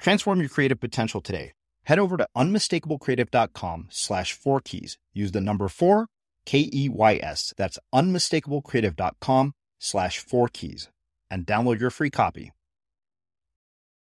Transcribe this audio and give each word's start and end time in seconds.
Transform 0.00 0.40
your 0.40 0.48
creative 0.48 0.80
potential 0.80 1.20
today. 1.20 1.52
Head 1.84 1.98
over 1.98 2.16
to 2.16 2.26
unmistakablecreative.com 2.36 3.88
slash 3.90 4.32
four 4.32 4.60
keys. 4.60 4.98
Use 5.12 5.32
the 5.32 5.40
number 5.40 5.68
four, 5.68 6.06
K 6.46 6.68
E 6.72 6.88
Y 6.88 7.20
S. 7.22 7.52
That's 7.56 7.78
unmistakablecreative.com 7.94 9.52
slash 9.78 10.18
four 10.18 10.48
keys 10.48 10.88
and 11.30 11.46
download 11.46 11.80
your 11.80 11.90
free 11.90 12.10
copy. 12.10 12.52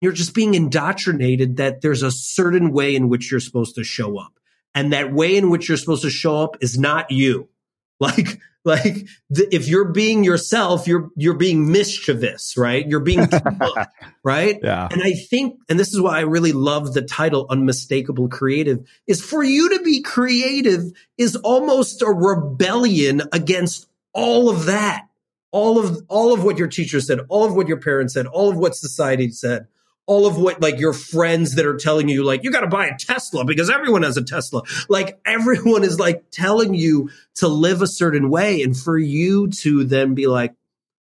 You're 0.02 0.12
just 0.12 0.36
being 0.36 0.54
indoctrinated 0.54 1.58
that 1.58 1.82
there's 1.82 2.04
a 2.04 2.12
certain 2.12 2.72
way 2.72 2.96
in 2.96 3.10
which 3.10 3.32
you're 3.32 3.40
supposed 3.40 3.76
to 3.76 3.84
show 3.84 4.20
up. 4.20 4.34
And 4.76 4.94
that 4.94 5.12
way 5.12 5.38
in 5.38 5.50
which 5.50 5.68
you're 5.68 5.78
supposed 5.78 6.04
to 6.04 6.10
show 6.10 6.44
up 6.44 6.58
is 6.62 6.78
not 6.78 7.12
you. 7.12 7.50
Like, 8.00 8.40
like 8.68 9.08
the, 9.30 9.48
if 9.56 9.68
you're 9.68 9.86
being 9.86 10.24
yourself, 10.24 10.88
you're 10.88 11.10
you're 11.16 11.34
being 11.38 11.72
mischievous, 11.72 12.56
right? 12.58 12.86
You're 12.86 13.00
being 13.00 13.28
right? 14.24 14.60
Yeah. 14.62 14.88
And 14.92 15.02
I 15.02 15.14
think, 15.14 15.60
and 15.70 15.80
this 15.80 15.94
is 15.94 16.02
why 16.02 16.18
I 16.18 16.22
really 16.22 16.52
love 16.52 16.94
the 16.94 17.02
title 17.02 17.48
"Unmistakable 17.50 18.28
Creative," 18.28 18.86
is 19.08 19.22
for 19.22 19.42
you 19.42 19.78
to 19.78 19.84
be 19.84 20.02
creative 20.02 20.92
is 21.18 21.36
almost 21.38 22.02
a 22.02 22.08
rebellion 22.08 23.24
against 23.32 23.88
all 24.14 24.50
of 24.50 24.66
that, 24.66 25.08
all 25.52 25.80
of 25.80 26.04
all 26.10 26.34
of 26.34 26.44
what 26.44 26.58
your 26.58 26.68
teacher 26.68 27.00
said, 27.00 27.22
all 27.30 27.46
of 27.46 27.56
what 27.56 27.68
your 27.68 27.80
parents 27.80 28.14
said, 28.14 28.28
all 28.28 28.50
of 28.50 28.58
what 28.58 28.76
society 28.76 29.32
said 29.32 29.68
all 30.08 30.26
of 30.26 30.38
what 30.38 30.62
like 30.62 30.80
your 30.80 30.94
friends 30.94 31.56
that 31.56 31.66
are 31.66 31.78
telling 31.78 32.10
you 32.10 32.24
like 32.24 32.44
you 32.44 32.52
got 32.52 32.62
to 32.62 32.68
buy 32.68 32.88
a 32.88 32.98
Tesla 32.98 33.46
because 33.46 33.70
everyone 33.70 34.04
has 34.04 34.18
a 34.18 34.24
Tesla. 34.24 34.64
Like 34.90 35.20
everyone 35.26 35.84
is 35.84 36.00
like 36.00 36.24
telling 36.32 36.74
you 36.74 37.12
to 37.36 37.48
live 37.48 37.82
a 37.82 37.88
certain 37.88 38.30
way 38.30 38.62
and 38.64 38.76
for 38.76 38.98
you 38.98 39.50
to 39.50 39.84
then 39.84 40.16
be 40.16 40.28
like 40.28 40.56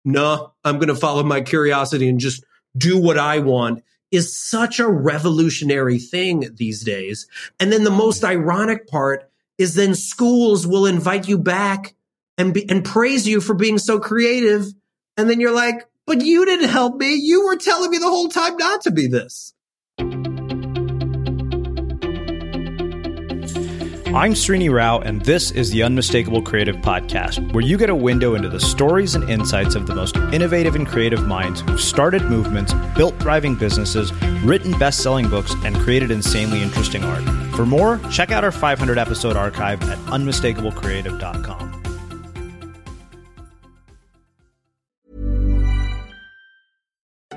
no, 0.03 0.53
I'm 0.63 0.77
going 0.77 0.87
to 0.87 0.95
follow 0.95 1.21
my 1.23 1.41
curiosity 1.41 2.09
and 2.09 2.19
just 2.19 2.43
do 2.75 2.99
what 2.99 3.19
I 3.19 3.39
want 3.39 3.83
is 4.09 4.37
such 4.37 4.79
a 4.79 4.87
revolutionary 4.87 5.99
thing 5.99 6.49
these 6.55 6.83
days. 6.83 7.27
And 7.59 7.71
then 7.71 7.83
the 7.83 7.91
most 7.91 8.23
ironic 8.23 8.87
part 8.87 9.29
is 9.59 9.75
then 9.75 9.93
schools 9.93 10.65
will 10.65 10.87
invite 10.87 11.27
you 11.27 11.37
back 11.37 11.93
and 12.37 12.51
be, 12.51 12.67
and 12.67 12.83
praise 12.83 13.27
you 13.27 13.41
for 13.41 13.53
being 13.53 13.77
so 13.77 13.99
creative 13.99 14.65
and 15.17 15.29
then 15.29 15.39
you're 15.39 15.55
like 15.55 15.87
but 16.05 16.21
you 16.21 16.45
didn't 16.45 16.69
help 16.69 16.95
me. 16.97 17.15
You 17.15 17.45
were 17.45 17.57
telling 17.57 17.91
me 17.91 17.97
the 17.97 18.09
whole 18.09 18.29
time 18.29 18.57
not 18.57 18.81
to 18.81 18.91
be 18.91 19.07
this. 19.07 19.53
I'm 24.13 24.33
Srini 24.33 24.69
Rao, 24.69 24.99
and 24.99 25.23
this 25.23 25.51
is 25.51 25.71
the 25.71 25.83
Unmistakable 25.83 26.41
Creative 26.41 26.75
Podcast, 26.75 27.53
where 27.53 27.63
you 27.63 27.77
get 27.77 27.89
a 27.89 27.95
window 27.95 28.35
into 28.35 28.49
the 28.49 28.59
stories 28.59 29.15
and 29.15 29.29
insights 29.29 29.73
of 29.73 29.87
the 29.87 29.95
most 29.95 30.17
innovative 30.17 30.75
and 30.75 30.85
creative 30.85 31.25
minds 31.25 31.61
who've 31.61 31.79
started 31.79 32.25
movements, 32.25 32.73
built 32.97 33.17
thriving 33.21 33.55
businesses, 33.55 34.11
written 34.43 34.77
best 34.77 35.01
selling 35.01 35.29
books, 35.29 35.53
and 35.63 35.77
created 35.77 36.11
insanely 36.11 36.61
interesting 36.61 37.05
art. 37.05 37.23
For 37.55 37.65
more, 37.65 38.01
check 38.11 38.31
out 38.31 38.43
our 38.43 38.51
500 38.51 38.97
episode 38.97 39.37
archive 39.37 39.81
at 39.83 39.97
unmistakablecreative.com. 39.99 41.70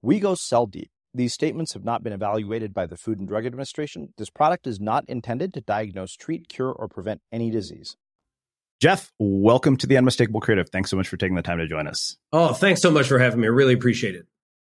We 0.00 0.20
go 0.20 0.36
cell 0.36 0.66
deep. 0.66 0.90
These 1.12 1.34
statements 1.34 1.72
have 1.72 1.84
not 1.84 2.04
been 2.04 2.12
evaluated 2.12 2.72
by 2.72 2.86
the 2.86 2.96
Food 2.96 3.18
and 3.18 3.26
Drug 3.26 3.44
Administration. 3.44 4.12
This 4.16 4.30
product 4.30 4.68
is 4.68 4.78
not 4.78 5.04
intended 5.08 5.52
to 5.54 5.60
diagnose, 5.60 6.14
treat, 6.14 6.48
cure, 6.48 6.70
or 6.70 6.86
prevent 6.86 7.20
any 7.32 7.50
disease. 7.50 7.96
Jeff, 8.80 9.12
welcome 9.18 9.76
to 9.78 9.88
the 9.88 9.96
Unmistakable 9.96 10.40
Creative. 10.40 10.68
Thanks 10.70 10.90
so 10.90 10.96
much 10.96 11.08
for 11.08 11.16
taking 11.16 11.34
the 11.34 11.42
time 11.42 11.58
to 11.58 11.66
join 11.66 11.88
us. 11.88 12.16
Oh, 12.32 12.52
thanks 12.52 12.80
so 12.80 12.92
much 12.92 13.08
for 13.08 13.18
having 13.18 13.40
me. 13.40 13.48
I 13.48 13.50
really 13.50 13.74
appreciate 13.74 14.14
it. 14.14 14.26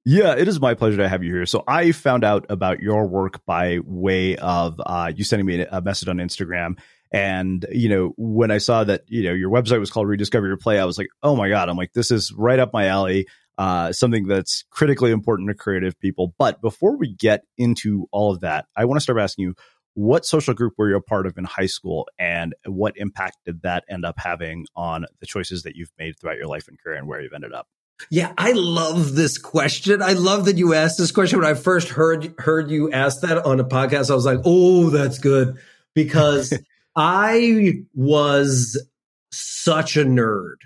Yeah, 0.04 0.36
it 0.36 0.46
is 0.46 0.60
my 0.60 0.74
pleasure 0.74 0.98
to 0.98 1.08
have 1.08 1.24
you 1.24 1.32
here. 1.32 1.46
So 1.46 1.64
I 1.66 1.90
found 1.90 2.22
out 2.22 2.46
about 2.48 2.78
your 2.78 3.08
work 3.08 3.44
by 3.46 3.80
way 3.84 4.36
of 4.36 4.80
uh, 4.86 5.10
you 5.12 5.24
sending 5.24 5.46
me 5.46 5.66
a 5.68 5.80
message 5.80 6.08
on 6.08 6.18
Instagram. 6.18 6.78
And, 7.10 7.66
you 7.72 7.88
know, 7.88 8.14
when 8.16 8.52
I 8.52 8.58
saw 8.58 8.84
that, 8.84 9.02
you 9.08 9.24
know, 9.24 9.32
your 9.32 9.50
website 9.50 9.80
was 9.80 9.90
called 9.90 10.06
Rediscover 10.06 10.46
Your 10.46 10.56
Play, 10.56 10.78
I 10.78 10.84
was 10.84 10.98
like, 10.98 11.08
oh 11.24 11.34
my 11.34 11.48
God, 11.48 11.68
I'm 11.68 11.76
like, 11.76 11.92
this 11.92 12.12
is 12.12 12.32
right 12.32 12.60
up 12.60 12.72
my 12.72 12.86
alley. 12.86 13.26
Uh, 13.58 13.90
something 13.90 14.26
that's 14.26 14.64
critically 14.70 15.10
important 15.10 15.48
to 15.48 15.54
creative 15.54 15.98
people. 15.98 16.34
But 16.38 16.60
before 16.60 16.96
we 16.98 17.14
get 17.14 17.44
into 17.56 18.06
all 18.12 18.30
of 18.30 18.40
that, 18.40 18.66
I 18.76 18.84
want 18.84 18.98
to 18.98 19.02
start 19.02 19.18
asking 19.18 19.44
you, 19.44 19.54
what 19.94 20.26
social 20.26 20.52
group 20.52 20.74
were 20.76 20.90
you 20.90 20.96
a 20.96 21.00
part 21.00 21.26
of 21.26 21.38
in 21.38 21.44
high 21.44 21.66
school 21.66 22.06
and 22.18 22.54
what 22.66 22.92
impact 22.98 23.38
did 23.46 23.62
that 23.62 23.82
end 23.88 24.04
up 24.04 24.16
having 24.18 24.66
on 24.76 25.06
the 25.20 25.26
choices 25.26 25.62
that 25.62 25.74
you've 25.74 25.92
made 25.98 26.18
throughout 26.20 26.36
your 26.36 26.48
life 26.48 26.68
and 26.68 26.78
career 26.78 26.96
and 26.96 27.08
where 27.08 27.22
you've 27.22 27.32
ended 27.32 27.54
up? 27.54 27.66
Yeah, 28.10 28.34
I 28.36 28.52
love 28.52 29.14
this 29.14 29.38
question. 29.38 30.02
I 30.02 30.12
love 30.12 30.44
that 30.44 30.58
you 30.58 30.74
asked 30.74 30.98
this 30.98 31.10
question. 31.10 31.38
When 31.38 31.48
I 31.48 31.54
first 31.54 31.88
heard 31.88 32.34
heard 32.38 32.70
you 32.70 32.92
ask 32.92 33.22
that 33.22 33.46
on 33.46 33.58
a 33.58 33.64
podcast, 33.64 34.10
I 34.10 34.14
was 34.14 34.26
like, 34.26 34.40
"Oh, 34.44 34.90
that's 34.90 35.18
good," 35.18 35.56
because 35.94 36.52
I 36.96 37.84
was 37.94 38.86
such 39.32 39.96
a 39.96 40.04
nerd. 40.04 40.56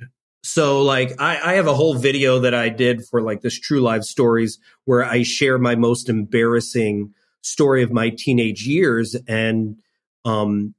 So, 0.42 0.82
like, 0.82 1.20
I, 1.20 1.38
I 1.52 1.52
have 1.54 1.66
a 1.66 1.74
whole 1.74 1.94
video 1.94 2.40
that 2.40 2.54
I 2.54 2.70
did 2.70 3.04
for 3.06 3.20
like 3.20 3.42
this 3.42 3.58
True 3.58 3.80
Live 3.80 4.04
Stories 4.04 4.58
where 4.84 5.04
I 5.04 5.22
share 5.22 5.58
my 5.58 5.74
most 5.74 6.08
embarrassing 6.08 7.12
story 7.42 7.82
of 7.82 7.92
my 7.92 8.10
teenage 8.10 8.66
years, 8.66 9.14
and 9.28 9.76
um, 10.24 10.74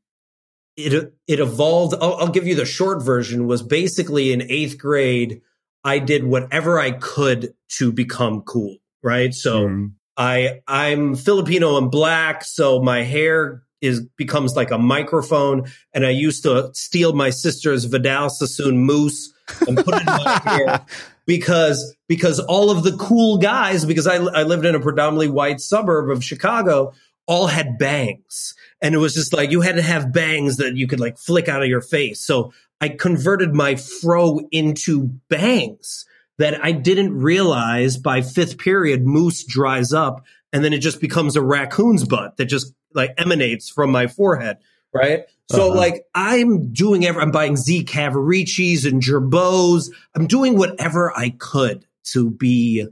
it 0.76 1.14
it 1.28 1.40
evolved. 1.40 1.96
I'll, 2.02 2.16
I'll 2.16 2.28
give 2.28 2.48
you 2.48 2.56
the 2.56 2.66
short 2.66 3.04
version. 3.04 3.48
Was 3.48 3.62
basically 3.62 4.32
in 4.34 4.42
eighth 4.50 4.78
grade. 4.78 5.42
I 5.84 6.00
did 6.00 6.24
whatever 6.24 6.80
I 6.80 6.92
could 6.92 7.54
to 7.78 7.92
become 7.92 8.42
cool, 8.42 8.78
right? 9.04 9.34
So 9.34 9.68
mm. 9.68 9.92
I 10.18 10.62
I'm 10.68 11.16
Filipino 11.16 11.78
and 11.78 11.92
black, 11.92 12.44
so 12.44 12.82
my 12.82 13.04
hair 13.04 13.64
is 13.82 14.02
becomes 14.18 14.56
like 14.56 14.72
a 14.72 14.78
microphone, 14.78 15.68
and 15.94 16.06
I 16.06 16.12
used 16.12 16.44
to 16.44 16.72
steal 16.74 17.14
my 17.14 17.30
sister's 17.30 17.86
Vidal 17.86 18.30
Sassoon 18.30 18.86
mousse 18.86 19.32
and 19.68 19.78
put 19.78 19.96
it 19.96 20.02
in 20.02 20.06
my 20.06 20.42
hair 20.44 20.86
because 21.26 21.96
because 22.08 22.40
all 22.40 22.72
of 22.72 22.84
the 22.84 22.96
cool 22.98 23.38
guys, 23.38 23.86
because 23.86 24.08
I 24.08 24.16
I 24.16 24.44
lived 24.44 24.66
in 24.66 24.76
a 24.76 24.80
predominantly 24.80 25.30
white 25.30 25.62
suburb 25.62 26.10
of 26.10 26.24
Chicago, 26.24 26.94
all 27.28 27.48
had 27.48 27.78
bangs. 27.78 28.56
And 28.82 28.96
it 28.96 28.98
was 28.98 29.14
just 29.14 29.34
like 29.34 29.52
you 29.52 29.62
had 29.62 29.76
to 29.76 29.82
have 29.82 30.12
bangs 30.12 30.58
that 30.58 30.76
you 30.76 30.88
could 30.88 31.00
like 31.00 31.18
flick 31.18 31.48
out 31.48 31.62
of 31.62 31.70
your 31.70 31.82
face. 31.82 32.20
So 32.20 32.54
I 32.80 32.90
converted 32.90 33.54
my 33.54 33.76
fro 33.76 34.40
into 34.52 35.08
bangs 35.30 36.06
that 36.40 36.64
I 36.64 36.72
didn't 36.72 37.18
realize 37.18 37.98
by 37.98 38.22
fifth 38.22 38.58
period 38.58 39.06
mousse 39.06 39.44
dries 39.44 39.94
up 39.94 40.26
and 40.52 40.64
then 40.64 40.74
it 40.74 40.80
just 40.80 41.00
becomes 41.00 41.36
a 41.36 41.42
raccoon's 41.42 42.04
butt 42.04 42.38
that 42.38 42.46
just 42.46 42.74
like 42.94 43.14
emanates 43.18 43.70
from 43.70 43.92
my 43.92 44.08
forehead. 44.08 44.58
Right. 44.94 45.24
So 45.50 45.68
uh-huh. 45.68 45.78
like 45.78 46.06
I'm 46.16 46.72
doing 46.74 47.06
ever, 47.06 47.22
I'm 47.22 47.32
buying 47.32 47.58
Z 47.58 47.86
Cavariccis 47.86 48.86
and 48.86 49.02
Girbauds. 49.02 49.90
I'm 50.16 50.28
doing 50.28 50.58
whatever 50.58 51.16
I 51.18 51.30
could 51.30 51.86
to 52.12 52.30
be, 52.30 52.88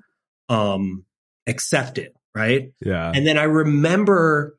um, 0.48 1.06
accepted. 1.48 2.14
Right. 2.36 2.72
Yeah. 2.80 3.12
And 3.14 3.26
then 3.26 3.38
I 3.38 3.44
remember 3.44 4.58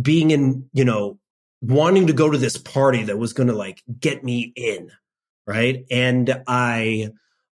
being 0.00 0.30
in, 0.30 0.68
you 0.72 0.84
know, 0.84 1.18
wanting 1.62 2.08
to 2.08 2.12
go 2.12 2.28
to 2.30 2.36
this 2.36 2.56
party 2.56 3.04
that 3.04 3.18
was 3.18 3.32
going 3.32 3.46
to 3.46 3.54
like 3.54 3.82
get 4.00 4.24
me 4.24 4.52
in, 4.56 4.90
right? 5.46 5.84
And 5.90 6.42
I 6.46 7.12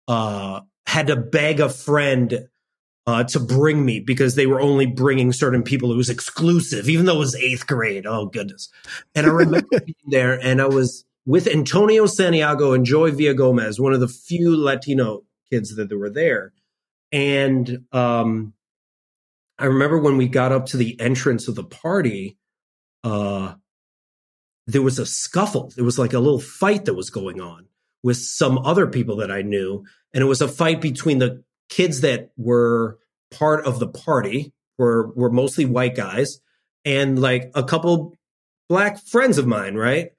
uh, 0.08 0.62
had 0.86 1.08
to 1.08 1.16
beg 1.18 1.60
a 1.60 1.70
friend 1.70 2.48
uh, 3.08 3.24
to 3.24 3.40
bring 3.40 3.86
me 3.86 4.02
because 4.02 4.36
they 4.36 4.46
were 4.46 4.60
only 4.60 4.86
bringing 4.86 5.32
certain 5.32 5.64
people. 5.64 5.92
It 5.92 5.98
was 5.98 6.10
exclusive, 6.10 6.90
even 6.90 7.06
though 7.06 7.16
it 7.16 7.20
was 7.20 7.36
eighth 7.36 7.66
grade. 7.66 8.06
Oh 8.06 8.26
goodness! 8.26 8.70
And 9.16 9.26
I 9.26 9.30
remember 9.30 9.68
being 9.86 9.96
there, 10.06 10.40
and 10.40 10.62
I 10.62 10.68
was 10.68 11.06
with 11.26 11.48
Antonio 11.48 12.06
Santiago 12.06 12.74
and 12.74 12.86
Joey 12.86 13.12
Villagomez, 13.12 13.80
one 13.80 13.94
of 13.94 14.02
the 14.02 14.08
few 14.10 14.56
Latino 14.56 15.24
kids 15.50 15.76
that 15.76 15.98
were 15.98 16.10
there, 16.10 16.52
and 17.14 17.86
um, 17.94 18.54
I 19.58 19.66
remember 19.66 19.98
when 19.98 20.18
we 20.18 20.28
got 20.28 20.52
up 20.52 20.68
to 20.68 20.78
the 20.78 21.00
entrance 21.00 21.48
of 21.48 21.56
the 21.56 21.64
party. 21.64 22.38
Uh, 23.04 23.56
there 24.70 24.82
was 24.82 25.00
a 25.00 25.06
scuffle. 25.06 25.72
There 25.78 25.86
was 25.86 25.98
like 25.98 26.12
a 26.12 26.20
little 26.20 26.42
fight 26.42 26.86
that 26.86 26.94
was 26.94 27.10
going 27.10 27.40
on 27.40 27.68
with 28.04 28.18
some 28.18 28.58
other 28.58 28.86
people 28.86 29.16
that 29.18 29.32
I 29.32 29.42
knew. 29.42 29.86
And 30.14 30.22
it 30.22 30.28
was 30.28 30.42
a 30.42 30.48
fight 30.48 30.82
between 30.82 31.20
the 31.20 31.42
kids 31.70 32.02
that 32.02 32.32
were 32.38 33.00
part 33.32 33.66
of 33.66 33.80
the 33.80 33.88
party, 33.88 34.54
were, 34.78 35.12
were 35.14 35.32
mostly 35.32 35.66
white 35.66 35.96
guys, 35.96 36.40
and 36.86 37.20
like 37.20 37.52
a 37.56 37.64
couple 37.64 38.16
black 38.70 39.00
friends 39.06 39.38
of 39.38 39.48
mine, 39.48 39.76
right? 39.76 40.12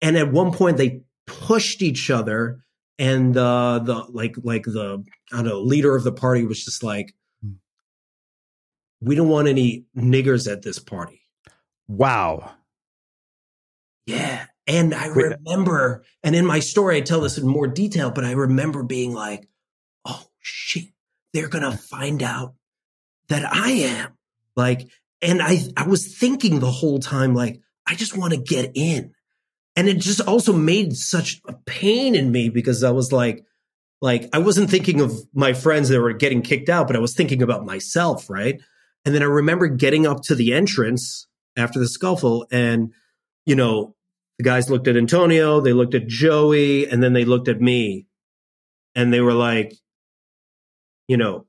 And 0.00 0.16
at 0.16 0.30
one 0.30 0.52
point 0.52 0.76
they 0.76 1.02
pushed 1.26 1.82
each 1.82 2.10
other 2.10 2.60
and 2.98 3.36
uh 3.36 3.78
the 3.80 3.94
like 4.10 4.34
like 4.42 4.64
the 4.64 5.04
I 5.32 5.36
don't 5.36 5.46
know, 5.46 5.60
leader 5.60 5.94
of 5.94 6.04
the 6.04 6.12
party 6.12 6.44
was 6.44 6.64
just 6.64 6.82
like, 6.82 7.14
We 9.00 9.14
don't 9.14 9.28
want 9.28 9.48
any 9.48 9.84
niggers 9.96 10.50
at 10.50 10.62
this 10.62 10.78
party. 10.78 11.22
Wow. 11.86 12.52
Yeah. 14.06 14.46
And 14.66 14.94
I 14.94 15.06
remember, 15.06 16.04
and 16.22 16.36
in 16.36 16.44
my 16.44 16.60
story, 16.60 16.98
I 16.98 17.00
tell 17.00 17.22
this 17.22 17.38
in 17.38 17.46
more 17.46 17.66
detail, 17.66 18.10
but 18.10 18.24
I 18.24 18.32
remember 18.32 18.82
being 18.82 19.14
like, 19.14 19.48
shit, 20.48 20.84
they're 21.32 21.48
going 21.48 21.70
to 21.70 21.76
find 21.76 22.22
out 22.22 22.54
that 23.28 23.44
I 23.50 23.70
am. 23.70 24.12
Like, 24.56 24.88
and 25.20 25.42
I, 25.42 25.58
I 25.76 25.86
was 25.86 26.16
thinking 26.16 26.58
the 26.58 26.70
whole 26.70 26.98
time, 26.98 27.34
like, 27.34 27.60
I 27.86 27.94
just 27.94 28.16
want 28.16 28.32
to 28.32 28.40
get 28.40 28.72
in. 28.74 29.12
And 29.76 29.88
it 29.88 29.98
just 29.98 30.20
also 30.20 30.52
made 30.52 30.96
such 30.96 31.40
a 31.46 31.54
pain 31.66 32.14
in 32.14 32.32
me 32.32 32.48
because 32.48 32.82
I 32.82 32.90
was 32.90 33.12
like, 33.12 33.44
like, 34.00 34.28
I 34.32 34.38
wasn't 34.38 34.70
thinking 34.70 35.00
of 35.00 35.12
my 35.32 35.52
friends 35.52 35.88
that 35.88 36.00
were 36.00 36.12
getting 36.12 36.42
kicked 36.42 36.68
out, 36.68 36.86
but 36.86 36.96
I 36.96 37.00
was 37.00 37.14
thinking 37.14 37.42
about 37.42 37.66
myself, 37.66 38.28
right? 38.30 38.60
And 39.04 39.14
then 39.14 39.22
I 39.22 39.26
remember 39.26 39.68
getting 39.68 40.06
up 40.06 40.22
to 40.24 40.34
the 40.34 40.52
entrance 40.52 41.26
after 41.56 41.78
the 41.78 41.88
scuffle 41.88 42.46
and, 42.50 42.92
you 43.44 43.54
know, 43.54 43.94
the 44.38 44.44
guys 44.44 44.70
looked 44.70 44.86
at 44.86 44.96
Antonio, 44.96 45.60
they 45.60 45.72
looked 45.72 45.94
at 45.94 46.06
Joey, 46.06 46.88
and 46.88 47.02
then 47.02 47.12
they 47.12 47.24
looked 47.24 47.48
at 47.48 47.60
me 47.60 48.06
and 48.94 49.12
they 49.12 49.20
were 49.20 49.34
like, 49.34 49.74
you 51.08 51.16
know, 51.16 51.46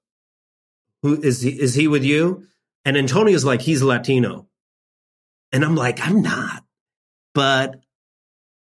who 1.03 1.21
is 1.21 1.41
he, 1.41 1.51
is 1.51 1.75
he 1.75 1.87
with 1.87 2.03
you? 2.03 2.47
And 2.85 2.97
Antonio's 2.97 3.45
like, 3.45 3.61
he's 3.61 3.83
Latino. 3.83 4.47
And 5.51 5.63
I'm 5.63 5.75
like, 5.75 5.99
I'm 6.05 6.21
not, 6.21 6.63
but 7.33 7.79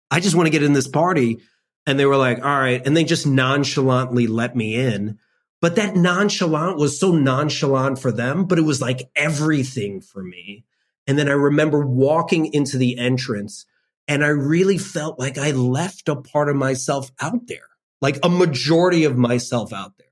I 0.10 0.20
just 0.20 0.36
want 0.36 0.48
to 0.48 0.51
get 0.51 0.63
in 0.63 0.74
this 0.74 0.88
party. 0.88 1.39
And 1.86 2.00
they 2.00 2.06
were 2.06 2.18
like, 2.18 2.38
all 2.39 2.60
right. 2.60 2.82
And 2.86 2.96
they 2.96 3.04
just 3.04 3.27
nonchalantly 3.27 4.27
let 4.27 4.56
me 4.56 4.75
in. 4.75 5.20
But 5.62 5.77
that 5.77 5.96
nonchalant 5.96 6.77
was 6.77 7.00
so 7.00 7.12
nonchalant 7.12 8.00
for 8.00 8.12
them, 8.12 8.46
but 8.46 8.60
it 8.60 8.63
was 8.63 8.82
like 8.82 9.10
everything 9.15 10.01
for 10.01 10.22
me. 10.22 10.65
And 11.08 11.18
then 11.18 11.30
I 11.30 11.34
remember 11.34 11.86
walking 11.86 12.54
into 12.54 12.77
the 12.77 12.98
entrance 12.98 13.65
and 14.08 14.24
I 14.24 14.30
really 14.30 14.77
felt 14.77 15.20
like 15.20 15.38
I 15.38 15.51
left 15.51 16.10
a 16.10 16.15
part 16.15 16.50
of 16.50 16.56
myself 16.56 17.12
out 17.20 17.48
there, 17.48 17.68
like 18.01 18.20
a 18.24 18.30
majority 18.30 19.06
of 19.06 19.18
myself 19.18 19.74
out 19.74 19.94
there. 19.98 20.05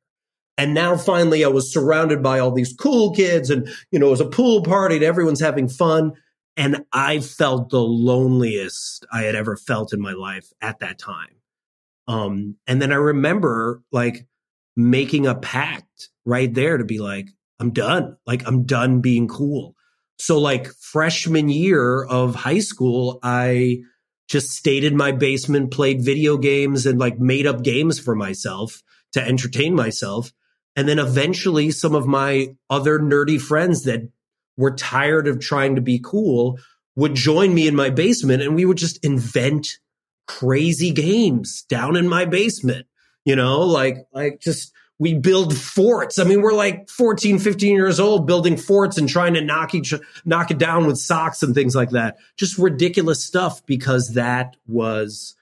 And 0.57 0.74
now 0.74 0.98
finally 0.98 1.43
I 1.43 1.48
was 1.48 1.74
surrounded 1.74 2.22
by 2.22 2.39
all 2.39 2.51
these 2.51 2.74
cool 2.74 3.13
kids 3.13 3.50
and, 3.50 3.67
you 3.91 4.00
know, 4.00 4.07
it 4.07 4.12
was 4.12 4.22
a 4.22 4.25
pool 4.25 4.62
party 4.63 4.95
and 4.95 5.03
everyone's 5.03 5.41
having 5.41 5.67
fun. 5.67 6.13
And 6.55 6.86
I 6.93 7.19
felt 7.19 7.69
the 7.69 7.81
loneliest 7.81 9.05
I 9.12 9.24
had 9.24 9.36
ever 9.36 9.57
felt 9.57 9.93
in 9.93 10.00
my 10.00 10.13
life 10.13 10.48
at 10.62 10.79
that 10.79 11.00
time. 11.00 11.41
Um, 12.07 12.57
and 12.67 12.81
then 12.81 12.91
I 12.91 12.98
remember 12.98 13.81
like 13.91 14.27
making 14.75 15.25
a 15.25 15.36
pact 15.36 16.10
right 16.25 16.53
there 16.53 16.77
to 16.77 16.86
be 16.86 17.00
like, 17.00 17.29
I'm 17.60 17.72
done. 17.72 18.17
Like, 18.25 18.45
I'm 18.48 18.65
done 18.65 19.01
being 19.01 19.27
cool. 19.27 19.75
So, 20.19 20.39
like, 20.39 20.67
freshman 20.67 21.50
year 21.50 22.03
of 22.03 22.36
high 22.36 22.60
school, 22.60 23.19
I 23.24 23.79
just 24.27 24.51
stayed 24.51 24.83
in 24.83 24.98
my 24.98 25.12
basement, 25.12 25.72
played 25.72 26.03
video 26.03 26.38
games, 26.38 26.86
and 26.86 27.00
like 27.00 27.19
made 27.19 27.45
up 27.45 27.63
games 27.63 28.00
for 28.00 28.15
myself 28.15 28.81
to 29.13 29.22
entertain 29.22 29.75
myself. 29.75 30.31
And 30.75 30.88
then 30.88 31.00
eventually, 31.00 31.72
some 31.72 31.94
of 31.94 32.08
my 32.08 32.56
other 32.70 33.00
nerdy 33.00 33.39
friends 33.39 33.84
that 33.84 34.10
were 34.58 34.72
tired 34.72 35.27
of 35.27 35.39
trying 35.39 35.75
to 35.75 35.82
be 35.82 36.00
cool 36.03 36.60
would 36.96 37.15
join 37.15 37.53
me 37.53 37.68
in 37.68 37.75
my 37.75 37.89
basement 37.89 38.44
and 38.44 38.56
we 38.56 38.65
would 38.65 38.77
just 38.77 39.03
invent 39.03 39.80
crazy 40.27 40.92
games 40.92 41.63
down 41.63 41.98
in 41.98 42.08
my 42.08 42.24
basement 42.24 42.86
you 43.25 43.36
know 43.36 43.62
like 43.62 43.98
like 44.13 44.39
just 44.39 44.72
we 45.00 45.13
build 45.13 45.56
forts. 45.58 46.20
I 46.20 46.24
mean 46.24 46.42
we're 46.42 46.53
like 46.53 46.89
14 46.89 47.39
15 47.39 47.75
years 47.75 48.00
old 48.00 48.25
building 48.27 48.58
forts 48.58 48.98
and 48.98 49.10
trying 49.10 49.34
to 49.34 49.42
knock 49.42 49.75
each 49.75 49.94
knock 50.24 50.51
it 50.51 50.58
down 50.58 50.86
with 50.88 50.98
socks 50.98 51.44
and 51.44 51.53
things 51.53 51.75
like 51.75 51.92
that. 51.92 52.18
Just 52.38 52.58
ridiculous 52.58 53.24
stuff 53.24 53.65
because 53.65 54.13
that 54.13 54.56
was 54.68 55.36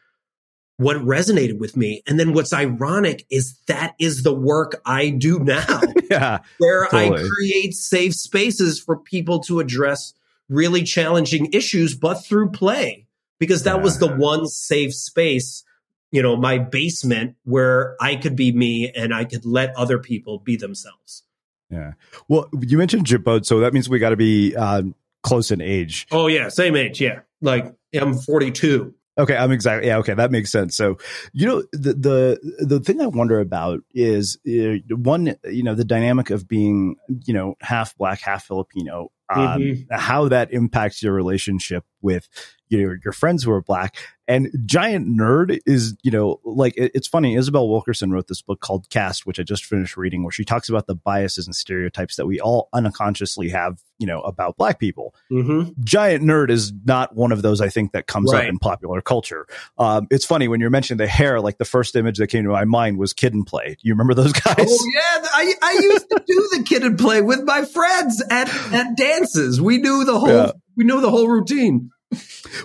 what 0.81 0.97
resonated 0.97 1.59
with 1.59 1.77
me 1.77 2.01
and 2.07 2.19
then 2.19 2.33
what's 2.33 2.53
ironic 2.53 3.25
is 3.29 3.57
that 3.67 3.93
is 3.99 4.23
the 4.23 4.33
work 4.33 4.81
i 4.85 5.09
do 5.09 5.39
now 5.39 5.81
yeah 6.09 6.39
where 6.57 6.87
totally. 6.87 7.23
i 7.23 7.27
create 7.27 7.73
safe 7.73 8.13
spaces 8.13 8.79
for 8.79 8.97
people 8.97 9.39
to 9.39 9.59
address 9.59 10.13
really 10.49 10.83
challenging 10.83 11.51
issues 11.53 11.95
but 11.95 12.15
through 12.15 12.49
play 12.51 13.07
because 13.41 13.63
that 13.63 13.77
yeah. 13.77 13.81
was 13.81 13.97
the 13.97 14.15
one 14.15 14.45
safe 14.45 14.93
space, 14.93 15.63
you 16.11 16.21
know, 16.21 16.37
my 16.37 16.59
basement 16.59 17.35
where 17.43 17.95
I 17.99 18.15
could 18.15 18.35
be 18.35 18.51
me 18.51 18.91
and 18.95 19.13
I 19.13 19.25
could 19.25 19.45
let 19.45 19.75
other 19.75 19.97
people 19.97 20.37
be 20.37 20.55
themselves. 20.55 21.23
Yeah. 21.71 21.93
Well, 22.27 22.49
you 22.59 22.77
mentioned 22.77 23.07
Girbaud, 23.07 23.47
so 23.47 23.59
that 23.61 23.73
means 23.73 23.89
we 23.89 23.97
got 23.97 24.09
to 24.09 24.15
be 24.15 24.55
uh, 24.55 24.83
close 25.23 25.49
in 25.49 25.59
age. 25.59 26.05
Oh 26.11 26.27
yeah, 26.27 26.49
same 26.49 26.75
age. 26.75 27.01
Yeah, 27.01 27.21
like 27.41 27.73
I'm 27.99 28.13
42. 28.13 28.93
Okay, 29.17 29.35
I'm 29.35 29.51
exactly 29.51 29.87
yeah. 29.87 29.97
Okay, 29.97 30.13
that 30.13 30.31
makes 30.31 30.51
sense. 30.51 30.75
So, 30.75 30.97
you 31.33 31.45
know, 31.45 31.63
the 31.73 31.93
the 31.93 32.65
the 32.65 32.79
thing 32.79 33.01
I 33.01 33.07
wonder 33.07 33.39
about 33.39 33.81
is 33.93 34.37
uh, 34.47 34.77
one, 34.95 35.35
you 35.43 35.63
know, 35.63 35.75
the 35.75 35.83
dynamic 35.83 36.29
of 36.29 36.47
being, 36.47 36.95
you 37.25 37.33
know, 37.33 37.55
half 37.61 37.95
black, 37.97 38.21
half 38.21 38.45
Filipino. 38.45 39.11
Um, 39.33 39.61
mm-hmm. 39.61 39.95
How 39.95 40.27
that 40.29 40.51
impacts 40.51 41.01
your 41.03 41.13
relationship 41.13 41.85
with 42.01 42.27
your 42.69 42.97
your 43.03 43.13
friends 43.13 43.43
who 43.43 43.51
are 43.51 43.61
black, 43.61 43.97
and 44.31 44.49
Giant 44.65 45.07
Nerd 45.07 45.59
is, 45.65 45.97
you 46.03 46.11
know, 46.11 46.39
like 46.45 46.77
it, 46.77 46.91
it's 46.95 47.07
funny. 47.07 47.35
Isabel 47.35 47.67
Wilkerson 47.67 48.11
wrote 48.11 48.27
this 48.27 48.41
book 48.41 48.61
called 48.61 48.89
Caste, 48.89 49.25
which 49.25 49.41
I 49.41 49.43
just 49.43 49.65
finished 49.65 49.97
reading, 49.97 50.23
where 50.23 50.31
she 50.31 50.45
talks 50.45 50.69
about 50.69 50.87
the 50.87 50.95
biases 50.95 51.47
and 51.47 51.53
stereotypes 51.53 52.15
that 52.15 52.25
we 52.25 52.39
all 52.39 52.69
unconsciously 52.71 53.49
have, 53.49 53.81
you 53.97 54.07
know, 54.07 54.21
about 54.21 54.55
black 54.55 54.79
people. 54.79 55.13
Mm-hmm. 55.29 55.71
Giant 55.83 56.23
Nerd 56.23 56.49
is 56.49 56.71
not 56.85 57.13
one 57.13 57.33
of 57.33 57.41
those, 57.41 57.59
I 57.59 57.67
think, 57.67 57.91
that 57.91 58.07
comes 58.07 58.31
right. 58.31 58.45
up 58.45 58.49
in 58.49 58.57
popular 58.57 59.01
culture. 59.01 59.47
Um, 59.77 60.07
it's 60.09 60.25
funny 60.25 60.47
when 60.47 60.61
you're 60.61 60.69
mentioning 60.69 60.99
the 60.99 61.07
hair, 61.07 61.41
like 61.41 61.57
the 61.57 61.65
first 61.65 61.97
image 61.97 62.17
that 62.19 62.27
came 62.27 62.45
to 62.45 62.51
my 62.51 62.63
mind 62.63 62.99
was 62.99 63.11
Kid 63.11 63.33
and 63.33 63.45
Play. 63.45 63.71
Do 63.71 63.79
you 63.81 63.93
remember 63.93 64.13
those 64.13 64.31
guys? 64.31 64.55
Oh, 64.57 64.91
yeah. 64.95 65.27
I, 65.33 65.53
I 65.61 65.71
used 65.73 66.09
to 66.09 66.23
do 66.25 66.49
the 66.53 66.63
Kid 66.63 66.83
and 66.83 66.97
Play 66.97 67.21
with 67.21 67.43
my 67.43 67.65
friends 67.65 68.23
at, 68.29 68.47
at 68.73 68.95
dances. 69.21 69.61
We 69.61 69.77
knew 69.77 70.05
the 70.05 70.19
whole, 70.19 70.29
yeah. 70.29 70.51
we 70.75 70.83
knew 70.83 71.01
the 71.01 71.09
whole 71.09 71.27
routine 71.27 71.89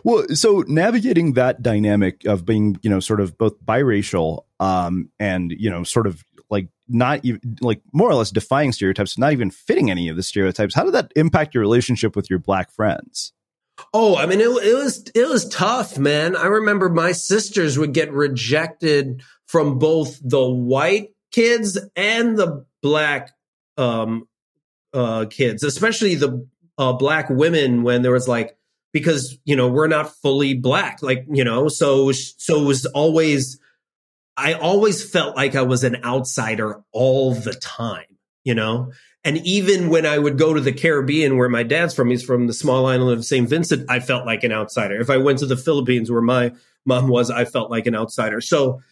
well, 0.05 0.27
so 0.35 0.65
navigating 0.67 1.35
that 1.35 1.63
dynamic 1.63 2.25
of 2.27 2.45
being, 2.45 2.79
you 2.83 2.91
know, 2.91 3.01
sort 3.01 3.21
of 3.21 3.39
both 3.39 3.61
biracial, 3.65 4.45
um, 4.61 5.11
and 5.19 5.53
you 5.57 5.71
know, 5.71 5.85
sort 5.85 6.07
of 6.07 6.25
like 6.51 6.69
not 6.89 7.25
even 7.25 7.41
like 7.61 7.81
more 7.93 8.11
or 8.11 8.15
less 8.15 8.31
defying 8.31 8.73
stereotypes, 8.73 9.19
not 9.19 9.33
even 9.33 9.51
fitting 9.51 9.91
any 9.91 10.09
of 10.09 10.17
the 10.17 10.23
stereotypes. 10.23 10.75
How 10.75 10.85
did 10.85 10.95
that 10.95 11.13
impact 11.17 11.55
your 11.55 11.61
relationship 11.61 12.17
with 12.17 12.29
your 12.29 12.39
black 12.39 12.73
friends? 12.73 13.33
Oh, 13.93 14.17
I 14.17 14.27
mean, 14.27 14.41
it, 14.41 14.49
it 14.49 14.75
was 14.75 15.05
it 15.15 15.29
was 15.29 15.49
tough, 15.49 15.99
man. 15.99 16.35
I 16.35 16.47
remember 16.47 16.89
my 16.89 17.13
sisters 17.13 17.79
would 17.79 17.93
get 17.95 18.13
rejected 18.13 19.23
from 19.47 19.79
both 19.79 20.19
the 20.23 20.49
white 20.49 21.11
kids 21.31 21.79
and 21.95 22.37
the 22.37 22.65
black 22.83 23.33
um, 23.77 24.27
uh, 24.97 25.27
kids, 25.27 25.63
especially 25.63 26.15
the 26.15 26.47
uh, 26.79 26.93
black 26.93 27.29
women 27.31 27.83
when 27.83 28.03
there 28.03 28.13
was 28.13 28.27
like 28.27 28.57
because 28.93 29.39
you 29.45 29.57
know 29.57 29.69
we're 29.69 29.89
not 29.89 30.15
fully 30.17 30.55
black 30.55 31.03
like 31.03 31.27
you 31.31 31.45
know 31.45 31.69
so 31.69 32.13
so 32.13 32.63
it 32.63 32.65
was 32.65 32.87
always 32.87 33.59
i 34.37 34.55
always 34.55 35.09
felt 35.09 35.37
like 35.37 35.55
i 35.55 35.63
was 35.63 35.85
an 35.85 35.97
outsider 36.05 36.83
all 36.93 37.35
the 37.35 37.53
time 37.55 38.05
you 38.45 38.55
know? 38.55 38.93
And 39.25 39.39
even 39.39 39.91
when 39.91 40.07
i 40.07 40.17
would 40.17 40.39
go 40.39 40.55
to 40.55 40.61
the 40.61 40.73
caribbean 40.73 41.37
where 41.37 41.49
my 41.49 41.63
dad's 41.63 41.95
from 41.95 42.11
he's 42.11 42.23
from 42.23 42.47
the 42.47 42.55
small 42.55 42.87
island 42.87 43.19
of 43.19 43.25
st 43.25 43.49
vincent 43.49 43.91
i 43.91 43.99
felt 44.01 44.25
like 44.25 44.45
an 44.45 44.53
outsider. 44.53 45.01
If 45.01 45.11
i 45.11 45.17
went 45.17 45.41
to 45.41 45.47
the 45.47 45.57
philippines 45.57 46.11
where 46.11 46.23
my 46.23 46.53
mom 46.85 47.09
was 47.09 47.31
i 47.31 47.45
felt 47.45 47.71
like 47.71 47.87
an 47.87 47.97
outsider. 47.97 48.41
So 48.41 48.83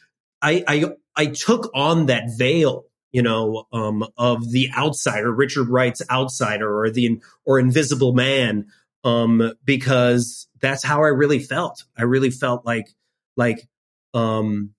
i 0.43 0.65
i 0.67 0.85
i 1.17 1.27
took 1.27 1.71
on 1.73 2.07
that 2.07 2.25
veil 2.37 2.85
you 3.15 3.23
know 3.23 3.67
um, 3.73 4.05
of 4.19 4.51
the 4.51 4.69
outsider 4.77 5.33
richard 5.33 5.71
wright's 5.71 6.03
outsider 6.11 6.79
or 6.79 6.91
the 6.91 7.19
or 7.47 7.59
invisible 7.59 8.13
man 8.13 8.67
um, 9.05 9.53
because 9.65 10.49
that's 10.61 10.83
how 10.83 11.05
I 11.05 11.09
really 11.09 11.39
felt. 11.39 11.85
I 11.97 12.03
really 12.03 12.31
felt 12.31 12.65
like 12.65 12.89
like 13.37 13.69
um, 14.15 14.71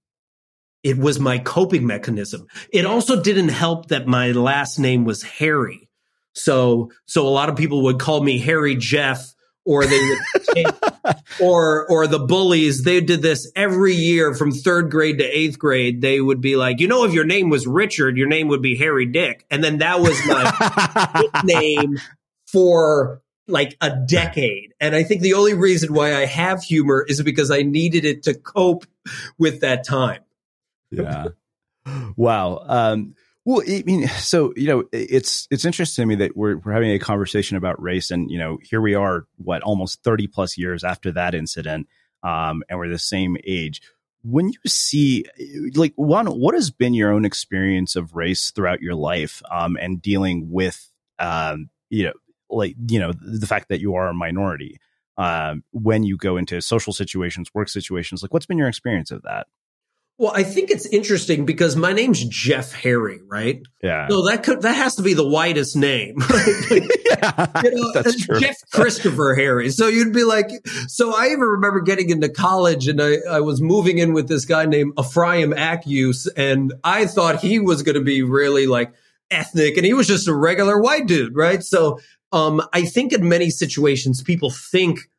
it 0.83 0.97
was 0.97 1.19
my 1.19 1.37
coping 1.37 1.85
mechanism. 1.85 2.47
It 2.73 2.85
also 2.85 3.21
didn't 3.21 3.49
help 3.49 3.89
that 3.89 4.07
my 4.07 4.31
last 4.31 4.79
name 4.79 5.05
was 5.05 5.21
Harry. 5.23 5.89
So 6.33 6.91
so 7.05 7.27
a 7.27 7.29
lot 7.29 7.49
of 7.49 7.55
people 7.55 7.83
would 7.83 7.99
call 7.99 8.21
me 8.21 8.39
Harry 8.39 8.75
Jeff 8.75 9.33
or 9.63 9.85
they 9.85 9.99
would 9.99 10.73
or 11.41 11.85
or 11.89 12.07
the 12.07 12.19
bullies 12.19 12.83
they 12.83 13.01
did 13.01 13.21
this 13.21 13.51
every 13.55 13.93
year 13.93 14.33
from 14.33 14.51
3rd 14.51 14.89
grade 14.89 15.17
to 15.19 15.23
8th 15.23 15.57
grade 15.57 16.01
they 16.01 16.19
would 16.21 16.41
be 16.41 16.55
like 16.55 16.79
you 16.79 16.87
know 16.87 17.03
if 17.03 17.13
your 17.13 17.25
name 17.25 17.49
was 17.49 17.67
Richard 17.67 18.17
your 18.17 18.27
name 18.27 18.47
would 18.47 18.61
be 18.61 18.75
Harry 18.77 19.05
Dick 19.05 19.45
and 19.51 19.63
then 19.63 19.79
that 19.79 19.99
was 19.99 20.19
my 20.25 21.29
nickname 21.43 21.97
for 22.47 23.21
like 23.47 23.77
a 23.81 23.95
decade. 24.07 24.73
And 24.79 24.95
I 24.95 25.03
think 25.03 25.21
the 25.21 25.33
only 25.33 25.53
reason 25.53 25.93
why 25.93 26.15
I 26.15 26.25
have 26.25 26.63
humor 26.63 27.05
is 27.07 27.21
because 27.21 27.51
I 27.51 27.61
needed 27.61 28.05
it 28.05 28.23
to 28.23 28.33
cope 28.33 28.85
with 29.37 29.61
that 29.61 29.83
time. 29.83 30.21
Yeah. 30.91 31.27
wow. 32.15 32.63
Um, 32.65 33.15
well, 33.45 33.61
I 33.67 33.83
mean, 33.85 34.07
so 34.07 34.53
you 34.55 34.67
know, 34.67 34.83
it's 34.91 35.47
it's 35.51 35.65
interesting 35.65 36.03
to 36.03 36.07
me 36.07 36.15
that 36.15 36.35
we're 36.35 36.57
we're 36.57 36.73
having 36.73 36.91
a 36.91 36.99
conversation 36.99 37.57
about 37.57 37.81
race, 37.81 38.11
and 38.11 38.29
you 38.29 38.39
know, 38.39 38.57
here 38.63 38.81
we 38.81 38.95
are, 38.95 39.27
what 39.37 39.61
almost 39.61 40.03
thirty 40.03 40.27
plus 40.27 40.57
years 40.57 40.83
after 40.83 41.11
that 41.11 41.35
incident, 41.35 41.87
um, 42.23 42.63
and 42.69 42.79
we're 42.79 42.89
the 42.89 42.99
same 42.99 43.37
age. 43.45 43.81
When 44.23 44.49
you 44.49 44.59
see, 44.65 45.25
like, 45.75 45.93
one, 45.95 46.25
what 46.25 46.55
has 46.55 46.71
been 46.71 46.95
your 46.95 47.11
own 47.11 47.25
experience 47.25 47.95
of 47.95 48.15
race 48.15 48.49
throughout 48.49 48.81
your 48.81 48.95
life, 48.95 49.43
um, 49.51 49.77
and 49.79 50.01
dealing 50.01 50.49
with, 50.49 50.91
um, 51.19 51.69
you 51.91 52.05
know, 52.05 52.13
like 52.49 52.75
you 52.89 52.99
know 52.99 53.13
the 53.13 53.47
fact 53.47 53.69
that 53.69 53.79
you 53.79 53.93
are 53.93 54.07
a 54.07 54.13
minority 54.13 54.79
um, 55.17 55.63
when 55.71 56.03
you 56.03 56.17
go 56.17 56.37
into 56.37 56.61
social 56.61 56.93
situations, 56.93 57.53
work 57.53 57.69
situations. 57.69 58.23
Like, 58.23 58.33
what's 58.33 58.47
been 58.47 58.57
your 58.57 58.67
experience 58.67 59.11
of 59.11 59.21
that? 59.21 59.45
Well, 60.17 60.31
I 60.33 60.43
think 60.43 60.71
it's 60.71 60.85
interesting 60.85 61.45
because 61.45 61.75
my 61.75 61.91
name's 61.91 62.23
Jeff 62.23 62.71
Harry, 62.71 63.19
right? 63.27 63.61
Yeah. 63.83 64.07
So 64.07 64.25
that 64.27 64.43
could 64.43 64.61
that 64.61 64.75
has 64.75 64.95
to 64.95 65.01
be 65.01 65.13
the 65.13 65.27
whitest 65.27 65.75
name. 65.75 66.15
yeah, 66.71 67.61
you 67.63 67.71
know, 67.71 67.91
that's 67.93 68.25
true. 68.25 68.39
Jeff 68.39 68.55
Christopher 68.71 69.35
Harry. 69.35 69.69
So 69.71 69.89
you'd 69.89 70.13
be 70.13 70.23
like, 70.23 70.49
so 70.87 71.13
I 71.13 71.27
even 71.27 71.41
remember 71.41 71.81
getting 71.81 72.09
into 72.11 72.29
college 72.29 72.87
and 72.87 73.01
I, 73.01 73.17
I 73.29 73.41
was 73.41 73.61
moving 73.61 73.97
in 73.97 74.13
with 74.13 74.29
this 74.29 74.45
guy 74.45 74.65
named 74.65 74.93
Ephraim 74.97 75.51
Acuse, 75.51 76.29
and 76.37 76.73
I 76.83 77.07
thought 77.07 77.41
he 77.41 77.59
was 77.59 77.83
going 77.83 77.95
to 77.95 78.03
be 78.03 78.21
really 78.21 78.67
like 78.67 78.93
ethnic, 79.29 79.75
and 79.75 79.85
he 79.85 79.93
was 79.93 80.07
just 80.07 80.29
a 80.29 80.33
regular 80.33 80.79
white 80.79 81.07
dude, 81.07 81.35
right? 81.35 81.61
So 81.61 81.99
um, 82.31 82.61
I 82.71 82.83
think 82.83 83.11
in 83.11 83.27
many 83.27 83.49
situations, 83.49 84.23
people 84.23 84.49
think 84.49 85.09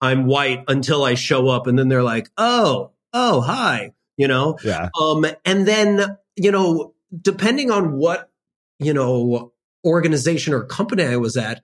I'm 0.00 0.26
white 0.26 0.64
until 0.68 1.02
I 1.02 1.14
show 1.14 1.48
up 1.48 1.66
and 1.66 1.78
then 1.78 1.88
they're 1.88 2.02
like, 2.02 2.28
oh, 2.36 2.92
oh, 3.12 3.40
hi, 3.40 3.92
you 4.16 4.28
know? 4.28 4.58
Yeah. 4.64 4.88
Um, 4.98 5.26
and 5.44 5.66
then, 5.66 6.18
you 6.36 6.50
know, 6.50 6.94
depending 7.18 7.70
on 7.70 7.96
what, 7.96 8.30
you 8.78 8.94
know, 8.94 9.52
organization 9.84 10.54
or 10.54 10.64
company 10.64 11.04
I 11.04 11.16
was 11.16 11.36
at, 11.36 11.62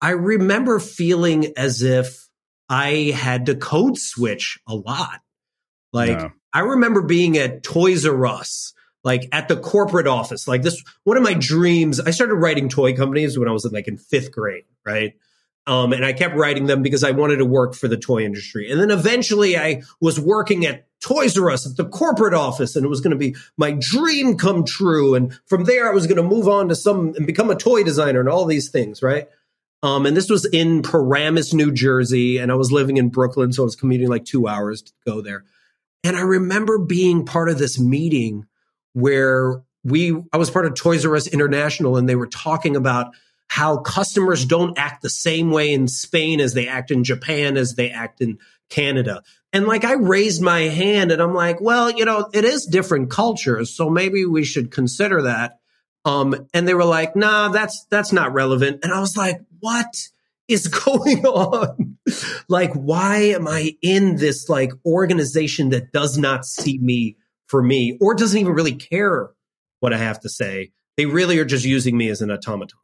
I 0.00 0.10
remember 0.10 0.78
feeling 0.78 1.52
as 1.56 1.82
if 1.82 2.28
I 2.68 3.12
had 3.14 3.46
to 3.46 3.54
code 3.54 3.98
switch 3.98 4.58
a 4.66 4.74
lot. 4.74 5.20
Like, 5.92 6.32
I 6.52 6.60
remember 6.60 7.02
being 7.02 7.38
at 7.38 7.62
Toys 7.62 8.06
R 8.06 8.26
Us 8.26 8.74
like 9.04 9.28
at 9.32 9.48
the 9.48 9.56
corporate 9.56 10.06
office. 10.06 10.48
Like 10.48 10.62
this, 10.62 10.82
one 11.04 11.16
of 11.16 11.22
my 11.22 11.34
dreams, 11.34 12.00
I 12.00 12.10
started 12.10 12.34
writing 12.34 12.68
toy 12.68 12.94
companies 12.94 13.38
when 13.38 13.48
I 13.48 13.52
was 13.52 13.64
in 13.64 13.72
like 13.72 13.88
in 13.88 13.96
fifth 13.96 14.32
grade, 14.32 14.64
right? 14.84 15.14
Um, 15.66 15.92
and 15.92 16.04
I 16.04 16.12
kept 16.12 16.34
writing 16.34 16.66
them 16.66 16.82
because 16.82 17.04
I 17.04 17.12
wanted 17.12 17.36
to 17.36 17.44
work 17.44 17.74
for 17.74 17.88
the 17.88 17.96
toy 17.96 18.24
industry. 18.24 18.70
And 18.70 18.80
then 18.80 18.90
eventually 18.90 19.56
I 19.56 19.82
was 20.00 20.18
working 20.18 20.66
at 20.66 20.87
Toys 21.08 21.38
R 21.38 21.50
Us 21.50 21.66
at 21.66 21.76
the 21.76 21.88
corporate 21.88 22.34
office 22.34 22.76
and 22.76 22.84
it 22.84 22.88
was 22.88 23.00
going 23.00 23.12
to 23.12 23.16
be 23.16 23.34
my 23.56 23.72
dream 23.72 24.36
come 24.36 24.64
true. 24.64 25.14
And 25.14 25.38
from 25.46 25.64
there 25.64 25.88
I 25.88 25.94
was 25.94 26.06
going 26.06 26.18
to 26.18 26.22
move 26.22 26.48
on 26.48 26.68
to 26.68 26.74
some 26.76 27.14
and 27.16 27.26
become 27.26 27.50
a 27.50 27.56
toy 27.56 27.82
designer 27.82 28.20
and 28.20 28.28
all 28.28 28.44
these 28.44 28.68
things, 28.68 29.02
right? 29.02 29.26
Um, 29.82 30.04
and 30.04 30.14
this 30.14 30.28
was 30.28 30.44
in 30.44 30.82
Paramus, 30.82 31.54
New 31.54 31.72
Jersey, 31.72 32.36
and 32.36 32.52
I 32.52 32.56
was 32.56 32.72
living 32.72 32.98
in 32.98 33.08
Brooklyn, 33.08 33.52
so 33.52 33.62
I 33.62 33.64
was 33.64 33.76
commuting 33.76 34.08
like 34.08 34.24
two 34.24 34.48
hours 34.48 34.82
to 34.82 34.92
go 35.06 35.22
there. 35.22 35.44
And 36.04 36.16
I 36.16 36.22
remember 36.22 36.78
being 36.78 37.24
part 37.24 37.48
of 37.48 37.58
this 37.58 37.78
meeting 37.78 38.46
where 38.92 39.62
we 39.84 40.14
I 40.32 40.36
was 40.36 40.50
part 40.50 40.66
of 40.66 40.74
Toys 40.74 41.06
R 41.06 41.16
Us 41.16 41.26
International, 41.26 41.96
and 41.96 42.06
they 42.06 42.16
were 42.16 42.26
talking 42.26 42.76
about 42.76 43.14
how 43.48 43.78
customers 43.78 44.44
don't 44.44 44.78
act 44.78 45.00
the 45.00 45.08
same 45.08 45.50
way 45.50 45.72
in 45.72 45.88
Spain 45.88 46.40
as 46.40 46.52
they 46.52 46.68
act 46.68 46.90
in 46.90 47.02
Japan 47.02 47.56
as 47.56 47.76
they 47.76 47.88
act 47.90 48.20
in 48.20 48.38
Canada. 48.68 49.22
And 49.52 49.66
like 49.66 49.84
I 49.84 49.94
raised 49.94 50.42
my 50.42 50.60
hand 50.62 51.10
and 51.10 51.22
I'm 51.22 51.34
like, 51.34 51.60
well, 51.60 51.90
you 51.90 52.04
know, 52.04 52.28
it 52.32 52.44
is 52.44 52.66
different 52.66 53.10
cultures, 53.10 53.74
so 53.74 53.88
maybe 53.88 54.24
we 54.24 54.44
should 54.44 54.70
consider 54.70 55.22
that. 55.22 55.58
Um, 56.04 56.46
and 56.54 56.66
they 56.66 56.74
were 56.74 56.84
like, 56.84 57.16
nah, 57.16 57.48
that's 57.48 57.86
that's 57.90 58.12
not 58.12 58.32
relevant. 58.32 58.80
And 58.82 58.92
I 58.92 59.00
was 59.00 59.16
like, 59.16 59.40
what 59.60 60.08
is 60.48 60.68
going 60.84 61.24
on? 61.26 61.98
like, 62.48 62.72
why 62.74 63.16
am 63.16 63.48
I 63.48 63.74
in 63.82 64.16
this 64.16 64.48
like 64.48 64.72
organization 64.84 65.70
that 65.70 65.92
does 65.92 66.18
not 66.18 66.44
see 66.44 66.78
me 66.78 67.16
for 67.46 67.62
me 67.62 67.98
or 68.00 68.14
doesn't 68.14 68.38
even 68.38 68.52
really 68.52 68.74
care 68.74 69.30
what 69.80 69.92
I 69.92 69.98
have 69.98 70.20
to 70.20 70.28
say? 70.28 70.72
They 70.96 71.06
really 71.06 71.38
are 71.38 71.44
just 71.44 71.64
using 71.64 71.96
me 71.96 72.08
as 72.10 72.20
an 72.20 72.30
automaton. 72.30 72.78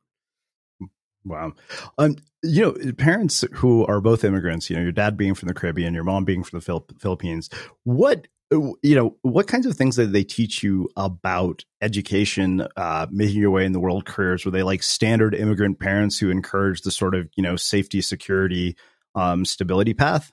Wow. 1.24 1.52
Um, 1.98 2.16
you 2.42 2.62
know, 2.62 2.92
parents 2.94 3.44
who 3.54 3.86
are 3.86 4.00
both 4.00 4.24
immigrants, 4.24 4.68
you 4.68 4.76
know, 4.76 4.82
your 4.82 4.92
dad 4.92 5.16
being 5.16 5.34
from 5.34 5.48
the 5.48 5.54
Caribbean, 5.54 5.94
your 5.94 6.04
mom 6.04 6.24
being 6.24 6.44
from 6.44 6.60
the 6.60 6.82
Philippines, 6.98 7.48
what 7.84 8.28
you 8.50 8.94
know 8.94 9.16
what 9.22 9.48
kinds 9.48 9.66
of 9.66 9.74
things 9.74 9.96
that 9.96 10.12
they 10.12 10.22
teach 10.22 10.62
you 10.62 10.88
about 10.96 11.64
education 11.80 12.64
uh, 12.76 13.06
making 13.10 13.40
your 13.40 13.50
way 13.50 13.64
in 13.64 13.72
the 13.72 13.80
world 13.80 14.04
careers? 14.04 14.44
Were 14.44 14.50
they 14.50 14.62
like 14.62 14.82
standard 14.82 15.34
immigrant 15.34 15.80
parents 15.80 16.18
who 16.18 16.30
encourage 16.30 16.82
the 16.82 16.90
sort 16.90 17.14
of 17.14 17.28
you 17.36 17.42
know 17.42 17.56
safety 17.56 18.00
security 18.00 18.76
um, 19.14 19.44
stability 19.44 19.94
path? 19.94 20.30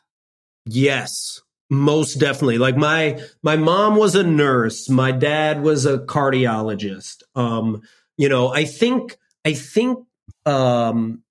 Yes. 0.66 1.42
Most 1.70 2.16
definitely. 2.16 2.58
Like 2.58 2.76
my 2.76 3.22
my 3.42 3.56
mom 3.56 3.96
was 3.96 4.16
a 4.16 4.24
nurse. 4.24 4.90
My 4.90 5.14
dad 5.14 5.64
was 5.64 5.86
a 5.86 6.00
cardiologist. 6.00 7.24
Um 7.34 7.82
you 8.22 8.30
know 8.30 8.50
i 8.54 8.66
think 8.66 9.18
i 9.46 9.54
think 9.54 10.06
um 10.46 11.24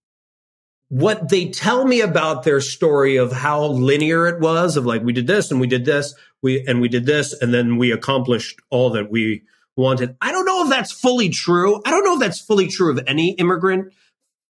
what 0.88 1.28
they 1.28 1.48
tell 1.48 1.84
me 1.84 2.00
about 2.00 2.42
their 2.42 2.60
story 2.60 3.16
of 3.16 3.30
how 3.30 3.64
linear 3.66 4.26
it 4.26 4.40
was 4.40 4.76
of 4.76 4.84
like 4.84 5.02
we 5.02 5.12
did 5.12 5.26
this 5.26 5.50
and 5.50 5.60
we 5.60 5.68
did 5.68 5.84
this 5.84 6.14
we 6.42 6.64
and 6.66 6.80
we 6.80 6.88
did 6.88 7.06
this 7.06 7.32
and 7.32 7.54
then 7.54 7.76
we 7.76 7.92
accomplished 7.92 8.60
all 8.70 8.90
that 8.90 9.10
we 9.10 9.42
wanted. 9.76 10.16
I 10.20 10.32
don't 10.32 10.44
know 10.44 10.64
if 10.64 10.70
that's 10.70 10.92
fully 10.92 11.28
true. 11.28 11.80
I 11.86 11.90
don't 11.90 12.04
know 12.04 12.14
if 12.14 12.20
that's 12.20 12.40
fully 12.40 12.66
true 12.66 12.90
of 12.90 13.00
any 13.06 13.30
immigrant 13.32 13.92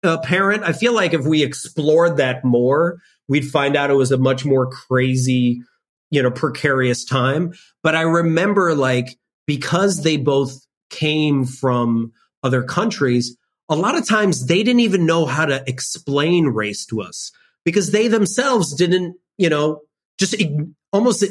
uh, 0.03 0.19
parent. 0.19 0.65
I 0.65 0.73
feel 0.73 0.93
like 0.93 1.15
if 1.15 1.25
we 1.25 1.43
explored 1.43 2.17
that 2.19 2.45
more 2.45 2.99
we'd 3.29 3.49
find 3.49 3.75
out 3.77 3.91
it 3.91 3.95
was 3.95 4.13
a 4.13 4.19
much 4.19 4.45
more 4.45 4.69
crazy 4.71 5.63
you 6.11 6.23
know 6.23 6.31
precarious 6.31 7.05
time. 7.05 7.53
But 7.83 7.95
i 7.95 8.03
remember 8.03 8.75
like 8.75 9.17
because 9.47 10.03
they 10.03 10.17
both 10.17 10.67
came 10.91 11.45
from 11.45 12.13
other 12.43 12.63
countries 12.63 13.37
a 13.69 13.77
lot 13.77 13.97
of 13.97 14.07
times 14.07 14.47
they 14.47 14.63
didn't 14.63 14.81
even 14.81 15.07
know 15.07 15.27
how 15.27 15.47
to 15.47 15.63
explain 15.67 16.47
race 16.47 16.85
to 16.87 17.01
us 17.01 17.33
because 17.65 17.91
they 17.91 18.09
themselves 18.09 18.75
didn't, 18.75 19.17
you 19.39 19.49
know, 19.49 19.81
just 20.19 20.35
ig- 20.35 20.71
almost 20.93 21.25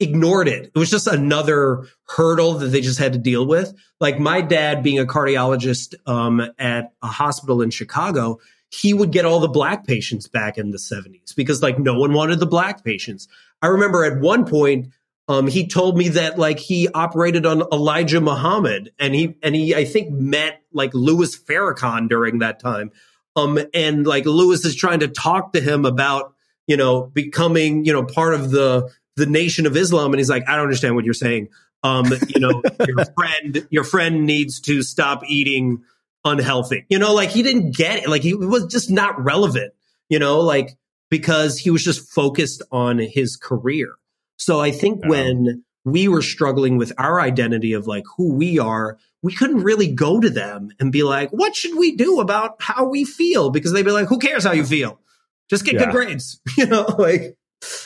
ignored 0.00 0.48
it. 0.48 0.70
It 0.74 0.78
was 0.78 0.90
just 0.90 1.06
another 1.06 1.86
hurdle 2.08 2.54
that 2.54 2.68
they 2.68 2.80
just 2.80 2.98
had 2.98 3.12
to 3.12 3.18
deal 3.18 3.46
with. 3.46 3.74
Like 4.00 4.18
my 4.18 4.40
dad 4.40 4.82
being 4.82 4.98
a 4.98 5.04
cardiologist 5.04 5.94
um, 6.06 6.40
at 6.58 6.92
a 7.02 7.06
hospital 7.06 7.62
in 7.62 7.70
Chicago, 7.70 8.38
he 8.70 8.94
would 8.94 9.12
get 9.12 9.24
all 9.24 9.40
the 9.40 9.48
black 9.48 9.86
patients 9.86 10.28
back 10.28 10.58
in 10.58 10.70
the 10.70 10.78
70s 10.78 11.34
because 11.36 11.62
like 11.62 11.78
no 11.78 11.98
one 11.98 12.12
wanted 12.12 12.40
the 12.40 12.46
black 12.46 12.84
patients. 12.84 13.28
I 13.60 13.66
remember 13.68 14.04
at 14.04 14.20
one 14.20 14.46
point 14.46 14.88
um, 15.28 15.46
he 15.46 15.68
told 15.68 15.96
me 15.96 16.08
that 16.10 16.38
like 16.38 16.58
he 16.58 16.88
operated 16.88 17.46
on 17.46 17.62
Elijah 17.72 18.20
Muhammad 18.20 18.92
and 18.98 19.14
he 19.14 19.36
and 19.42 19.54
he 19.54 19.74
I 19.74 19.84
think 19.84 20.10
met 20.10 20.62
like 20.72 20.92
Louis 20.94 21.36
Farrakhan 21.36 22.08
during 22.08 22.40
that 22.40 22.58
time. 22.60 22.90
Um, 23.36 23.58
and 23.72 24.06
like 24.06 24.26
Louis 24.26 24.64
is 24.64 24.74
trying 24.74 25.00
to 25.00 25.08
talk 25.08 25.52
to 25.52 25.60
him 25.60 25.84
about 25.84 26.34
you 26.66 26.76
know 26.76 27.02
becoming 27.02 27.84
you 27.84 27.92
know 27.92 28.04
part 28.04 28.34
of 28.34 28.50
the 28.50 28.90
the 29.16 29.26
nation 29.26 29.66
of 29.66 29.76
Islam, 29.76 30.12
and 30.12 30.18
he's 30.18 30.30
like, 30.30 30.48
I 30.48 30.56
don't 30.56 30.64
understand 30.64 30.94
what 30.96 31.04
you're 31.04 31.14
saying. 31.14 31.48
Um, 31.84 32.06
you 32.28 32.40
know, 32.40 32.62
your 32.86 33.04
friend 33.04 33.66
your 33.70 33.84
friend 33.84 34.26
needs 34.26 34.60
to 34.62 34.82
stop 34.82 35.22
eating 35.26 35.84
unhealthy. 36.24 36.84
You 36.88 36.98
know, 36.98 37.14
like 37.14 37.30
he 37.30 37.42
didn't 37.42 37.76
get 37.76 38.02
it. 38.02 38.08
Like 38.08 38.22
he 38.22 38.34
was 38.34 38.66
just 38.66 38.90
not 38.90 39.22
relevant. 39.22 39.72
You 40.08 40.18
know, 40.18 40.40
like 40.40 40.76
because 41.10 41.58
he 41.58 41.70
was 41.70 41.84
just 41.84 42.10
focused 42.10 42.62
on 42.72 42.98
his 42.98 43.36
career. 43.36 43.94
So 44.36 44.60
I 44.60 44.70
think 44.70 45.04
when 45.06 45.64
we 45.84 46.08
were 46.08 46.22
struggling 46.22 46.76
with 46.76 46.92
our 46.98 47.20
identity 47.20 47.72
of 47.72 47.86
like 47.86 48.04
who 48.16 48.34
we 48.34 48.58
are, 48.58 48.98
we 49.22 49.34
couldn't 49.34 49.62
really 49.62 49.92
go 49.92 50.20
to 50.20 50.30
them 50.30 50.70
and 50.80 50.92
be 50.92 51.02
like, 51.02 51.30
what 51.30 51.54
should 51.54 51.76
we 51.76 51.96
do 51.96 52.20
about 52.20 52.56
how 52.60 52.84
we 52.84 53.04
feel? 53.04 53.50
Because 53.50 53.72
they'd 53.72 53.84
be 53.84 53.90
like, 53.90 54.08
who 54.08 54.18
cares 54.18 54.44
how 54.44 54.52
you 54.52 54.64
feel? 54.64 55.00
Just 55.48 55.64
get 55.64 55.74
yeah. 55.74 55.84
good 55.84 55.92
grades. 55.92 56.40
you 56.56 56.66
know, 56.66 56.86
like 56.98 57.36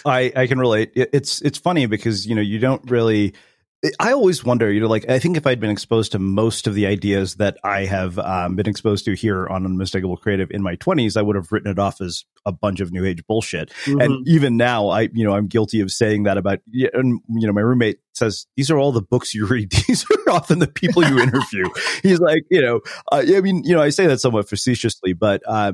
I, 0.05 0.33
I 0.35 0.47
can 0.47 0.59
relate. 0.59 0.93
It's 0.95 1.43
it's 1.43 1.59
funny 1.59 1.87
because 1.87 2.27
you 2.27 2.35
know 2.35 2.43
you 2.43 2.59
don't 2.59 2.91
really 2.91 3.35
I 3.99 4.13
always 4.13 4.45
wonder, 4.45 4.73
you 4.73 4.81
know, 4.81 4.89
like 4.89 5.09
I 5.09 5.19
think 5.19 5.37
if 5.37 5.47
I'd 5.47 5.61
been 5.61 5.71
exposed 5.71 6.13
to 6.13 6.19
most 6.19 6.67
of 6.67 6.75
the 6.75 6.87
ideas 6.87 7.37
that 7.37 7.57
I 7.65 7.85
have 7.85 8.19
um, 8.19 8.57
been 8.57 8.69
exposed 8.69 9.05
to 9.07 9.15
here 9.15 9.47
on 9.47 9.65
Unmistakable 9.65 10.17
Creative 10.17 10.51
in 10.51 10.63
my 10.63 10.77
20s, 10.77 11.17
I 11.17 11.23
would 11.23 11.37
have 11.37 11.53
written 11.53 11.71
it 11.71 11.79
off 11.79 12.01
as 12.01 12.25
a 12.45 12.53
bunch 12.53 12.81
of 12.81 12.93
new 12.93 13.05
age 13.05 13.27
bullshit. 13.27 13.71
Mm-hmm. 13.85 14.01
And 14.01 14.29
even 14.29 14.57
now, 14.57 14.89
I, 14.89 15.09
you 15.13 15.25
know, 15.25 15.35
I'm 15.35 15.47
guilty 15.49 15.81
of 15.81 15.91
saying 15.91 16.25
that 16.25 16.39
about, 16.39 16.61
and, 16.93 17.21
you 17.29 17.47
know, 17.47 17.53
my 17.53 17.61
roommate 17.61 17.99
says, 18.15 18.47
these 18.57 18.71
are 18.71 18.79
all 18.79 18.93
the 18.93 19.03
books 19.03 19.35
you 19.35 19.47
read. 19.47 19.71
These 19.87 20.05
are 20.05 20.33
often 20.33 20.59
the 20.59 20.67
people 20.67 21.05
you 21.05 21.19
interview. 21.21 21.69
He's 22.03 22.19
like, 22.19 22.43
you 22.51 22.63
know, 22.63 22.81
uh, 23.13 23.23
I 23.27 23.41
mean, 23.41 23.63
you 23.65 23.75
know, 23.75 23.83
I 23.83 23.91
say 23.91 24.07
that 24.07 24.21
somewhat 24.21 24.49
facetiously, 24.49 25.13
but, 25.13 25.43
uh, 25.47 25.73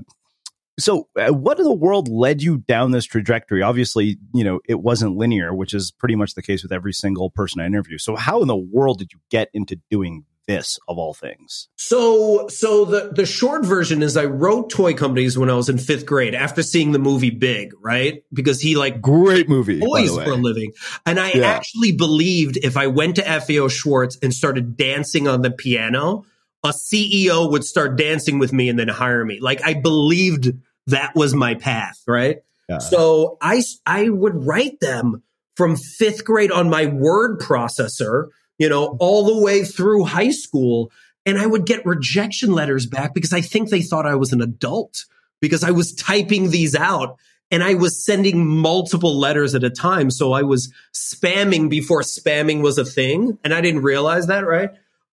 so, 0.78 1.08
uh, 1.18 1.32
what 1.32 1.58
in 1.58 1.64
the 1.64 1.72
world 1.72 2.08
led 2.08 2.42
you 2.42 2.58
down 2.58 2.92
this 2.92 3.04
trajectory? 3.04 3.62
Obviously, 3.62 4.18
you 4.32 4.42
know, 4.42 4.61
it 4.66 4.80
wasn't 4.80 5.16
linear, 5.16 5.54
which 5.54 5.74
is 5.74 5.90
pretty 5.90 6.16
much 6.16 6.35
the 6.35 6.42
case 6.42 6.62
with 6.62 6.72
every 6.72 6.92
single 6.92 7.30
person 7.30 7.61
I 7.61 7.66
interview. 7.66 7.98
So, 7.98 8.16
how 8.16 8.40
in 8.40 8.48
the 8.48 8.56
world 8.56 8.98
did 8.98 9.12
you 9.12 9.20
get 9.30 9.48
into 9.52 9.78
doing 9.90 10.24
this 10.46 10.78
of 10.88 10.98
all 10.98 11.12
things? 11.12 11.68
So, 11.76 12.48
so 12.48 12.87
the 12.87 13.12
the 13.14 13.26
short 13.26 13.66
version 13.66 14.02
is 14.02 14.16
I 14.16 14.24
wrote 14.24 14.70
toy 14.70 14.94
companies 14.94 15.37
when 15.37 15.50
I 15.50 15.54
was 15.54 15.68
in 15.68 15.76
fifth 15.76 16.06
grade 16.06 16.35
after 16.35 16.62
seeing 16.62 16.92
the 16.92 16.98
movie 16.98 17.30
Big, 17.30 17.72
right? 17.80 18.22
Because 18.32 18.61
he 18.61 18.74
like 18.74 19.02
great 19.02 19.50
movie 19.50 19.80
toys 19.80 20.16
for 20.16 20.32
a 20.32 20.37
living, 20.37 20.72
and 21.04 21.20
I 21.20 21.32
yeah. 21.32 21.44
actually 21.44 21.92
believed 21.92 22.56
if 22.56 22.78
I 22.78 22.87
went 22.87 23.16
to 23.16 23.40
FAO 23.40 23.68
Schwarz 23.68 24.18
and 24.22 24.32
started 24.32 24.76
dancing 24.76 25.28
on 25.28 25.42
the 25.42 25.50
piano, 25.50 26.24
a 26.64 26.68
CEO 26.68 27.51
would 27.51 27.64
start 27.64 27.96
dancing 27.96 28.38
with 28.38 28.53
me 28.53 28.68
and 28.68 28.79
then 28.79 28.88
hire 28.88 29.25
me. 29.25 29.40
Like 29.40 29.62
I 29.64 29.75
believed 29.75 30.53
that 30.87 31.14
was 31.14 31.35
my 31.35 31.55
path, 31.55 32.03
right? 32.07 32.38
Yeah. 32.68 32.79
So 32.79 33.38
I 33.40 33.62
I 33.85 34.09
would 34.09 34.46
write 34.46 34.81
them 34.81 35.22
from 35.57 35.77
5th 35.77 36.25
grade 36.25 36.51
on 36.51 36.70
my 36.70 36.87
word 36.87 37.40
processor, 37.40 38.29
you 38.59 38.68
know, 38.68 38.96
all 39.01 39.25
the 39.25 39.42
way 39.42 39.64
through 39.64 40.05
high 40.05 40.31
school 40.31 40.90
and 41.25 41.38
I 41.38 41.46
would 41.46 41.66
get 41.66 41.87
rejection 41.87 42.53
letters 42.53 42.87
back 42.87 43.14
because 43.14 43.33
I 43.33 43.40
think 43.40 43.68
they 43.70 43.83
thought 43.83 44.07
I 44.07 44.16
was 44.16 44.33
an 44.33 44.40
adult 44.40 45.05
because 45.40 45.62
I 45.62 45.70
was 45.70 45.94
typing 45.94 46.51
these 46.51 46.75
out 46.75 47.18
and 47.51 47.62
I 47.62 47.75
was 47.75 48.05
sending 48.05 48.46
multiple 48.46 49.18
letters 49.18 49.55
at 49.55 49.62
a 49.62 49.70
time. 49.70 50.11
So 50.11 50.33
I 50.33 50.42
was 50.42 50.72
spamming 50.94 51.68
before 51.68 52.01
spamming 52.01 52.62
was 52.62 52.79
a 52.79 52.85
thing. 52.85 53.38
And 53.44 53.53
I 53.53 53.61
didn't 53.61 53.83
realize 53.83 54.29
that, 54.29 54.46
right? 54.46 54.70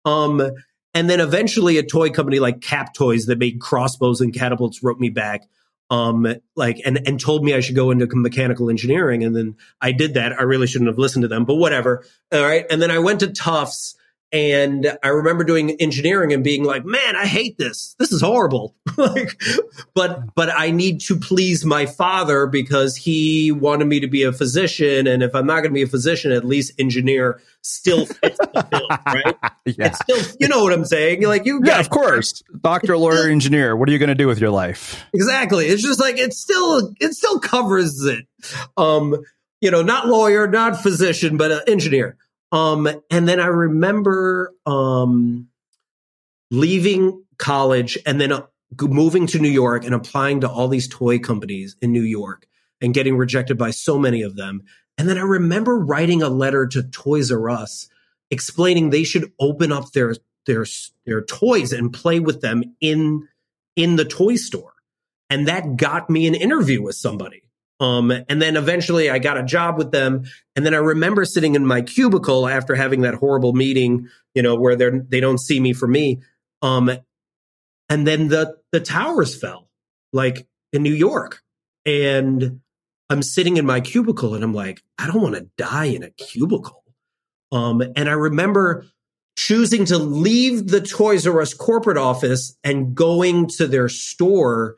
Um, 0.04 0.52
and 0.96 1.10
then 1.10 1.20
eventually 1.20 1.78
a 1.78 1.84
toy 1.84 2.10
company 2.10 2.40
like 2.40 2.62
Cap 2.62 2.96
Toys 2.96 3.28
that 3.28 3.38
made 3.38 3.60
crossbows 3.60 4.22
and 4.22 4.34
catapults 4.34 4.82
wrote 4.82 5.00
me 5.00 5.10
back 5.10 5.48
um 5.92 6.26
like 6.56 6.82
and 6.84 7.08
and 7.08 7.20
told 7.20 7.44
me 7.44 7.54
I 7.54 7.60
should 7.60 7.76
go 7.76 7.92
into 7.92 8.08
mechanical 8.16 8.72
engineering 8.72 9.24
and 9.24 9.36
then 9.36 9.56
I 9.80 9.92
did 9.92 10.16
that. 10.16 10.32
I 10.32 10.42
really 10.42 10.66
shouldn't 10.66 10.90
have 10.90 10.98
listened 10.98 11.22
to 11.22 11.28
them, 11.28 11.46
but 11.46 11.56
whatever. 11.56 12.04
All 12.32 12.42
right. 12.42 12.66
And 12.72 12.82
then 12.82 12.90
I 12.90 12.98
went 12.98 13.20
to 13.20 13.28
Tufts 13.28 13.96
and 14.36 14.98
I 15.02 15.08
remember 15.08 15.46
doing 15.46 15.72
engineering 15.80 16.34
and 16.34 16.44
being 16.44 16.66
like, 16.66 16.84
man, 16.84 17.16
I 17.16 17.26
hate 17.26 17.58
this. 17.58 17.96
This 18.00 18.12
is 18.12 18.22
horrible. 18.22 18.76
like, 18.98 19.42
but, 19.94 20.36
but 20.36 20.50
I 20.54 20.72
need 20.72 21.00
to 21.02 21.18
please 21.18 21.64
my 21.64 21.86
father 21.86 22.46
because 22.46 22.98
he 22.98 23.54
wanted 23.54 23.86
me 23.86 24.02
to 24.02 24.08
be 24.08 24.24
a 24.24 24.34
physician. 24.34 25.08
And 25.08 25.24
if 25.24 25.34
I'm 25.34 25.48
not 25.48 25.62
going 25.62 25.70
to 25.70 25.74
be 25.74 25.84
a 25.84 25.88
physician, 25.88 26.34
at 26.34 26.44
least 26.44 26.74
engineer 26.78 27.40
still 27.62 28.06
fits 28.06 28.38
the 28.38 28.68
bill, 28.70 28.90
right? 29.06 29.36
Yeah. 29.68 29.88
It's 29.88 29.98
still, 29.98 30.38
you 30.40 30.48
know 30.48 30.64
what 30.64 30.74
I'm 30.74 30.86
saying? 30.86 31.24
Like 31.24 31.48
you, 31.48 31.60
Yeah, 31.64 31.80
of 31.80 31.90
course. 31.90 32.44
Doctor, 32.62 32.96
lawyer, 33.00 33.28
engineer. 33.28 33.76
What 33.76 33.90
are 33.90 33.92
you 33.92 33.98
going 33.98 34.10
to 34.10 34.16
do 34.16 34.28
with 34.28 34.38
your 34.38 34.52
life? 34.52 35.04
Exactly. 35.12 35.66
It's 35.66 35.82
just 35.82 36.00
like, 36.00 36.20
it 36.20 36.34
still, 36.34 36.94
it 37.02 37.14
still 37.14 37.40
covers 37.40 38.04
it. 38.04 38.28
Um, 38.78 39.24
you 39.62 39.72
know, 39.72 39.82
not 39.82 40.06
lawyer, 40.06 40.48
not 40.48 40.84
physician, 40.84 41.38
but 41.38 41.52
uh, 41.52 41.62
engineer. 41.66 42.16
Um, 42.52 42.88
and 43.10 43.28
then 43.28 43.40
I 43.40 43.48
remember 43.48 44.54
um, 44.66 45.48
leaving 46.52 47.24
college 47.38 47.98
and 48.06 48.20
then 48.20 48.32
uh, 48.32 48.46
moving 48.80 49.28
to 49.28 49.40
New 49.40 49.50
York 49.50 49.84
and 49.86 49.94
applying 49.94 50.42
to 50.42 50.50
all 50.50 50.68
these 50.68 50.88
toy 50.88 51.20
companies 51.20 51.76
in 51.82 51.92
New 51.92 52.04
York 52.04 52.48
and 52.82 52.94
getting 52.94 53.18
rejected 53.18 53.58
by 53.58 53.72
so 53.72 53.98
many 53.98 54.22
of 54.22 54.36
them. 54.36 54.64
And 54.98 55.10
then 55.10 55.18
I 55.18 55.24
remember 55.24 55.78
writing 55.78 56.22
a 56.22 56.30
letter 56.30 56.68
to 56.68 56.84
Toys 56.84 57.32
R 57.32 57.50
Us 57.50 57.90
explaining 58.32 58.90
they 58.90 59.04
should 59.04 59.32
open 59.40 59.72
up 59.72 59.92
their 59.92 60.16
their 60.46 60.66
their 61.06 61.24
toys 61.24 61.74
and 61.74 61.94
play 61.94 62.20
with 62.20 62.42
them 62.42 62.64
in 62.80 63.28
in 63.76 63.96
the 63.96 64.06
toy 64.06 64.36
store. 64.36 64.74
And 65.30 65.48
that 65.48 65.76
got 65.76 66.10
me 66.10 66.28
an 66.28 66.36
interview 66.36 66.82
with 66.82 66.96
somebody. 66.96 67.42
Um, 67.80 68.12
and 68.30 68.42
then 68.42 68.56
eventually 68.56 69.10
I 69.10 69.20
got 69.20 69.38
a 69.38 69.44
job 69.44 69.78
with 69.78 69.92
them. 69.92 70.24
And 70.56 70.66
then 70.66 70.74
I 70.74 70.78
remember 70.78 71.26
sitting 71.26 71.56
in 71.56 71.66
my 71.66 71.82
cubicle 71.82 72.48
after 72.48 72.76
having 72.76 73.02
that 73.02 73.16
horrible 73.16 73.54
meeting, 73.54 74.08
you 74.34 74.42
know, 74.42 74.56
where 74.56 74.76
they're, 74.76 75.00
they 75.00 75.20
don't 75.20 75.40
see 75.40 75.60
me 75.60 75.74
for 75.74 75.88
me. 75.88 76.22
Um, 76.62 76.90
and 77.90 78.08
then 78.08 78.30
the, 78.30 78.56
the 78.72 78.80
towers 78.80 79.40
fell 79.40 79.70
like 80.14 80.48
in 80.72 80.84
New 80.84 80.94
York. 80.94 81.42
And 81.86 82.62
I'm 83.10 83.22
sitting 83.22 83.58
in 83.58 83.66
my 83.66 83.82
cubicle 83.82 84.34
and 84.34 84.44
I'm 84.44 84.54
like, 84.54 84.82
I 84.98 85.08
don't 85.08 85.22
want 85.22 85.36
to 85.36 85.50
die 85.58 85.86
in 85.86 86.04
a 86.04 86.10
cubicle. 86.12 86.84
Um, 87.52 87.82
and 87.96 88.10
I 88.10 88.14
remember 88.14 88.86
choosing 89.38 89.86
to 89.86 89.98
leave 89.98 90.68
the 90.68 90.82
Toys 90.82 91.28
R 91.28 91.42
Us 91.42 91.54
corporate 91.54 91.98
office 91.98 92.58
and 92.64 92.96
going 92.96 93.48
to 93.58 93.68
their 93.68 93.90
store 93.90 94.78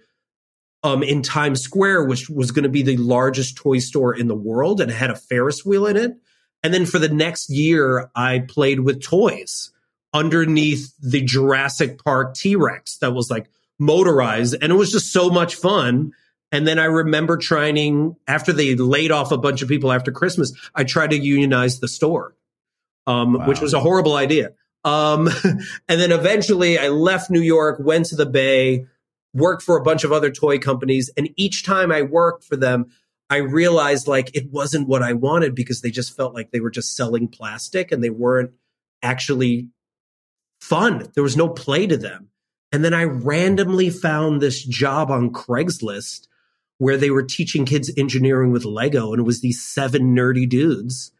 um, 0.84 1.04
in 1.04 1.22
Times 1.22 1.62
Square, 1.62 2.06
which 2.06 2.30
was 2.30 2.52
going 2.52 2.64
to 2.64 2.70
be 2.70 2.84
the 2.84 2.98
largest 2.98 3.58
toy 3.58 3.80
store 3.80 4.16
in 4.16 4.28
the 4.28 4.36
world 4.36 4.80
and 4.82 4.92
had 4.92 5.10
a 5.10 5.16
Ferris 5.16 5.66
wheel 5.66 5.88
in 5.88 5.98
it. 5.98 6.18
And 6.64 6.74
then 6.74 6.86
for 6.86 7.00
the 7.00 7.10
next 7.10 7.50
year, 7.50 8.10
I 8.16 8.40
played 8.40 8.82
with 8.82 9.02
toys 9.02 9.72
underneath 10.14 10.94
the 11.00 11.22
Jurassic 11.22 12.04
Park 12.04 12.36
T 12.36 12.56
Rex 12.56 12.98
that 13.00 13.14
was 13.14 13.30
like 13.30 13.50
motorized. 13.80 14.56
And 14.62 14.72
it 14.72 14.76
was 14.76 14.92
just 14.92 15.12
so 15.12 15.30
much 15.30 15.56
fun. 15.56 16.14
And 16.52 16.66
then 16.66 16.80
I 16.80 16.86
remember 16.86 17.38
trying, 17.38 18.16
after 18.28 18.54
they 18.54 18.76
laid 18.76 19.12
off 19.12 19.32
a 19.32 19.38
bunch 19.38 19.62
of 19.62 19.70
people 19.70 19.92
after 19.92 20.12
Christmas, 20.12 20.54
I 20.74 20.86
tried 20.86 21.12
to 21.12 21.18
unionize 21.20 21.80
the 21.80 21.88
store, 21.88 22.36
um, 23.06 23.46
which 23.46 23.60
was 23.60 23.74
a 23.74 23.80
horrible 23.80 24.16
idea. 24.16 24.54
Um, 24.84 25.28
and 25.44 26.00
then 26.00 26.12
eventually 26.12 26.80
I 26.80 26.88
left 26.88 27.30
New 27.30 27.42
York, 27.42 27.80
went 27.80 28.08
to 28.08 28.16
the 28.16 28.26
Bay, 28.26 28.86
worked 29.34 29.62
for 29.62 29.78
a 29.78 29.84
bunch 29.84 30.04
of 30.04 30.12
other 30.12 30.32
toy 30.32 30.58
companies. 30.58 31.10
And 31.18 31.30
each 31.36 31.66
time 31.66 31.92
I 31.92 32.02
worked 32.02 32.44
for 32.44 32.56
them, 32.56 32.88
I 33.30 33.38
realized 33.38 34.08
like 34.08 34.36
it 34.36 34.52
wasn't 34.52 34.88
what 34.88 35.04
I 35.04 35.14
wanted 35.14 35.54
because 35.54 35.82
they 35.82 35.92
just 35.92 36.16
felt 36.16 36.34
like 36.34 36.52
they 36.52 36.60
were 36.60 36.72
just 36.72 36.96
selling 36.96 37.28
plastic 37.28 37.92
and 37.92 38.04
they 38.04 38.10
weren't 38.10 38.52
actually 39.04 39.68
fun. 40.62 41.12
There 41.14 41.24
was 41.24 41.38
no 41.38 41.50
play 41.50 41.88
to 41.88 41.98
them. 41.98 42.30
And 42.72 42.84
then 42.84 42.94
I 42.94 43.04
randomly 43.04 43.90
found 43.90 44.42
this 44.42 44.64
job 44.64 45.10
on 45.12 45.32
Craigslist 45.32 46.28
where 46.80 46.98
they 46.98 47.10
were 47.10 47.24
teaching 47.24 47.66
kids 47.66 47.92
engineering 47.98 48.52
with 48.52 48.66
Lego. 48.66 49.12
And 49.12 49.20
it 49.20 49.24
was 49.24 49.42
these 49.42 49.64
seven 49.64 50.16
nerdy 50.16 50.48
dudes. 50.48 51.12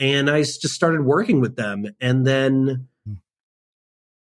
And 0.00 0.28
I 0.28 0.42
just 0.42 0.70
started 0.70 1.04
working 1.04 1.40
with 1.40 1.56
them. 1.56 1.86
And 2.00 2.26
then, 2.26 2.88
hmm. 3.06 3.14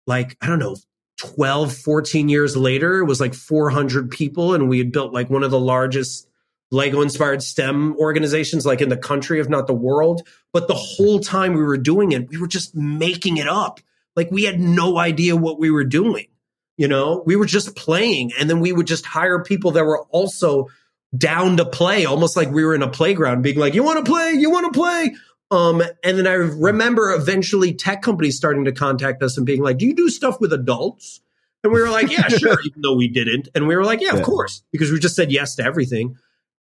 like, 0.06 0.38
I 0.42 0.48
don't 0.48 0.60
know, 0.60 0.78
12, 1.18 1.74
14 1.76 2.30
years 2.30 2.56
later, 2.56 3.00
it 3.00 3.06
was 3.06 3.20
like 3.20 3.34
400 3.34 4.12
people. 4.12 4.54
And 4.54 4.70
we 4.70 4.78
had 4.78 4.92
built 4.92 5.14
like 5.14 5.30
one 5.30 5.44
of 5.44 5.52
the 5.52 5.60
largest 5.60 6.28
Lego 6.70 7.02
inspired 7.02 7.42
STEM 7.42 7.96
organizations, 7.98 8.66
like 8.66 8.82
in 8.82 8.90
the 8.90 8.98
country, 8.98 9.40
if 9.40 9.50
not 9.50 9.68
the 9.68 9.74
world. 9.74 10.28
But 10.54 10.68
the 10.68 10.76
whole 10.76 11.20
time 11.20 11.54
we 11.54 11.64
were 11.64 11.78
doing 11.78 12.12
it, 12.12 12.30
we 12.30 12.38
were 12.38 12.48
just 12.48 12.76
making 12.76 13.38
it 13.38 13.48
up. 13.48 13.80
Like 14.16 14.32
we 14.32 14.44
had 14.44 14.60
no 14.60 14.98
idea 14.98 15.36
what 15.36 15.60
we 15.60 15.72
were 15.72 15.86
doing. 15.86 16.28
You 16.76 16.88
know, 16.88 17.24
we 17.26 17.36
were 17.36 17.46
just 17.46 17.76
playing. 17.76 18.32
And 18.40 18.50
then 18.50 18.60
we 18.60 18.72
would 18.72 18.88
just 18.88 19.06
hire 19.06 19.44
people 19.44 19.72
that 19.72 19.86
were 19.86 20.04
also 20.10 20.68
down 21.16 21.58
to 21.58 21.66
play, 21.66 22.06
almost 22.06 22.36
like 22.36 22.52
we 22.52 22.66
were 22.66 22.76
in 22.76 22.84
a 22.84 22.90
playground, 22.90 23.42
being 23.42 23.58
like, 23.58 23.74
you 23.74 23.84
want 23.84 24.06
to 24.06 24.12
play? 24.12 24.34
You 24.34 24.52
want 24.52 24.72
to 24.72 24.78
play? 24.78 25.16
Um, 25.50 25.82
and 26.04 26.18
then 26.18 26.28
I 26.28 26.34
remember 26.34 27.12
eventually 27.14 27.74
tech 27.74 28.02
companies 28.02 28.36
starting 28.36 28.66
to 28.66 28.72
contact 28.72 29.24
us 29.24 29.38
and 29.38 29.46
being 29.46 29.62
like, 29.62 29.78
do 29.78 29.86
you 29.86 29.96
do 29.96 30.10
stuff 30.10 30.42
with 30.42 30.52
adults? 30.52 31.22
And 31.64 31.72
we 31.72 31.82
were 31.82 31.90
like, 31.90 32.12
yeah, 32.12 32.28
sure, 32.28 32.58
even 32.66 32.82
though 32.82 32.96
we 32.96 33.08
didn't. 33.08 33.48
And 33.56 33.68
we 33.68 33.76
were 33.76 33.86
like, 33.86 34.02
yeah, 34.02 34.16
of 34.16 34.24
course, 34.24 34.64
because 34.72 34.92
we 34.92 35.00
just 35.00 35.16
said 35.16 35.32
yes 35.32 35.56
to 35.56 35.64
everything. 35.64 36.18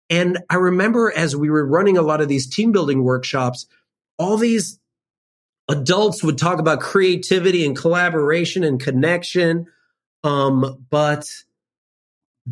And 0.09 0.39
I 0.49 0.55
remember 0.55 1.11
as 1.15 1.35
we 1.35 1.49
were 1.49 1.65
running 1.65 1.97
a 1.97 2.01
lot 2.01 2.21
of 2.21 2.29
these 2.29 2.47
team 2.47 2.71
building 2.71 3.03
workshops, 3.03 3.65
all 4.17 4.37
these 4.37 4.79
adults 5.67 6.23
would 6.23 6.37
talk 6.37 6.59
about 6.59 6.79
creativity 6.79 7.65
and 7.65 7.75
collaboration 7.75 8.63
and 8.63 8.79
connection. 8.79 9.67
Um, 10.23 10.85
but 10.89 11.29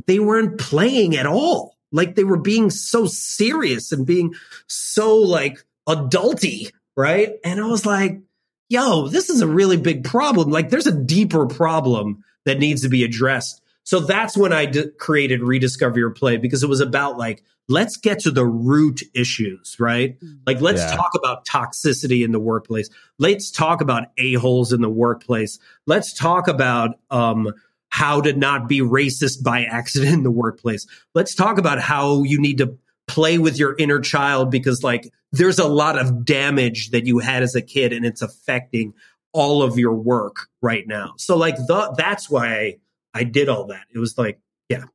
they 0.06 0.20
weren't 0.20 0.60
playing 0.60 1.16
at 1.16 1.26
all. 1.26 1.78
Like 1.92 2.16
they 2.16 2.26
were 2.26 2.38
being 2.38 2.70
so 2.70 3.06
serious 3.06 3.94
and 3.94 4.06
being 4.06 4.34
so 4.68 5.16
like 5.16 5.64
adulty, 5.88 6.72
right? 6.96 7.34
And 7.44 7.60
I 7.60 7.66
was 7.68 7.86
like, 7.86 8.22
yo, 8.70 9.08
this 9.08 9.30
is 9.30 9.42
a 9.42 9.48
really 9.48 9.78
big 9.78 10.04
problem. 10.04 10.50
Like 10.50 10.70
there's 10.70 10.88
a 10.88 10.98
deeper 10.98 11.46
problem 11.46 12.24
that 12.46 12.60
needs 12.60 12.82
to 12.82 12.90
be 12.90 13.04
addressed. 13.04 13.62
So 13.84 14.00
that's 14.00 14.36
when 14.36 14.52
I 14.52 14.66
d- 14.66 14.88
created 14.98 15.42
Rediscover 15.44 16.00
Your 16.00 16.10
Play 16.12 16.38
because 16.38 16.64
it 16.64 16.70
was 16.70 16.82
about 16.82 17.18
like, 17.18 17.44
let's 17.68 17.98
get 17.98 18.20
to 18.20 18.32
the 18.32 18.46
root 18.46 19.02
issues, 19.14 19.76
right? 19.80 20.18
Like, 20.48 20.62
let's 20.62 20.82
Yeah. 20.82 20.96
talk 20.96 21.12
about 21.16 21.46
toxicity 21.46 22.24
in 22.24 22.32
the 22.32 22.40
workplace. 22.40 22.90
Let's 23.20 23.52
talk 23.52 23.82
about 23.82 24.08
a-holes 24.18 24.74
in 24.74 24.82
the 24.82 24.90
workplace. 24.90 25.60
Let's 25.86 26.14
talk 26.14 26.48
about, 26.48 27.00
um, 27.12 27.54
how 27.90 28.22
to 28.22 28.34
not 28.34 28.68
be 28.68 28.82
racist 28.82 29.44
by 29.44 29.64
accident 29.72 30.14
in 30.14 30.24
the 30.24 30.32
workplace. 30.32 30.86
Let's 31.14 31.34
talk 31.36 31.58
about 31.60 31.80
how 31.80 32.24
you 32.24 32.40
need 32.42 32.58
to 32.58 32.78
play 33.08 33.38
with 33.38 33.58
your 33.58 33.76
inner 33.78 34.00
child 34.00 34.52
because 34.52 34.84
like 34.84 35.12
there's 35.32 35.60
a 35.60 35.68
lot 35.68 35.98
of 35.98 36.26
damage 36.26 36.92
that 36.92 37.06
you 37.06 37.20
had 37.20 37.44
as 37.44 37.56
a 37.56 37.62
kid 37.62 37.94
and 37.94 38.06
it's 38.06 38.22
affecting 38.22 38.94
all 39.34 39.62
of 39.62 39.78
your 39.78 39.94
work 39.94 40.48
right 40.62 40.88
now. 40.88 41.14
So 41.18 41.38
like 41.38 41.58
the, 41.58 41.94
that's 41.98 42.30
why 42.30 42.78
I, 43.14 43.24
did 43.26 43.50
all 43.50 43.68
that. 43.68 43.84
It 43.94 44.00
was 44.00 44.18
like, 44.18 44.40
yeah. 44.70 44.86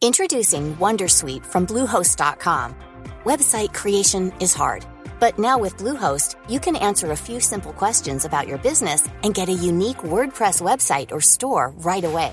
Introducing 0.00 0.76
Wondersuite 0.76 1.44
from 1.44 1.66
Bluehost.com. 1.66 2.76
Website 3.24 3.74
creation 3.74 4.32
is 4.40 4.54
hard, 4.54 4.86
but 5.18 5.38
now 5.38 5.58
with 5.58 5.76
Bluehost, 5.76 6.36
you 6.48 6.58
can 6.58 6.76
answer 6.76 7.10
a 7.10 7.16
few 7.16 7.40
simple 7.40 7.72
questions 7.72 8.24
about 8.24 8.48
your 8.48 8.58
business 8.58 9.06
and 9.22 9.34
get 9.34 9.48
a 9.48 9.52
unique 9.52 9.98
WordPress 9.98 10.62
website 10.62 11.12
or 11.12 11.20
store 11.20 11.74
right 11.78 12.04
away. 12.04 12.32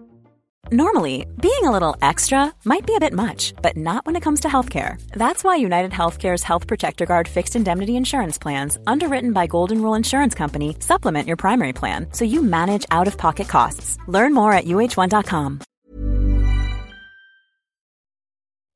Normally, 0.69 1.25
being 1.41 1.63
a 1.63 1.71
little 1.71 1.97
extra 2.01 2.53
might 2.63 2.85
be 2.85 2.95
a 2.95 2.99
bit 2.99 3.13
much, 3.13 3.53
but 3.61 3.75
not 3.75 4.05
when 4.05 4.15
it 4.15 4.21
comes 4.21 4.39
to 4.41 4.47
healthcare. 4.47 5.01
That's 5.13 5.43
why 5.43 5.55
United 5.55 5.91
Healthcare's 5.91 6.43
Health 6.43 6.67
Protector 6.67 7.05
Guard 7.05 7.27
fixed 7.27 7.55
indemnity 7.55 7.97
insurance 7.97 8.37
plans, 8.37 8.77
underwritten 8.87 9.33
by 9.33 9.47
Golden 9.47 9.81
Rule 9.81 9.95
Insurance 9.95 10.35
Company, 10.35 10.75
supplement 10.79 11.27
your 11.27 11.35
primary 11.35 11.73
plan 11.73 12.07
so 12.13 12.23
you 12.25 12.41
manage 12.43 12.85
out 12.91 13.07
of 13.07 13.17
pocket 13.17 13.47
costs. 13.49 13.97
Learn 14.07 14.33
more 14.33 14.53
at 14.53 14.65
uh1.com. 14.65 15.59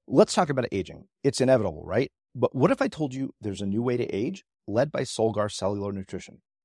Let's 0.08 0.34
talk 0.34 0.50
about 0.50 0.68
aging. 0.72 1.06
It's 1.24 1.40
inevitable, 1.42 1.84
right? 1.86 2.12
But 2.36 2.54
what 2.54 2.72
if 2.72 2.82
I 2.82 2.88
told 2.88 3.14
you 3.14 3.34
there's 3.42 3.62
a 3.62 3.66
new 3.66 3.82
way 3.82 3.96
to 3.98 4.06
age 4.06 4.44
led 4.68 4.92
by 4.92 5.02
Solgar 5.02 5.52
Cellular 5.52 5.92
Nutrition? 5.92 6.42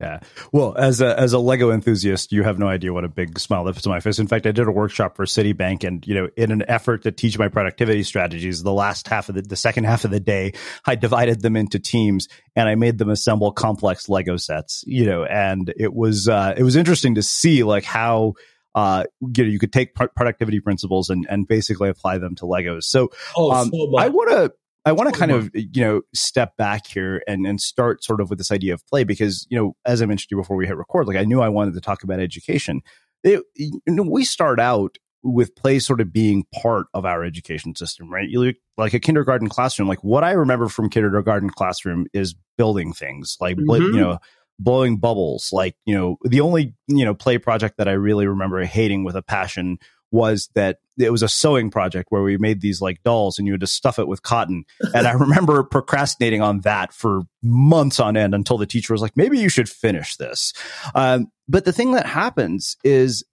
Yeah. 0.00 0.20
Well, 0.52 0.74
as 0.76 1.00
a 1.00 1.18
as 1.18 1.32
a 1.32 1.38
Lego 1.38 1.70
enthusiast, 1.70 2.30
you 2.30 2.42
have 2.42 2.58
no 2.58 2.68
idea 2.68 2.92
what 2.92 3.04
a 3.04 3.08
big 3.08 3.38
smile 3.38 3.64
lifts 3.64 3.82
to 3.82 3.88
my 3.88 4.00
face. 4.00 4.18
In 4.18 4.26
fact, 4.26 4.46
I 4.46 4.52
did 4.52 4.68
a 4.68 4.70
workshop 4.70 5.16
for 5.16 5.24
Citibank, 5.24 5.84
and 5.84 6.06
you 6.06 6.14
know, 6.14 6.28
in 6.36 6.52
an 6.52 6.64
effort 6.68 7.04
to 7.04 7.12
teach 7.12 7.38
my 7.38 7.48
productivity 7.48 8.02
strategies, 8.02 8.62
the 8.62 8.74
last 8.74 9.08
half 9.08 9.30
of 9.30 9.36
the 9.36 9.42
the 9.42 9.56
second 9.56 9.84
half 9.84 10.04
of 10.04 10.10
the 10.10 10.20
day, 10.20 10.52
I 10.84 10.96
divided 10.96 11.40
them 11.40 11.56
into 11.56 11.78
teams 11.78 12.28
and 12.54 12.68
I 12.68 12.74
made 12.74 12.98
them 12.98 13.08
assemble 13.08 13.52
complex 13.52 14.06
Lego 14.06 14.36
sets. 14.36 14.84
You 14.86 15.06
know, 15.06 15.24
and 15.24 15.72
it 15.78 15.94
was 15.94 16.28
uh, 16.28 16.52
it 16.54 16.62
was 16.62 16.76
interesting 16.76 17.14
to 17.14 17.22
see 17.22 17.62
like 17.62 17.84
how. 17.84 18.34
Uh, 18.74 19.04
you 19.34 19.42
know, 19.42 19.48
you 19.48 19.58
could 19.58 19.72
take 19.72 19.94
productivity 19.94 20.60
principles 20.60 21.08
and, 21.08 21.26
and 21.30 21.48
basically 21.48 21.88
apply 21.88 22.18
them 22.18 22.34
to 22.34 22.44
Legos. 22.44 22.82
So, 22.82 23.08
oh, 23.34 23.50
um, 23.50 23.70
so 23.70 23.96
I 23.96 24.08
want 24.08 24.28
to 24.28 24.52
I 24.86 24.92
want 24.92 25.12
to 25.12 25.18
kind 25.18 25.32
of 25.32 25.50
you 25.52 25.82
know 25.82 26.02
step 26.14 26.56
back 26.56 26.86
here 26.86 27.22
and 27.26 27.44
and 27.44 27.60
start 27.60 28.04
sort 28.04 28.20
of 28.20 28.30
with 28.30 28.38
this 28.38 28.52
idea 28.52 28.72
of 28.72 28.86
play 28.86 29.02
because 29.02 29.46
you 29.50 29.58
know 29.58 29.76
as 29.84 30.00
I 30.00 30.06
mentioned 30.06 30.30
to 30.30 30.36
you 30.36 30.40
before 30.40 30.56
we 30.56 30.66
hit 30.66 30.76
record, 30.76 31.08
like 31.08 31.16
I 31.16 31.24
knew 31.24 31.40
I 31.40 31.48
wanted 31.48 31.74
to 31.74 31.80
talk 31.80 32.04
about 32.04 32.20
education. 32.20 32.80
It, 33.24 33.42
you 33.56 33.80
know, 33.86 34.04
we 34.04 34.24
start 34.24 34.60
out 34.60 34.96
with 35.24 35.56
play 35.56 35.80
sort 35.80 36.00
of 36.00 36.12
being 36.12 36.44
part 36.54 36.86
of 36.94 37.04
our 37.04 37.24
education 37.24 37.74
system, 37.74 38.12
right? 38.12 38.28
You 38.28 38.40
look 38.40 38.56
like 38.76 38.94
a 38.94 39.00
kindergarten 39.00 39.48
classroom. 39.48 39.88
Like 39.88 40.04
what 40.04 40.22
I 40.22 40.32
remember 40.32 40.68
from 40.68 40.88
kindergarten 40.88 41.50
classroom 41.50 42.06
is 42.12 42.36
building 42.56 42.92
things, 42.92 43.36
like 43.40 43.56
mm-hmm. 43.56 43.94
you 43.94 44.00
know 44.00 44.18
blowing 44.60 44.98
bubbles. 44.98 45.50
Like 45.52 45.74
you 45.84 45.96
know 45.96 46.16
the 46.22 46.40
only 46.40 46.74
you 46.86 47.04
know 47.04 47.14
play 47.14 47.38
project 47.38 47.78
that 47.78 47.88
I 47.88 47.92
really 47.92 48.28
remember 48.28 48.62
hating 48.64 49.02
with 49.02 49.16
a 49.16 49.22
passion 49.22 49.78
was 50.10 50.48
that 50.54 50.78
it 50.98 51.10
was 51.10 51.22
a 51.22 51.28
sewing 51.28 51.70
project 51.70 52.06
where 52.10 52.22
we 52.22 52.38
made 52.38 52.60
these 52.60 52.80
like 52.80 53.02
dolls 53.02 53.38
and 53.38 53.46
you 53.46 53.52
had 53.52 53.60
to 53.60 53.66
stuff 53.66 53.98
it 53.98 54.08
with 54.08 54.22
cotton. 54.22 54.64
And 54.94 55.06
I 55.06 55.12
remember 55.12 55.62
procrastinating 55.70 56.40
on 56.40 56.60
that 56.60 56.92
for 56.92 57.22
months 57.42 58.00
on 58.00 58.16
end 58.16 58.34
until 58.34 58.56
the 58.56 58.66
teacher 58.66 58.94
was 58.94 59.02
like, 59.02 59.16
maybe 59.16 59.38
you 59.38 59.48
should 59.48 59.68
finish 59.68 60.16
this. 60.16 60.52
Um, 60.94 61.30
but 61.48 61.64
the 61.64 61.72
thing 61.72 61.92
that 61.92 62.06
happens 62.06 62.76
is 62.82 63.24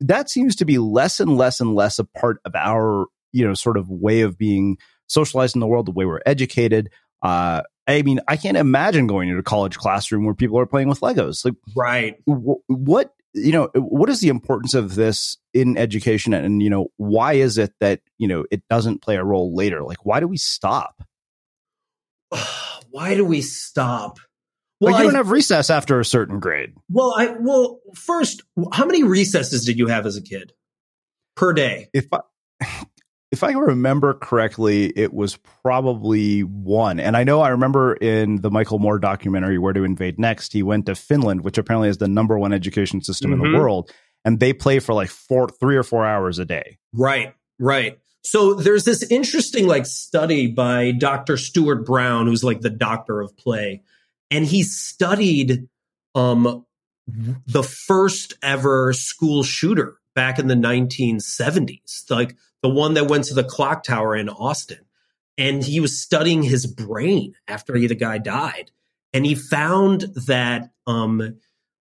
that 0.00 0.28
seems 0.28 0.56
to 0.56 0.64
be 0.64 0.78
less 0.78 1.20
and 1.20 1.36
less 1.36 1.60
and 1.60 1.74
less 1.74 1.98
a 1.98 2.04
part 2.04 2.38
of 2.44 2.54
our, 2.54 3.06
you 3.32 3.46
know, 3.46 3.54
sort 3.54 3.76
of 3.76 3.88
way 3.88 4.22
of 4.22 4.36
being 4.36 4.76
socialized 5.06 5.54
in 5.54 5.60
the 5.60 5.66
world, 5.66 5.86
the 5.86 5.92
way 5.92 6.04
we're 6.04 6.20
educated. 6.26 6.90
Uh, 7.22 7.62
I 7.86 8.02
mean, 8.02 8.20
I 8.26 8.36
can't 8.36 8.56
imagine 8.56 9.06
going 9.06 9.28
into 9.28 9.38
a 9.38 9.44
college 9.44 9.76
classroom 9.76 10.24
where 10.24 10.34
people 10.34 10.58
are 10.58 10.66
playing 10.66 10.88
with 10.88 11.00
Legos. 11.00 11.44
Like, 11.44 11.54
right? 11.76 12.16
W- 12.26 12.60
what 12.66 13.14
you 13.36 13.52
know 13.52 13.68
what 13.74 14.08
is 14.08 14.20
the 14.20 14.28
importance 14.28 14.74
of 14.74 14.94
this 14.94 15.36
in 15.52 15.76
education? 15.76 16.34
And 16.34 16.62
you 16.62 16.70
know 16.70 16.88
why 16.96 17.34
is 17.34 17.58
it 17.58 17.72
that 17.80 18.00
you 18.18 18.26
know 18.26 18.44
it 18.50 18.62
doesn't 18.68 19.02
play 19.02 19.16
a 19.16 19.24
role 19.24 19.54
later? 19.54 19.82
Like 19.84 20.04
why 20.04 20.20
do 20.20 20.26
we 20.26 20.38
stop? 20.38 21.02
Why 22.90 23.14
do 23.14 23.26
we 23.26 23.42
stop? 23.42 24.18
Well 24.80 24.92
like 24.92 25.00
you 25.00 25.10
don't 25.10 25.16
have 25.16 25.30
recess 25.30 25.68
after 25.68 26.00
a 26.00 26.04
certain 26.04 26.40
grade. 26.40 26.72
Well 26.88 27.12
i 27.14 27.36
well 27.38 27.80
first 27.94 28.42
how 28.72 28.86
many 28.86 29.02
recesses 29.02 29.66
did 29.66 29.78
you 29.78 29.88
have 29.88 30.06
as 30.06 30.16
a 30.16 30.22
kid? 30.22 30.54
Per 31.34 31.52
day? 31.52 31.88
If 31.92 32.06
I, 32.10 32.20
if 33.32 33.42
I 33.42 33.52
remember 33.52 34.14
correctly, 34.14 34.86
it 34.96 35.12
was 35.12 35.36
probably 35.62 36.42
one. 36.42 37.00
And 37.00 37.16
I 37.16 37.24
know 37.24 37.40
I 37.40 37.48
remember 37.48 37.94
in 37.94 38.40
the 38.40 38.50
Michael 38.50 38.78
Moore 38.78 38.98
documentary, 38.98 39.58
Where 39.58 39.72
to 39.72 39.84
Invade 39.84 40.18
Next, 40.18 40.52
he 40.52 40.62
went 40.62 40.86
to 40.86 40.94
Finland, 40.94 41.42
which 41.42 41.58
apparently 41.58 41.88
is 41.88 41.98
the 41.98 42.08
number 42.08 42.38
one 42.38 42.52
education 42.52 43.02
system 43.02 43.30
mm-hmm. 43.30 43.40
in 43.40 43.40
the 43.40 43.56
mm-hmm. 43.56 43.62
world. 43.62 43.90
And 44.24 44.38
they 44.38 44.52
play 44.52 44.78
for 44.78 44.92
like 44.92 45.08
four, 45.08 45.48
three 45.48 45.76
or 45.76 45.82
four 45.82 46.06
hours 46.06 46.38
a 46.38 46.44
day. 46.44 46.78
Right, 46.92 47.34
right. 47.58 47.98
So 48.22 48.54
there's 48.54 48.84
this 48.84 49.02
interesting 49.04 49.66
like 49.66 49.86
study 49.86 50.48
by 50.48 50.92
Dr. 50.92 51.36
Stuart 51.36 51.84
Brown, 51.84 52.26
who's 52.26 52.42
like 52.42 52.60
the 52.60 52.70
doctor 52.70 53.20
of 53.20 53.36
play. 53.36 53.82
And 54.30 54.44
he 54.44 54.64
studied 54.64 55.68
um, 56.14 56.64
the 57.46 57.62
first 57.62 58.34
ever 58.42 58.92
school 58.92 59.42
shooter 59.42 59.96
back 60.14 60.38
in 60.38 60.48
the 60.48 60.54
1970s. 60.54 62.10
Like 62.10 62.36
the 62.62 62.68
one 62.68 62.94
that 62.94 63.08
went 63.08 63.24
to 63.24 63.34
the 63.34 63.44
clock 63.44 63.82
tower 63.82 64.16
in 64.16 64.28
Austin. 64.28 64.80
And 65.38 65.62
he 65.62 65.80
was 65.80 66.00
studying 66.00 66.42
his 66.42 66.66
brain 66.66 67.34
after 67.46 67.76
he, 67.76 67.86
the 67.86 67.94
guy 67.94 68.18
died. 68.18 68.70
And 69.12 69.26
he 69.26 69.34
found 69.34 70.06
that 70.26 70.70
um, 70.86 71.38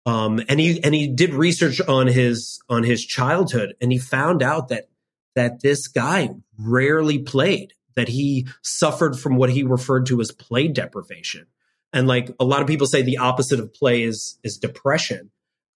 um, 0.06 0.42
and 0.48 0.60
he 0.60 0.84
and 0.84 0.94
he 0.94 1.08
did 1.08 1.34
research 1.34 1.82
on 1.82 2.08
his 2.08 2.60
on 2.70 2.84
his 2.84 3.04
childhood 3.04 3.76
and 3.82 3.92
he 3.92 3.98
found 3.98 4.44
out 4.44 4.70
that 4.70 4.90
that 5.36 5.62
this 5.62 5.88
guy 5.88 6.30
rarely 6.60 7.20
played 7.20 7.74
that 7.96 8.08
he 8.08 8.48
suffered 8.62 9.18
from 9.18 9.36
what 9.36 9.50
he 9.50 9.64
referred 9.64 10.06
to 10.08 10.22
as 10.22 10.32
play 10.32 10.68
deprivation 10.68 11.48
and 11.92 12.08
like 12.08 12.30
a 12.40 12.46
lot 12.46 12.62
of 12.62 12.68
people 12.68 12.86
say 12.86 13.02
the 13.02 13.18
opposite 13.18 13.60
of 13.60 13.74
play 13.74 14.04
is 14.04 14.38
is 14.44 14.58
depression 14.58 15.32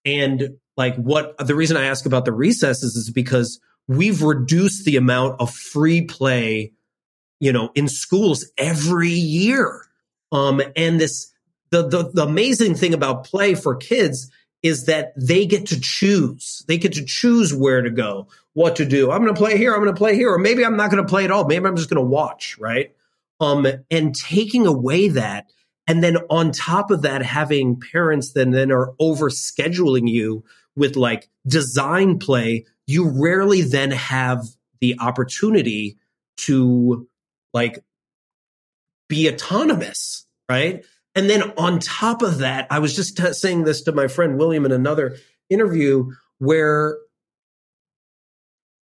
and 0.05 0.57
like 0.77 0.95
what 0.95 1.35
the 1.39 1.55
reason 1.55 1.75
i 1.75 1.85
ask 1.85 2.05
about 2.05 2.25
the 2.25 2.33
recesses 2.33 2.95
is 2.95 3.09
because 3.09 3.59
we've 3.89 4.21
reduced 4.21 4.85
the 4.85 4.95
amount 4.95 5.41
of 5.41 5.51
free 5.51 6.03
play, 6.03 6.71
you 7.39 7.51
know, 7.51 7.71
in 7.73 7.87
schools 7.87 8.45
every 8.55 9.09
year. 9.09 9.87
Um, 10.31 10.61
and 10.75 11.01
this, 11.01 11.33
the, 11.71 11.87
the, 11.87 12.11
the 12.13 12.23
amazing 12.23 12.75
thing 12.75 12.93
about 12.93 13.25
play 13.25 13.55
for 13.55 13.75
kids 13.75 14.31
is 14.61 14.85
that 14.85 15.13
they 15.17 15.45
get 15.45 15.65
to 15.65 15.81
choose. 15.81 16.63
They 16.67 16.77
get 16.77 16.93
to 16.93 17.03
choose 17.03 17.51
where 17.51 17.81
to 17.81 17.89
go, 17.89 18.27
what 18.53 18.75
to 18.75 18.85
do. 18.85 19.09
I'm 19.09 19.23
going 19.23 19.33
to 19.33 19.39
play 19.39 19.57
here. 19.57 19.73
I'm 19.73 19.81
going 19.81 19.93
to 19.93 19.97
play 19.97 20.15
here. 20.15 20.31
Or 20.31 20.37
maybe 20.37 20.63
I'm 20.63 20.77
not 20.77 20.91
going 20.91 21.03
to 21.03 21.09
play 21.09 21.25
at 21.25 21.31
all. 21.31 21.45
Maybe 21.45 21.65
I'm 21.65 21.75
just 21.75 21.89
going 21.89 22.01
to 22.03 22.07
watch. 22.07 22.57
Right. 22.59 22.93
Um, 23.39 23.65
and 23.89 24.13
taking 24.13 24.67
away 24.67 25.07
that, 25.09 25.51
and 25.87 26.03
then 26.03 26.17
on 26.29 26.51
top 26.51 26.91
of 26.91 27.01
that, 27.01 27.23
having 27.23 27.79
parents 27.79 28.33
then 28.33 28.51
then 28.51 28.71
are 28.71 28.93
over 28.99 29.29
scheduling 29.31 30.07
you 30.07 30.43
with 30.79 30.95
like 30.95 31.29
design 31.45 32.17
play 32.17 32.65
you 32.89 33.07
rarely 33.07 33.61
then 33.61 33.91
have 33.91 34.43
the 34.81 34.97
opportunity 34.99 35.99
to 36.37 37.07
like 37.53 37.83
be 39.07 39.29
autonomous, 39.29 40.25
right? 40.49 40.83
And 41.13 41.29
then 41.29 41.51
on 41.55 41.77
top 41.77 42.23
of 42.23 42.39
that, 42.39 42.65
I 42.71 42.79
was 42.79 42.95
just 42.95 43.15
t- 43.15 43.33
saying 43.33 43.65
this 43.65 43.83
to 43.83 43.91
my 43.91 44.07
friend 44.07 44.39
William 44.39 44.65
in 44.65 44.71
another 44.71 45.17
interview 45.51 46.11
where 46.39 46.97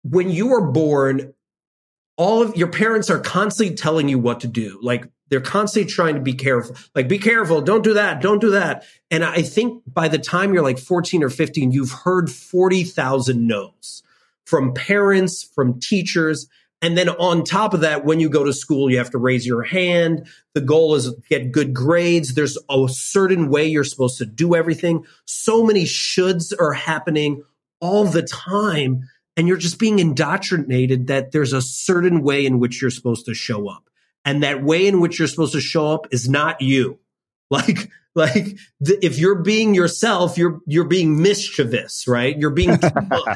when 0.03 0.29
you 0.29 0.53
are 0.53 0.71
born, 0.71 1.33
all 2.15 2.41
of 2.41 2.55
your 2.55 2.69
parents 2.69 3.09
are 3.09 3.19
constantly 3.19 3.75
telling 3.75 4.07
you 4.07 4.19
what 4.19 4.39
to 4.39 4.47
do. 4.47 4.79
Like 4.81 5.09
they're 5.29 5.41
constantly 5.41 5.91
trying 5.91 6.15
to 6.15 6.21
be 6.21 6.33
careful. 6.33 6.75
Like, 6.95 7.07
be 7.07 7.19
careful. 7.19 7.61
Don't 7.61 7.83
do 7.83 7.93
that. 7.95 8.21
Don't 8.21 8.39
do 8.39 8.51
that. 8.51 8.85
And 9.11 9.23
I 9.23 9.41
think 9.41 9.83
by 9.85 10.07
the 10.07 10.19
time 10.19 10.53
you're 10.53 10.63
like 10.63 10.79
14 10.79 11.23
or 11.23 11.29
15, 11.29 11.71
you've 11.71 11.91
heard 11.91 12.29
40,000 12.31 13.47
no's 13.47 14.03
from 14.45 14.73
parents, 14.73 15.43
from 15.43 15.79
teachers. 15.79 16.47
And 16.81 16.97
then 16.97 17.09
on 17.09 17.43
top 17.43 17.73
of 17.73 17.81
that, 17.81 18.05
when 18.05 18.19
you 18.19 18.29
go 18.29 18.43
to 18.43 18.53
school, 18.53 18.89
you 18.89 18.97
have 18.99 19.09
to 19.11 19.17
raise 19.17 19.45
your 19.45 19.63
hand. 19.63 20.27
The 20.53 20.61
goal 20.61 20.95
is 20.95 21.13
get 21.29 21.51
good 21.51 21.73
grades. 21.73 22.35
There's 22.35 22.57
a 22.69 22.87
certain 22.87 23.49
way 23.49 23.65
you're 23.65 23.83
supposed 23.83 24.19
to 24.19 24.25
do 24.25 24.55
everything. 24.55 25.05
So 25.25 25.63
many 25.63 25.83
shoulds 25.83 26.53
are 26.57 26.73
happening 26.73 27.43
all 27.81 28.05
the 28.05 28.23
time. 28.23 29.09
And 29.35 29.47
you're 29.47 29.57
just 29.57 29.79
being 29.79 29.99
indoctrinated 29.99 31.07
that 31.07 31.31
there's 31.31 31.53
a 31.53 31.61
certain 31.61 32.21
way 32.21 32.45
in 32.45 32.59
which 32.59 32.81
you're 32.81 32.89
supposed 32.89 33.25
to 33.25 33.33
show 33.33 33.67
up. 33.69 33.89
And 34.27 34.43
that 34.43 34.61
way 34.61 34.87
in 34.87 34.99
which 34.99 35.17
you're 35.17 35.27
supposed 35.29 35.53
to 35.53 35.61
show 35.61 35.87
up 35.87 36.07
is 36.11 36.29
not 36.29 36.61
you. 36.61 36.99
Like, 37.49 37.89
like 38.13 38.57
the, 38.81 38.99
if 39.01 39.17
you're 39.17 39.41
being 39.41 39.73
yourself, 39.73 40.37
you're, 40.37 40.59
you're 40.65 40.83
being 40.83 41.21
mischievous, 41.21 42.09
right? 42.09 42.37
You're 42.37 42.49
being 42.49 42.77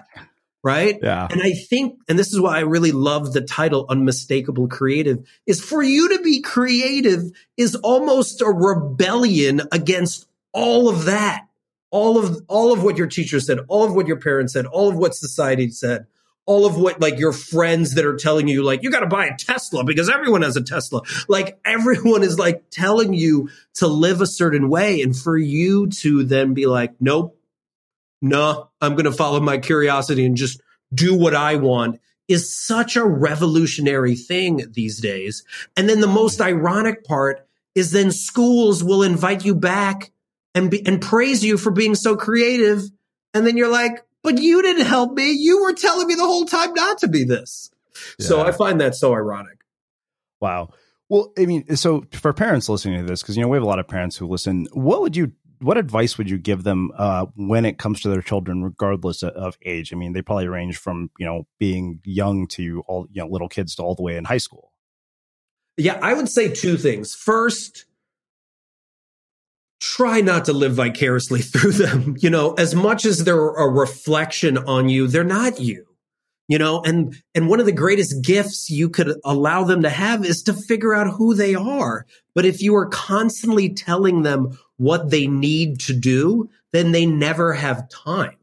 right? 0.65 0.99
Yeah. 1.01 1.29
And 1.31 1.41
I 1.41 1.53
think, 1.53 1.99
and 2.09 2.19
this 2.19 2.33
is 2.33 2.39
why 2.41 2.57
I 2.57 2.61
really 2.61 2.91
love 2.91 3.31
the 3.31 3.39
title 3.39 3.85
Unmistakable 3.87 4.67
Creative, 4.67 5.25
is 5.47 5.63
for 5.63 5.81
you 5.81 6.17
to 6.17 6.21
be 6.21 6.41
creative 6.41 7.31
is 7.55 7.75
almost 7.75 8.41
a 8.41 8.47
rebellion 8.47 9.61
against 9.71 10.27
all 10.51 10.89
of 10.89 11.05
that. 11.05 11.47
All 11.89 12.17
of 12.17 12.43
all 12.49 12.73
of 12.73 12.83
what 12.83 12.97
your 12.97 13.07
teacher 13.07 13.39
said, 13.39 13.59
all 13.69 13.85
of 13.85 13.95
what 13.95 14.07
your 14.07 14.19
parents 14.19 14.51
said, 14.51 14.65
all 14.65 14.89
of 14.89 14.97
what 14.97 15.15
society 15.15 15.69
said, 15.69 16.05
all 16.45 16.65
of 16.65 16.75
what 16.75 16.99
like 16.99 17.19
your 17.19 17.33
friends 17.33 17.95
that 17.95 18.05
are 18.05 18.15
telling 18.15 18.47
you 18.47 18.63
like 18.63 18.83
you 18.83 18.91
got 18.91 19.01
to 19.01 19.07
buy 19.07 19.27
a 19.27 19.37
Tesla 19.37 19.83
because 19.83 20.09
everyone 20.09 20.41
has 20.41 20.55
a 20.55 20.63
Tesla. 20.63 21.01
Like 21.27 21.59
everyone 21.63 22.23
is 22.23 22.39
like 22.39 22.69
telling 22.71 23.13
you 23.13 23.49
to 23.75 23.87
live 23.87 24.21
a 24.21 24.27
certain 24.27 24.69
way 24.69 25.01
and 25.01 25.17
for 25.17 25.37
you 25.37 25.87
to 25.87 26.23
then 26.23 26.53
be 26.53 26.65
like 26.65 26.93
nope 26.99 27.37
no, 28.21 28.69
I'm 28.79 28.93
going 28.93 29.05
to 29.05 29.11
follow 29.11 29.39
my 29.39 29.57
curiosity 29.57 30.25
and 30.25 30.37
just 30.37 30.61
do 30.93 31.17
what 31.17 31.35
I 31.35 31.55
want 31.55 31.99
is 32.27 32.55
such 32.55 32.95
a 32.95 33.03
revolutionary 33.03 34.15
thing 34.15 34.71
these 34.73 35.01
days. 35.01 35.43
And 35.75 35.89
then 35.89 36.01
the 36.01 36.07
most 36.07 36.39
ironic 36.39 37.03
part 37.03 37.47
is 37.73 37.91
then 37.91 38.11
schools 38.11 38.83
will 38.83 39.01
invite 39.01 39.43
you 39.43 39.55
back 39.55 40.11
and 40.53 40.69
be, 40.69 40.85
and 40.85 41.01
praise 41.01 41.43
you 41.43 41.57
for 41.57 41.71
being 41.71 41.95
so 41.95 42.15
creative. 42.15 42.83
And 43.33 43.45
then 43.47 43.57
you're 43.57 43.71
like, 43.71 44.05
but 44.23 44.37
you 44.39 44.61
didn't 44.61 44.85
help 44.85 45.13
me. 45.13 45.31
You 45.31 45.61
were 45.61 45.73
telling 45.73 46.07
me 46.07 46.15
the 46.15 46.25
whole 46.25 46.45
time 46.45 46.73
not 46.73 46.99
to 46.99 47.07
be 47.07 47.23
this. 47.23 47.71
Yeah. 48.19 48.27
So 48.27 48.41
I 48.41 48.51
find 48.51 48.79
that 48.81 48.95
so 48.95 49.13
ironic. 49.13 49.61
Wow. 50.39 50.69
Well, 51.09 51.33
I 51.37 51.45
mean, 51.45 51.75
so 51.75 52.05
for 52.13 52.31
parents 52.31 52.69
listening 52.69 53.01
to 53.01 53.05
this, 53.05 53.21
because 53.21 53.35
you 53.35 53.43
know 53.43 53.49
we 53.49 53.57
have 53.57 53.63
a 53.63 53.67
lot 53.67 53.79
of 53.79 53.87
parents 53.87 54.15
who 54.15 54.27
listen, 54.27 54.67
what 54.71 55.01
would 55.01 55.15
you 55.15 55.33
what 55.59 55.77
advice 55.77 56.17
would 56.17 56.29
you 56.29 56.37
give 56.37 56.63
them 56.63 56.91
uh, 56.97 57.27
when 57.35 57.65
it 57.65 57.77
comes 57.77 58.01
to 58.01 58.09
their 58.09 58.21
children, 58.21 58.63
regardless 58.63 59.21
of 59.21 59.57
age? 59.63 59.93
I 59.93 59.95
mean, 59.95 60.13
they 60.13 60.21
probably 60.21 60.47
range 60.47 60.77
from 60.77 61.11
you 61.19 61.25
know 61.25 61.47
being 61.59 61.99
young 62.03 62.47
to 62.47 62.83
all 62.87 63.07
you 63.11 63.21
know 63.21 63.27
little 63.27 63.49
kids 63.49 63.75
to 63.75 63.83
all 63.83 63.95
the 63.95 64.01
way 64.01 64.17
in 64.17 64.23
high 64.23 64.37
school. 64.37 64.71
Yeah, 65.77 65.99
I 66.01 66.13
would 66.13 66.29
say 66.29 66.53
two 66.53 66.77
things. 66.77 67.13
First, 67.15 67.85
try 69.81 70.21
not 70.21 70.45
to 70.45 70.53
live 70.53 70.75
vicariously 70.75 71.41
through 71.41 71.73
them. 71.73 72.15
You 72.19 72.29
know, 72.29 72.53
as 72.53 72.73
much 72.73 73.03
as 73.03 73.25
they're 73.25 73.49
a 73.49 73.67
reflection 73.67 74.57
on 74.57 74.87
you, 74.87 75.07
they're 75.07 75.23
not 75.25 75.59
you. 75.59 75.87
You 76.47 76.57
know 76.57 76.81
and 76.81 77.15
and 77.33 77.47
one 77.47 77.61
of 77.61 77.65
the 77.65 77.71
greatest 77.71 78.25
gifts 78.25 78.69
you 78.69 78.89
could 78.89 79.15
allow 79.23 79.63
them 79.63 79.83
to 79.83 79.89
have 79.89 80.25
is 80.25 80.43
to 80.43 80.53
figure 80.53 80.93
out 80.93 81.13
who 81.13 81.33
they 81.33 81.55
are. 81.55 82.05
But 82.35 82.45
if 82.45 82.61
you 82.61 82.75
are 82.75 82.87
constantly 82.87 83.69
telling 83.69 84.23
them 84.23 84.59
what 84.75 85.09
they 85.09 85.27
need 85.27 85.79
to 85.81 85.93
do 85.93 86.49
then 86.73 86.91
they 86.91 87.05
never 87.05 87.53
have 87.53 87.87
time. 87.87 88.35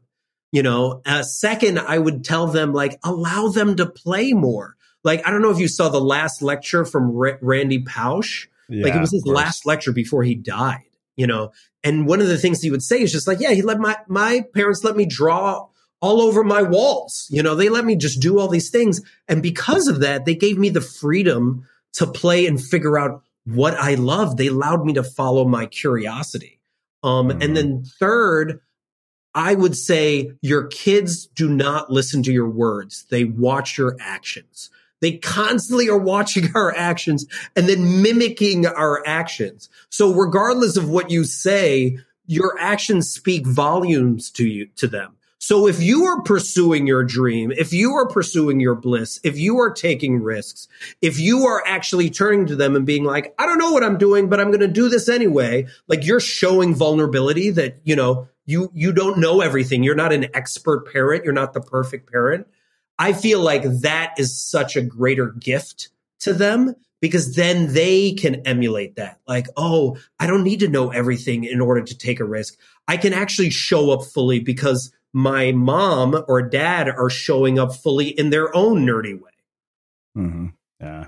You 0.52 0.62
know 0.62 1.02
uh, 1.04 1.22
second 1.22 1.78
i 1.78 1.98
would 1.98 2.24
tell 2.24 2.46
them 2.46 2.72
like 2.72 2.98
allow 3.04 3.48
them 3.48 3.76
to 3.76 3.84
play 3.84 4.32
more. 4.32 4.76
Like 5.04 5.26
i 5.26 5.30
don't 5.30 5.42
know 5.42 5.50
if 5.50 5.58
you 5.58 5.68
saw 5.68 5.90
the 5.90 6.00
last 6.00 6.40
lecture 6.40 6.86
from 6.86 7.14
R- 7.14 7.38
randy 7.42 7.82
pausch. 7.82 8.46
Yeah, 8.70 8.84
like 8.84 8.94
it 8.94 9.00
was 9.00 9.12
his 9.12 9.26
last 9.26 9.66
lecture 9.66 9.92
before 9.92 10.22
he 10.22 10.34
died 10.34 10.87
you 11.18 11.26
know 11.26 11.52
and 11.84 12.06
one 12.06 12.22
of 12.22 12.28
the 12.28 12.38
things 12.38 12.62
he 12.62 12.70
would 12.70 12.82
say 12.82 13.02
is 13.02 13.12
just 13.12 13.26
like 13.26 13.40
yeah 13.40 13.52
he 13.52 13.60
let 13.60 13.78
my 13.78 13.94
my 14.08 14.42
parents 14.54 14.82
let 14.82 14.96
me 14.96 15.04
draw 15.04 15.68
all 16.00 16.20
over 16.20 16.44
my 16.44 16.62
walls. 16.62 17.26
You 17.30 17.42
know, 17.42 17.54
they 17.54 17.68
let 17.68 17.84
me 17.84 17.96
just 17.96 18.20
do 18.20 18.38
all 18.38 18.48
these 18.48 18.70
things. 18.70 19.00
And 19.26 19.42
because 19.42 19.88
of 19.88 20.00
that, 20.00 20.24
they 20.24 20.34
gave 20.34 20.58
me 20.58 20.68
the 20.68 20.80
freedom 20.80 21.66
to 21.94 22.06
play 22.06 22.46
and 22.46 22.62
figure 22.62 22.98
out 22.98 23.22
what 23.44 23.74
I 23.74 23.94
love. 23.94 24.36
They 24.36 24.48
allowed 24.48 24.84
me 24.84 24.92
to 24.94 25.02
follow 25.02 25.44
my 25.44 25.66
curiosity. 25.66 26.60
Um, 27.02 27.28
mm-hmm. 27.28 27.42
and 27.42 27.56
then 27.56 27.84
third, 27.98 28.60
I 29.34 29.54
would 29.54 29.76
say 29.76 30.32
your 30.42 30.66
kids 30.66 31.26
do 31.26 31.48
not 31.48 31.90
listen 31.90 32.22
to 32.24 32.32
your 32.32 32.48
words. 32.48 33.06
They 33.10 33.24
watch 33.24 33.78
your 33.78 33.96
actions. 34.00 34.70
They 35.00 35.18
constantly 35.18 35.88
are 35.88 35.98
watching 35.98 36.50
our 36.54 36.74
actions 36.74 37.26
and 37.56 37.68
then 37.68 38.02
mimicking 38.02 38.66
our 38.66 39.06
actions. 39.06 39.68
So 39.90 40.12
regardless 40.12 40.76
of 40.76 40.88
what 40.88 41.10
you 41.10 41.24
say, 41.24 41.98
your 42.26 42.56
actions 42.58 43.10
speak 43.10 43.46
volumes 43.46 44.30
to 44.32 44.46
you, 44.46 44.68
to 44.76 44.86
them. 44.86 45.14
So 45.40 45.68
if 45.68 45.80
you 45.80 46.04
are 46.04 46.20
pursuing 46.22 46.86
your 46.86 47.04
dream, 47.04 47.52
if 47.52 47.72
you 47.72 47.94
are 47.94 48.08
pursuing 48.08 48.58
your 48.60 48.74
bliss, 48.74 49.20
if 49.22 49.38
you 49.38 49.60
are 49.60 49.70
taking 49.70 50.20
risks, 50.20 50.66
if 51.00 51.20
you 51.20 51.46
are 51.46 51.62
actually 51.64 52.10
turning 52.10 52.46
to 52.46 52.56
them 52.56 52.74
and 52.74 52.84
being 52.84 53.04
like, 53.04 53.34
I 53.38 53.46
don't 53.46 53.58
know 53.58 53.70
what 53.70 53.84
I'm 53.84 53.98
doing, 53.98 54.28
but 54.28 54.40
I'm 54.40 54.48
going 54.48 54.60
to 54.60 54.68
do 54.68 54.88
this 54.88 55.08
anyway, 55.08 55.68
like 55.86 56.04
you're 56.04 56.20
showing 56.20 56.74
vulnerability 56.74 57.50
that, 57.50 57.78
you 57.84 57.94
know, 57.94 58.28
you 58.46 58.70
you 58.74 58.92
don't 58.92 59.18
know 59.18 59.40
everything. 59.42 59.82
You're 59.82 59.94
not 59.94 60.12
an 60.12 60.26
expert 60.34 60.90
parent, 60.90 61.24
you're 61.24 61.34
not 61.34 61.52
the 61.52 61.60
perfect 61.60 62.10
parent. 62.10 62.46
I 62.98 63.12
feel 63.12 63.40
like 63.40 63.62
that 63.82 64.14
is 64.18 64.40
such 64.40 64.76
a 64.76 64.82
greater 64.82 65.32
gift 65.32 65.90
to 66.20 66.32
them 66.32 66.74
because 67.00 67.36
then 67.36 67.72
they 67.72 68.12
can 68.12 68.36
emulate 68.46 68.96
that. 68.96 69.20
Like, 69.26 69.46
oh, 69.56 69.98
I 70.18 70.26
don't 70.26 70.42
need 70.42 70.60
to 70.60 70.68
know 70.68 70.90
everything 70.90 71.44
in 71.44 71.60
order 71.60 71.82
to 71.82 71.96
take 71.96 72.20
a 72.20 72.24
risk. 72.24 72.58
I 72.88 72.96
can 72.96 73.12
actually 73.12 73.50
show 73.50 73.92
up 73.92 74.04
fully 74.04 74.40
because 74.40 74.92
my 75.12 75.52
mom 75.52 76.24
or 76.26 76.42
dad 76.42 76.88
are 76.88 77.10
showing 77.10 77.58
up 77.58 77.74
fully 77.74 78.08
in 78.08 78.30
their 78.30 78.54
own 78.54 78.84
nerdy 78.84 79.14
way. 79.14 79.30
Mm-hmm. 80.16 80.46
Yeah. 80.80 81.06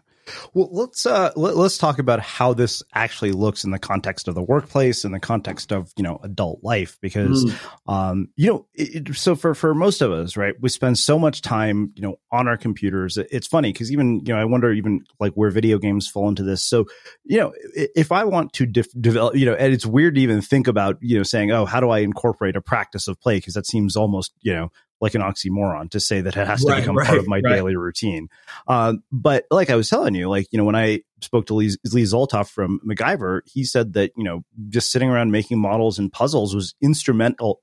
Well, 0.54 0.68
let's 0.72 1.06
uh, 1.06 1.30
let, 1.36 1.56
us 1.56 1.78
talk 1.78 1.98
about 1.98 2.20
how 2.20 2.54
this 2.54 2.82
actually 2.94 3.32
looks 3.32 3.64
in 3.64 3.70
the 3.70 3.78
context 3.78 4.28
of 4.28 4.34
the 4.34 4.42
workplace, 4.42 5.04
in 5.04 5.12
the 5.12 5.20
context 5.20 5.72
of 5.72 5.92
you 5.96 6.02
know 6.02 6.18
adult 6.22 6.60
life, 6.62 6.98
because 7.00 7.44
mm. 7.44 7.92
um, 7.92 8.28
you 8.36 8.48
know, 8.48 8.66
it, 8.74 9.14
so 9.14 9.34
for 9.34 9.54
for 9.54 9.74
most 9.74 10.00
of 10.00 10.12
us, 10.12 10.36
right, 10.36 10.54
we 10.60 10.68
spend 10.68 10.98
so 10.98 11.18
much 11.18 11.42
time 11.42 11.92
you 11.94 12.02
know 12.02 12.18
on 12.30 12.48
our 12.48 12.56
computers. 12.56 13.18
It's 13.18 13.46
funny 13.46 13.72
because 13.72 13.92
even 13.92 14.20
you 14.24 14.34
know 14.34 14.40
I 14.40 14.44
wonder 14.44 14.72
even 14.72 15.04
like 15.18 15.32
where 15.34 15.50
video 15.50 15.78
games 15.78 16.08
fall 16.08 16.28
into 16.28 16.42
this. 16.42 16.62
So 16.62 16.86
you 17.24 17.38
know, 17.38 17.52
if 17.74 18.12
I 18.12 18.24
want 18.24 18.52
to 18.54 18.66
def- 18.66 19.00
develop, 19.00 19.36
you 19.36 19.46
know, 19.46 19.54
and 19.54 19.72
it's 19.72 19.86
weird 19.86 20.14
to 20.16 20.20
even 20.20 20.40
think 20.40 20.66
about 20.66 20.98
you 21.00 21.16
know 21.16 21.22
saying, 21.22 21.50
oh, 21.50 21.64
how 21.64 21.80
do 21.80 21.90
I 21.90 22.00
incorporate 22.00 22.56
a 22.56 22.60
practice 22.60 23.08
of 23.08 23.20
play? 23.20 23.36
Because 23.36 23.54
that 23.54 23.66
seems 23.66 23.96
almost 23.96 24.32
you 24.40 24.54
know 24.54 24.70
like 25.00 25.14
an 25.14 25.22
oxymoron 25.22 25.90
to 25.90 26.00
say 26.00 26.20
that 26.20 26.36
it 26.36 26.46
has 26.46 26.62
to 26.64 26.70
right, 26.70 26.80
become 26.80 26.96
right, 26.96 27.06
part 27.06 27.18
of 27.18 27.26
my 27.26 27.40
right. 27.42 27.54
daily 27.54 27.76
routine. 27.76 28.28
Uh, 28.68 28.94
but 29.10 29.46
like 29.50 29.70
I 29.70 29.76
was 29.76 29.88
telling 29.88 30.14
you, 30.14 30.28
like, 30.28 30.46
you 30.50 30.58
know, 30.58 30.64
when 30.64 30.76
I 30.76 31.00
spoke 31.20 31.46
to 31.46 31.54
Lee, 31.54 31.70
Lee 31.92 32.02
Zlotoff 32.02 32.50
from 32.50 32.80
MacGyver, 32.86 33.40
he 33.46 33.64
said 33.64 33.94
that, 33.94 34.12
you 34.16 34.24
know, 34.24 34.44
just 34.68 34.92
sitting 34.92 35.08
around 35.08 35.30
making 35.30 35.58
models 35.58 35.98
and 35.98 36.12
puzzles 36.12 36.54
was 36.54 36.74
instrumental 36.80 37.60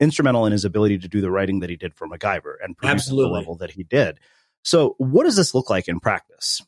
instrumental 0.00 0.46
in 0.46 0.52
his 0.52 0.64
ability 0.64 0.98
to 0.98 1.08
do 1.08 1.20
the 1.20 1.30
writing 1.30 1.60
that 1.60 1.68
he 1.68 1.76
did 1.76 1.94
for 1.94 2.08
MacGyver 2.08 2.54
and 2.62 2.76
produce 2.76 3.08
the 3.08 3.14
level 3.14 3.56
that 3.56 3.70
he 3.70 3.82
did. 3.82 4.18
So 4.62 4.94
what 4.98 5.24
does 5.24 5.36
this 5.36 5.54
look 5.54 5.68
like 5.68 5.86
in 5.86 6.00
practice? 6.00 6.62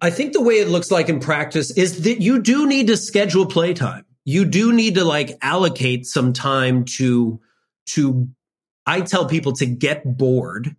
I 0.00 0.10
think 0.10 0.32
the 0.32 0.40
way 0.40 0.54
it 0.54 0.68
looks 0.68 0.90
like 0.90 1.08
in 1.08 1.20
practice 1.20 1.70
is 1.70 2.02
that 2.02 2.20
you 2.20 2.40
do 2.40 2.66
need 2.66 2.88
to 2.88 2.96
schedule 2.96 3.46
playtime. 3.46 4.04
You 4.24 4.44
do 4.44 4.72
need 4.72 4.96
to 4.96 5.04
like 5.04 5.38
allocate 5.40 6.06
some 6.06 6.32
time 6.32 6.84
to 6.96 7.40
to 7.86 8.28
I 8.88 9.02
tell 9.02 9.26
people 9.26 9.52
to 9.52 9.66
get 9.66 10.02
bored, 10.16 10.74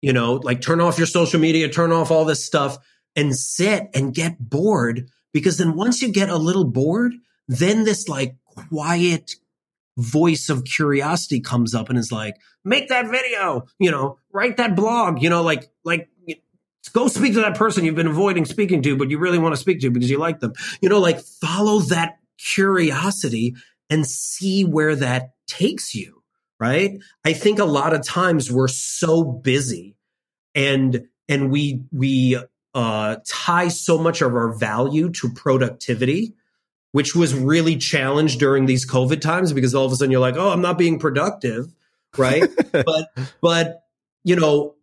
you 0.00 0.14
know, 0.14 0.36
like 0.36 0.62
turn 0.62 0.80
off 0.80 0.96
your 0.96 1.06
social 1.06 1.38
media, 1.38 1.68
turn 1.68 1.92
off 1.92 2.10
all 2.10 2.24
this 2.24 2.42
stuff 2.42 2.78
and 3.14 3.36
sit 3.36 3.90
and 3.92 4.14
get 4.14 4.38
bored. 4.40 5.10
Because 5.34 5.58
then 5.58 5.76
once 5.76 6.00
you 6.00 6.10
get 6.10 6.30
a 6.30 6.38
little 6.38 6.64
bored, 6.64 7.12
then 7.46 7.84
this 7.84 8.08
like 8.08 8.36
quiet 8.46 9.34
voice 9.98 10.48
of 10.48 10.64
curiosity 10.64 11.40
comes 11.40 11.74
up 11.74 11.90
and 11.90 11.98
is 11.98 12.10
like, 12.10 12.36
make 12.64 12.88
that 12.88 13.10
video, 13.10 13.66
you 13.78 13.90
know, 13.90 14.18
write 14.32 14.56
that 14.56 14.74
blog, 14.74 15.22
you 15.22 15.28
know, 15.28 15.42
like, 15.42 15.70
like, 15.84 16.08
go 16.94 17.06
speak 17.06 17.34
to 17.34 17.42
that 17.42 17.58
person 17.58 17.84
you've 17.84 17.94
been 17.94 18.06
avoiding 18.06 18.46
speaking 18.46 18.80
to, 18.80 18.96
but 18.96 19.10
you 19.10 19.18
really 19.18 19.38
want 19.38 19.54
to 19.54 19.60
speak 19.60 19.80
to 19.80 19.90
because 19.90 20.08
you 20.08 20.16
like 20.16 20.40
them. 20.40 20.54
You 20.80 20.88
know, 20.88 21.00
like 21.00 21.20
follow 21.20 21.80
that 21.80 22.18
curiosity 22.38 23.56
and 23.90 24.06
see 24.06 24.64
where 24.64 24.96
that 24.96 25.32
takes 25.46 25.94
you 25.94 26.15
right? 26.58 26.98
I 27.24 27.32
think 27.32 27.58
a 27.58 27.64
lot 27.64 27.94
of 27.94 28.04
times 28.04 28.50
we're 28.50 28.68
so 28.68 29.24
busy 29.24 29.96
and 30.54 31.08
and 31.28 31.50
we 31.50 31.82
we 31.92 32.38
uh, 32.74 33.16
tie 33.26 33.68
so 33.68 33.98
much 33.98 34.20
of 34.20 34.34
our 34.34 34.52
value 34.52 35.10
to 35.10 35.30
productivity, 35.30 36.34
which 36.92 37.14
was 37.14 37.34
really 37.34 37.76
challenged 37.76 38.38
during 38.38 38.66
these 38.66 38.88
COVID 38.88 39.20
times 39.20 39.52
because 39.52 39.74
all 39.74 39.86
of 39.86 39.92
a 39.92 39.96
sudden 39.96 40.10
you're 40.10 40.20
like, 40.20 40.36
oh, 40.36 40.50
I'm 40.50 40.60
not 40.62 40.78
being 40.78 40.98
productive, 40.98 41.74
right? 42.16 42.44
but 42.72 43.08
but 43.40 43.82
you 44.24 44.36
know, 44.36 44.74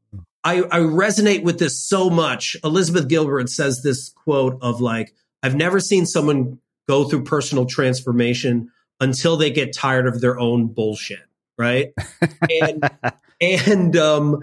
I, 0.44 0.60
I 0.60 0.80
resonate 0.80 1.44
with 1.44 1.60
this 1.60 1.80
so 1.80 2.10
much. 2.10 2.58
Elizabeth 2.64 3.08
Gilbert 3.08 3.50
says 3.50 3.82
this 3.82 4.10
quote 4.10 4.58
of 4.62 4.82
like, 4.82 5.14
I've 5.42 5.56
never 5.56 5.80
seen 5.80 6.06
someone 6.06 6.60
go 6.88 7.06
through 7.06 7.24
personal 7.24 7.66
transformation 7.66 8.72
until 9.00 9.38
they 9.38 9.52
get 9.52 9.74
tired 9.74 10.08
of 10.08 10.22
their 10.22 10.40
own 10.40 10.68
bullshit. 10.68 11.26
Right. 11.58 11.94
and, 12.62 12.90
and, 13.42 13.98
um, 13.98 14.40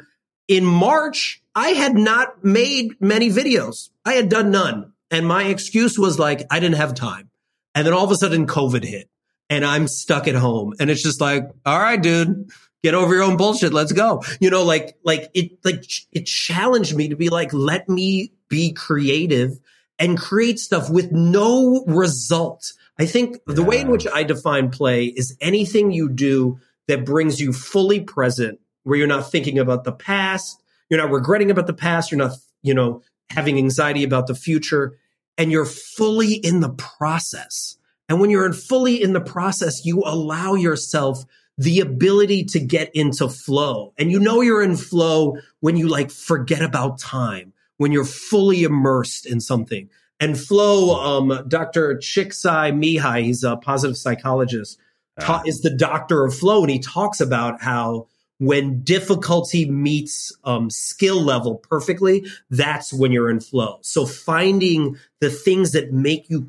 in 0.51 0.65
March, 0.65 1.41
I 1.55 1.69
had 1.71 1.95
not 1.95 2.43
made 2.43 3.01
many 3.01 3.31
videos. 3.31 3.91
I 4.05 4.15
had 4.15 4.29
done 4.29 4.51
none. 4.51 4.93
And 5.11 5.27
my 5.27 5.45
excuse 5.45 5.97
was 5.97 6.19
like, 6.19 6.45
I 6.51 6.59
didn't 6.59 6.77
have 6.77 6.95
time. 6.95 7.31
And 7.75 7.87
then 7.87 7.95
all 7.95 8.05
of 8.05 8.11
a 8.11 8.17
sudden 8.17 8.49
COVID 8.49 8.85
hit 8.85 9.09
and 9.49 9.65
I'm 9.65 9.87
stuck 9.87 10.27
at 10.27 10.35
home. 10.35 10.75
And 10.81 10.91
it's 10.91 11.05
just 11.05 11.21
like, 11.21 11.45
all 11.65 11.79
right, 11.79 12.03
dude, 12.03 12.51
get 12.83 12.95
over 12.95 13.15
your 13.15 13.23
own 13.23 13.37
bullshit. 13.37 13.73
Let's 13.73 13.93
go. 13.93 14.25
You 14.41 14.51
know, 14.51 14.65
like, 14.65 14.97
like 15.05 15.31
it, 15.35 15.65
like 15.65 15.85
it 16.11 16.27
challenged 16.27 16.97
me 16.97 17.09
to 17.09 17.17
be 17.17 17.29
like, 17.29 17.53
let 17.53 17.89
me 17.89 18.33
be 18.49 18.73
creative 18.73 19.53
and 20.01 20.19
create 20.19 20.59
stuff 20.59 20.91
with 20.91 21.13
no 21.13 21.85
result. 21.87 22.73
I 22.99 23.07
think 23.07 23.39
the 23.47 23.63
way 23.63 23.81
in 23.81 23.89
which 23.89 24.07
I 24.13 24.25
define 24.25 24.71
play 24.71 25.07
is 25.07 25.37
anything 25.41 25.93
you 25.93 26.09
do 26.09 26.59
that 26.91 27.05
brings 27.05 27.41
you 27.41 27.53
fully 27.53 28.01
present, 28.01 28.59
where 28.83 28.99
you're 28.99 29.07
not 29.07 29.31
thinking 29.31 29.61
about 29.61 29.85
the 29.85 29.93
past, 29.93 30.61
you're 30.89 31.01
not 31.01 31.13
regretting 31.13 31.49
about 31.49 31.69
the 31.69 31.73
past, 31.73 32.11
you're 32.11 32.19
not, 32.19 32.33
you 32.63 32.75
know, 32.75 33.01
having 33.31 33.59
anxiety 33.59 34.03
about 34.03 34.27
the 34.27 34.35
future, 34.35 34.99
and 35.39 35.53
you're 35.53 35.65
fully 35.65 36.35
in 36.35 36.59
the 36.59 36.71
process. 36.71 37.77
And 38.09 38.21
when 38.21 38.29
you're 38.29 38.45
in 38.45 38.53
fully 38.53 39.01
in 39.01 39.13
the 39.13 39.21
process, 39.21 39.87
you 39.87 40.03
allow 40.05 40.55
yourself 40.55 41.25
the 41.57 41.79
ability 41.79 42.43
to 42.47 42.59
get 42.59 42.91
into 42.93 43.29
flow. 43.29 43.93
And 43.97 44.11
you 44.11 44.19
know 44.19 44.41
you're 44.41 44.63
in 44.63 44.77
flow 44.77 45.39
when 45.61 45.77
you 45.77 45.87
like 45.87 46.11
forget 46.11 46.61
about 46.61 46.99
time, 46.99 47.53
when 47.77 47.93
you're 47.93 48.05
fully 48.05 48.65
immersed 48.65 49.27
in 49.27 49.41
something. 49.41 49.89
And 50.19 50.39
flow, 50.39 51.01
um, 51.01 51.45
Dr. 51.47 51.99
Csikszentmihalyi, 51.99 53.23
he's 53.23 53.45
a 53.45 53.57
positive 53.57 53.97
psychologist, 53.97 54.77
ta- 55.21 55.43
is 55.47 55.61
the 55.61 55.71
doctor 55.71 56.25
of 56.25 56.35
flow. 56.35 56.63
And 56.63 56.71
he 56.71 56.79
talks 56.79 57.21
about 57.21 57.63
how 57.63 58.09
when 58.39 58.83
difficulty 58.83 59.71
meets 59.71 60.33
um, 60.45 60.71
skill 60.71 61.21
level 61.21 61.57
perfectly, 61.57 62.27
that's 62.49 62.93
when 62.93 63.13
you're 63.13 63.31
in 63.31 63.41
flow. 63.41 63.79
So 63.83 64.07
finding 64.07 64.97
the 65.21 65.31
things 65.31 65.73
that 65.73 65.93
make 65.93 66.31
you 66.31 66.47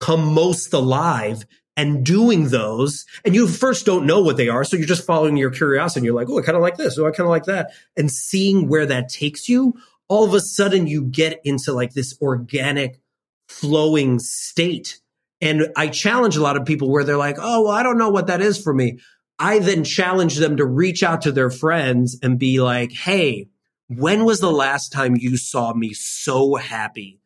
come 0.00 0.34
most 0.34 0.72
alive 0.72 1.46
and 1.76 2.04
doing 2.04 2.48
those. 2.48 3.06
And 3.24 3.36
you 3.36 3.46
first 3.46 3.86
don't 3.86 4.06
know 4.06 4.20
what 4.20 4.36
they 4.36 4.48
are. 4.48 4.64
So 4.64 4.76
you're 4.76 4.86
just 4.86 5.06
following 5.06 5.36
your 5.36 5.50
curiosity. 5.50 6.00
And 6.00 6.06
you're 6.06 6.14
like, 6.16 6.28
oh, 6.28 6.40
I 6.40 6.42
kind 6.42 6.56
of 6.56 6.62
like 6.62 6.76
this. 6.76 6.98
Oh, 6.98 7.06
I 7.06 7.12
kind 7.12 7.26
of 7.26 7.30
like 7.30 7.44
that. 7.44 7.70
And 7.96 8.10
seeing 8.10 8.66
where 8.68 8.86
that 8.86 9.08
takes 9.08 9.48
you, 9.48 9.74
all 10.08 10.24
of 10.24 10.34
a 10.34 10.40
sudden 10.40 10.88
you 10.88 11.04
get 11.04 11.40
into 11.44 11.72
like 11.72 11.92
this 11.92 12.18
organic 12.20 13.00
flowing 13.46 14.18
state. 14.18 14.98
And 15.40 15.68
I 15.76 15.88
challenge 15.88 16.36
a 16.36 16.42
lot 16.42 16.56
of 16.56 16.66
people 16.66 16.90
where 16.90 17.04
they're 17.04 17.16
like, 17.16 17.36
oh, 17.38 17.62
well, 17.62 17.72
I 17.72 17.82
don't 17.82 17.98
know 17.98 18.10
what 18.10 18.26
that 18.26 18.40
is 18.40 18.60
for 18.60 18.74
me. 18.74 18.98
I 19.38 19.60
then 19.60 19.84
challenge 19.84 20.36
them 20.36 20.56
to 20.56 20.66
reach 20.66 21.02
out 21.02 21.22
to 21.22 21.32
their 21.32 21.50
friends 21.50 22.18
and 22.22 22.38
be 22.38 22.60
like, 22.60 22.90
hey, 22.90 23.48
when 23.86 24.24
was 24.24 24.40
the 24.40 24.50
last 24.50 24.92
time 24.92 25.16
you 25.16 25.36
saw 25.36 25.72
me 25.72 25.92
so 25.94 26.56
happy, 26.56 27.20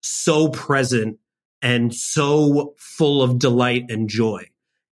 so 0.00 0.48
present, 0.48 1.18
and 1.60 1.92
so 1.94 2.74
full 2.78 3.22
of 3.22 3.38
delight 3.38 3.86
and 3.88 4.08
joy. 4.08 4.44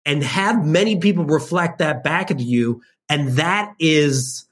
And 0.05 0.23
have 0.23 0.65
many 0.65 0.99
people 0.99 1.25
reflect 1.25 1.79
that 1.79 2.05
back 2.05 2.31
at 2.31 2.41
you. 2.41 2.83
And 3.09 3.31
that 3.33 3.75
is 3.79 4.47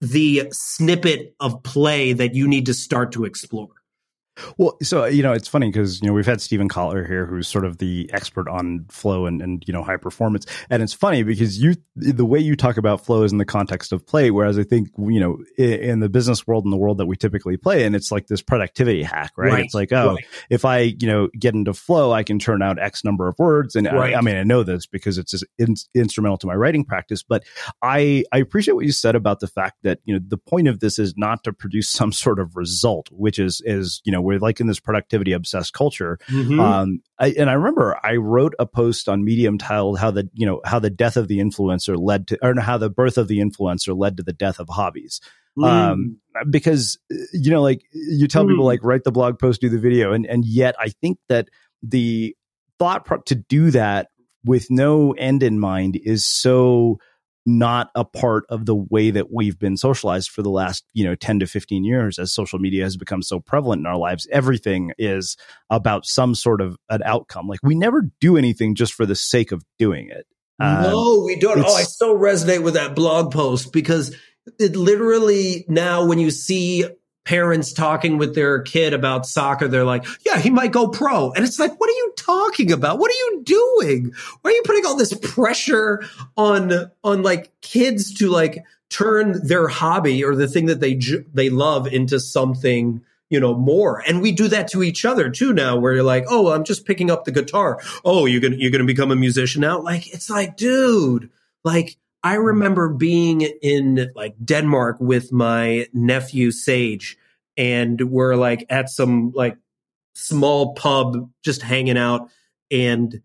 the 0.00 0.48
snippet 0.52 1.34
of 1.40 1.62
play 1.62 2.12
that 2.12 2.34
you 2.34 2.48
need 2.48 2.66
to 2.66 2.74
start 2.74 3.12
to 3.12 3.24
explore. 3.24 3.68
Well, 4.58 4.76
so 4.82 5.04
you 5.04 5.22
know, 5.22 5.32
it's 5.32 5.48
funny 5.48 5.68
because 5.68 6.00
you 6.02 6.08
know 6.08 6.14
we've 6.14 6.26
had 6.26 6.40
Steven 6.40 6.68
Kotler 6.68 7.06
here, 7.06 7.26
who's 7.26 7.48
sort 7.48 7.64
of 7.64 7.78
the 7.78 8.10
expert 8.12 8.48
on 8.48 8.86
flow 8.90 9.26
and 9.26 9.40
and 9.40 9.62
you 9.66 9.72
know 9.72 9.82
high 9.82 9.96
performance, 9.96 10.46
and 10.70 10.82
it's 10.82 10.92
funny 10.92 11.22
because 11.22 11.58
you 11.58 11.74
the 11.96 12.24
way 12.24 12.38
you 12.38 12.56
talk 12.56 12.76
about 12.76 13.04
flow 13.04 13.22
is 13.22 13.32
in 13.32 13.38
the 13.38 13.44
context 13.44 13.92
of 13.92 14.06
play, 14.06 14.30
whereas 14.30 14.58
I 14.58 14.64
think 14.64 14.88
you 14.98 15.20
know 15.20 15.38
in 15.56 16.00
the 16.00 16.08
business 16.08 16.46
world 16.46 16.64
and 16.64 16.72
the 16.72 16.76
world 16.76 16.98
that 16.98 17.06
we 17.06 17.16
typically 17.16 17.56
play 17.56 17.84
and 17.84 17.94
it's 17.94 18.10
like 18.10 18.26
this 18.26 18.42
productivity 18.42 19.02
hack, 19.02 19.32
right? 19.36 19.52
right. 19.52 19.64
It's 19.64 19.74
like 19.74 19.92
oh, 19.92 20.14
right. 20.14 20.24
if 20.50 20.64
I 20.64 20.78
you 20.80 21.06
know 21.06 21.28
get 21.38 21.54
into 21.54 21.74
flow, 21.74 22.12
I 22.12 22.22
can 22.22 22.38
turn 22.38 22.62
out 22.62 22.78
X 22.78 23.04
number 23.04 23.28
of 23.28 23.38
words, 23.38 23.76
and 23.76 23.86
right. 23.86 24.14
I, 24.14 24.18
I, 24.18 24.20
mean 24.20 24.36
I 24.36 24.42
know 24.42 24.62
this 24.62 24.86
because 24.86 25.18
it's 25.18 25.42
in, 25.58 25.74
instrumental 25.94 26.38
to 26.38 26.46
my 26.46 26.54
writing 26.54 26.84
practice, 26.84 27.22
but 27.22 27.44
I 27.82 28.24
I 28.32 28.38
appreciate 28.38 28.74
what 28.74 28.84
you 28.84 28.92
said 28.92 29.14
about 29.14 29.40
the 29.40 29.46
fact 29.46 29.78
that 29.82 30.00
you 30.04 30.14
know 30.14 30.20
the 30.26 30.38
point 30.38 30.68
of 30.68 30.80
this 30.80 30.98
is 30.98 31.14
not 31.16 31.44
to 31.44 31.52
produce 31.52 31.88
some 31.94 32.12
sort 32.12 32.40
of 32.40 32.56
result, 32.56 33.08
which 33.12 33.38
is 33.38 33.62
is 33.64 34.00
you 34.04 34.12
know 34.12 34.23
we're 34.24 34.38
like 34.38 34.60
in 34.60 34.66
this 34.66 34.80
productivity 34.80 35.32
obsessed 35.32 35.72
culture. 35.72 36.18
Mm-hmm. 36.28 36.58
Um, 36.58 37.00
I, 37.18 37.34
and 37.38 37.48
I 37.48 37.54
remember 37.54 37.98
I 38.02 38.16
wrote 38.16 38.54
a 38.58 38.66
post 38.66 39.08
on 39.08 39.24
Medium 39.24 39.58
titled 39.58 39.98
"How 39.98 40.10
the 40.10 40.28
you 40.32 40.46
know 40.46 40.60
how 40.64 40.78
the 40.78 40.90
death 40.90 41.16
of 41.16 41.28
the 41.28 41.38
influencer 41.38 41.96
led 41.98 42.28
to, 42.28 42.38
or 42.42 42.58
how 42.60 42.78
the 42.78 42.90
birth 42.90 43.18
of 43.18 43.28
the 43.28 43.38
influencer 43.38 43.96
led 43.96 44.16
to 44.16 44.22
the 44.22 44.32
death 44.32 44.58
of 44.58 44.68
hobbies." 44.68 45.20
Mm. 45.58 45.64
Um, 45.64 46.16
because 46.50 46.98
you 47.32 47.50
know, 47.50 47.62
like 47.62 47.82
you 47.92 48.26
tell 48.26 48.44
mm. 48.44 48.48
people 48.48 48.64
like 48.64 48.82
write 48.82 49.04
the 49.04 49.12
blog 49.12 49.38
post, 49.38 49.60
do 49.60 49.68
the 49.68 49.78
video, 49.78 50.12
and 50.12 50.26
and 50.26 50.44
yet 50.44 50.74
I 50.78 50.88
think 50.88 51.18
that 51.28 51.48
the 51.82 52.36
thought 52.78 53.04
pro- 53.04 53.20
to 53.22 53.34
do 53.34 53.70
that 53.70 54.08
with 54.44 54.70
no 54.70 55.12
end 55.12 55.42
in 55.42 55.58
mind 55.58 55.98
is 56.02 56.24
so 56.24 56.98
not 57.46 57.90
a 57.94 58.04
part 58.04 58.44
of 58.48 58.66
the 58.66 58.74
way 58.74 59.10
that 59.10 59.32
we've 59.32 59.58
been 59.58 59.76
socialized 59.76 60.30
for 60.30 60.42
the 60.42 60.50
last, 60.50 60.84
you 60.94 61.04
know, 61.04 61.14
10 61.14 61.40
to 61.40 61.46
15 61.46 61.84
years 61.84 62.18
as 62.18 62.32
social 62.32 62.58
media 62.58 62.84
has 62.84 62.96
become 62.96 63.22
so 63.22 63.38
prevalent 63.38 63.80
in 63.80 63.86
our 63.86 63.98
lives. 63.98 64.26
Everything 64.32 64.92
is 64.98 65.36
about 65.70 66.06
some 66.06 66.34
sort 66.34 66.60
of 66.60 66.76
an 66.88 67.02
outcome. 67.04 67.46
Like 67.46 67.60
we 67.62 67.74
never 67.74 68.02
do 68.20 68.36
anything 68.36 68.74
just 68.74 68.94
for 68.94 69.04
the 69.06 69.14
sake 69.14 69.52
of 69.52 69.62
doing 69.78 70.08
it. 70.08 70.26
no, 70.58 71.18
um, 71.18 71.26
we 71.26 71.36
don't. 71.36 71.58
Oh, 71.58 71.74
I 71.74 71.82
so 71.82 72.16
resonate 72.16 72.62
with 72.62 72.74
that 72.74 72.94
blog 72.94 73.32
post 73.32 73.72
because 73.72 74.16
it 74.58 74.76
literally 74.76 75.64
now 75.68 76.06
when 76.06 76.18
you 76.18 76.30
see 76.30 76.84
parents 77.24 77.72
talking 77.72 78.18
with 78.18 78.34
their 78.34 78.60
kid 78.62 78.92
about 78.92 79.26
soccer, 79.26 79.66
they're 79.66 79.84
like, 79.84 80.04
yeah, 80.26 80.38
he 80.38 80.50
might 80.50 80.72
go 80.72 80.88
pro. 80.88 81.32
And 81.32 81.44
it's 81.44 81.58
like, 81.58 81.78
what 81.80 81.88
are 81.88 81.94
you 81.94 82.12
talking 82.16 82.70
about? 82.70 82.98
What 82.98 83.10
are 83.10 83.14
you 83.14 83.42
doing? 83.44 84.12
Why 84.42 84.50
are 84.50 84.54
you 84.54 84.62
putting 84.64 84.84
all 84.86 84.96
this 84.96 85.14
pressure 85.14 86.04
on, 86.36 86.90
on 87.02 87.22
like 87.22 87.50
kids 87.60 88.12
to 88.14 88.28
like 88.28 88.62
turn 88.90 89.46
their 89.46 89.68
hobby 89.68 90.22
or 90.22 90.36
the 90.36 90.46
thing 90.46 90.66
that 90.66 90.80
they, 90.80 91.00
they 91.32 91.50
love 91.50 91.86
into 91.86 92.20
something, 92.20 93.02
you 93.30 93.40
know, 93.40 93.54
more. 93.54 94.02
And 94.06 94.20
we 94.20 94.30
do 94.30 94.48
that 94.48 94.68
to 94.68 94.82
each 94.82 95.04
other 95.04 95.30
too 95.30 95.52
now, 95.52 95.76
where 95.76 95.94
you're 95.94 96.02
like, 96.02 96.26
oh, 96.28 96.52
I'm 96.52 96.64
just 96.64 96.86
picking 96.86 97.10
up 97.10 97.24
the 97.24 97.32
guitar. 97.32 97.80
Oh, 98.04 98.26
you're 98.26 98.40
going 98.40 98.52
to, 98.52 98.60
you're 98.60 98.70
going 98.70 98.86
to 98.86 98.92
become 98.92 99.10
a 99.10 99.16
musician 99.16 99.62
now. 99.62 99.80
Like, 99.80 100.12
it's 100.12 100.28
like, 100.28 100.56
dude, 100.56 101.30
like, 101.64 101.96
I 102.24 102.34
remember 102.36 102.88
being 102.88 103.42
in 103.42 104.10
like 104.16 104.34
Denmark 104.42 104.96
with 104.98 105.30
my 105.30 105.86
nephew 105.92 106.52
Sage, 106.52 107.18
and 107.58 108.00
we're 108.00 108.34
like 108.34 108.64
at 108.70 108.88
some 108.88 109.32
like 109.34 109.58
small 110.14 110.74
pub 110.74 111.30
just 111.44 111.60
hanging 111.60 111.98
out, 111.98 112.30
and 112.70 113.20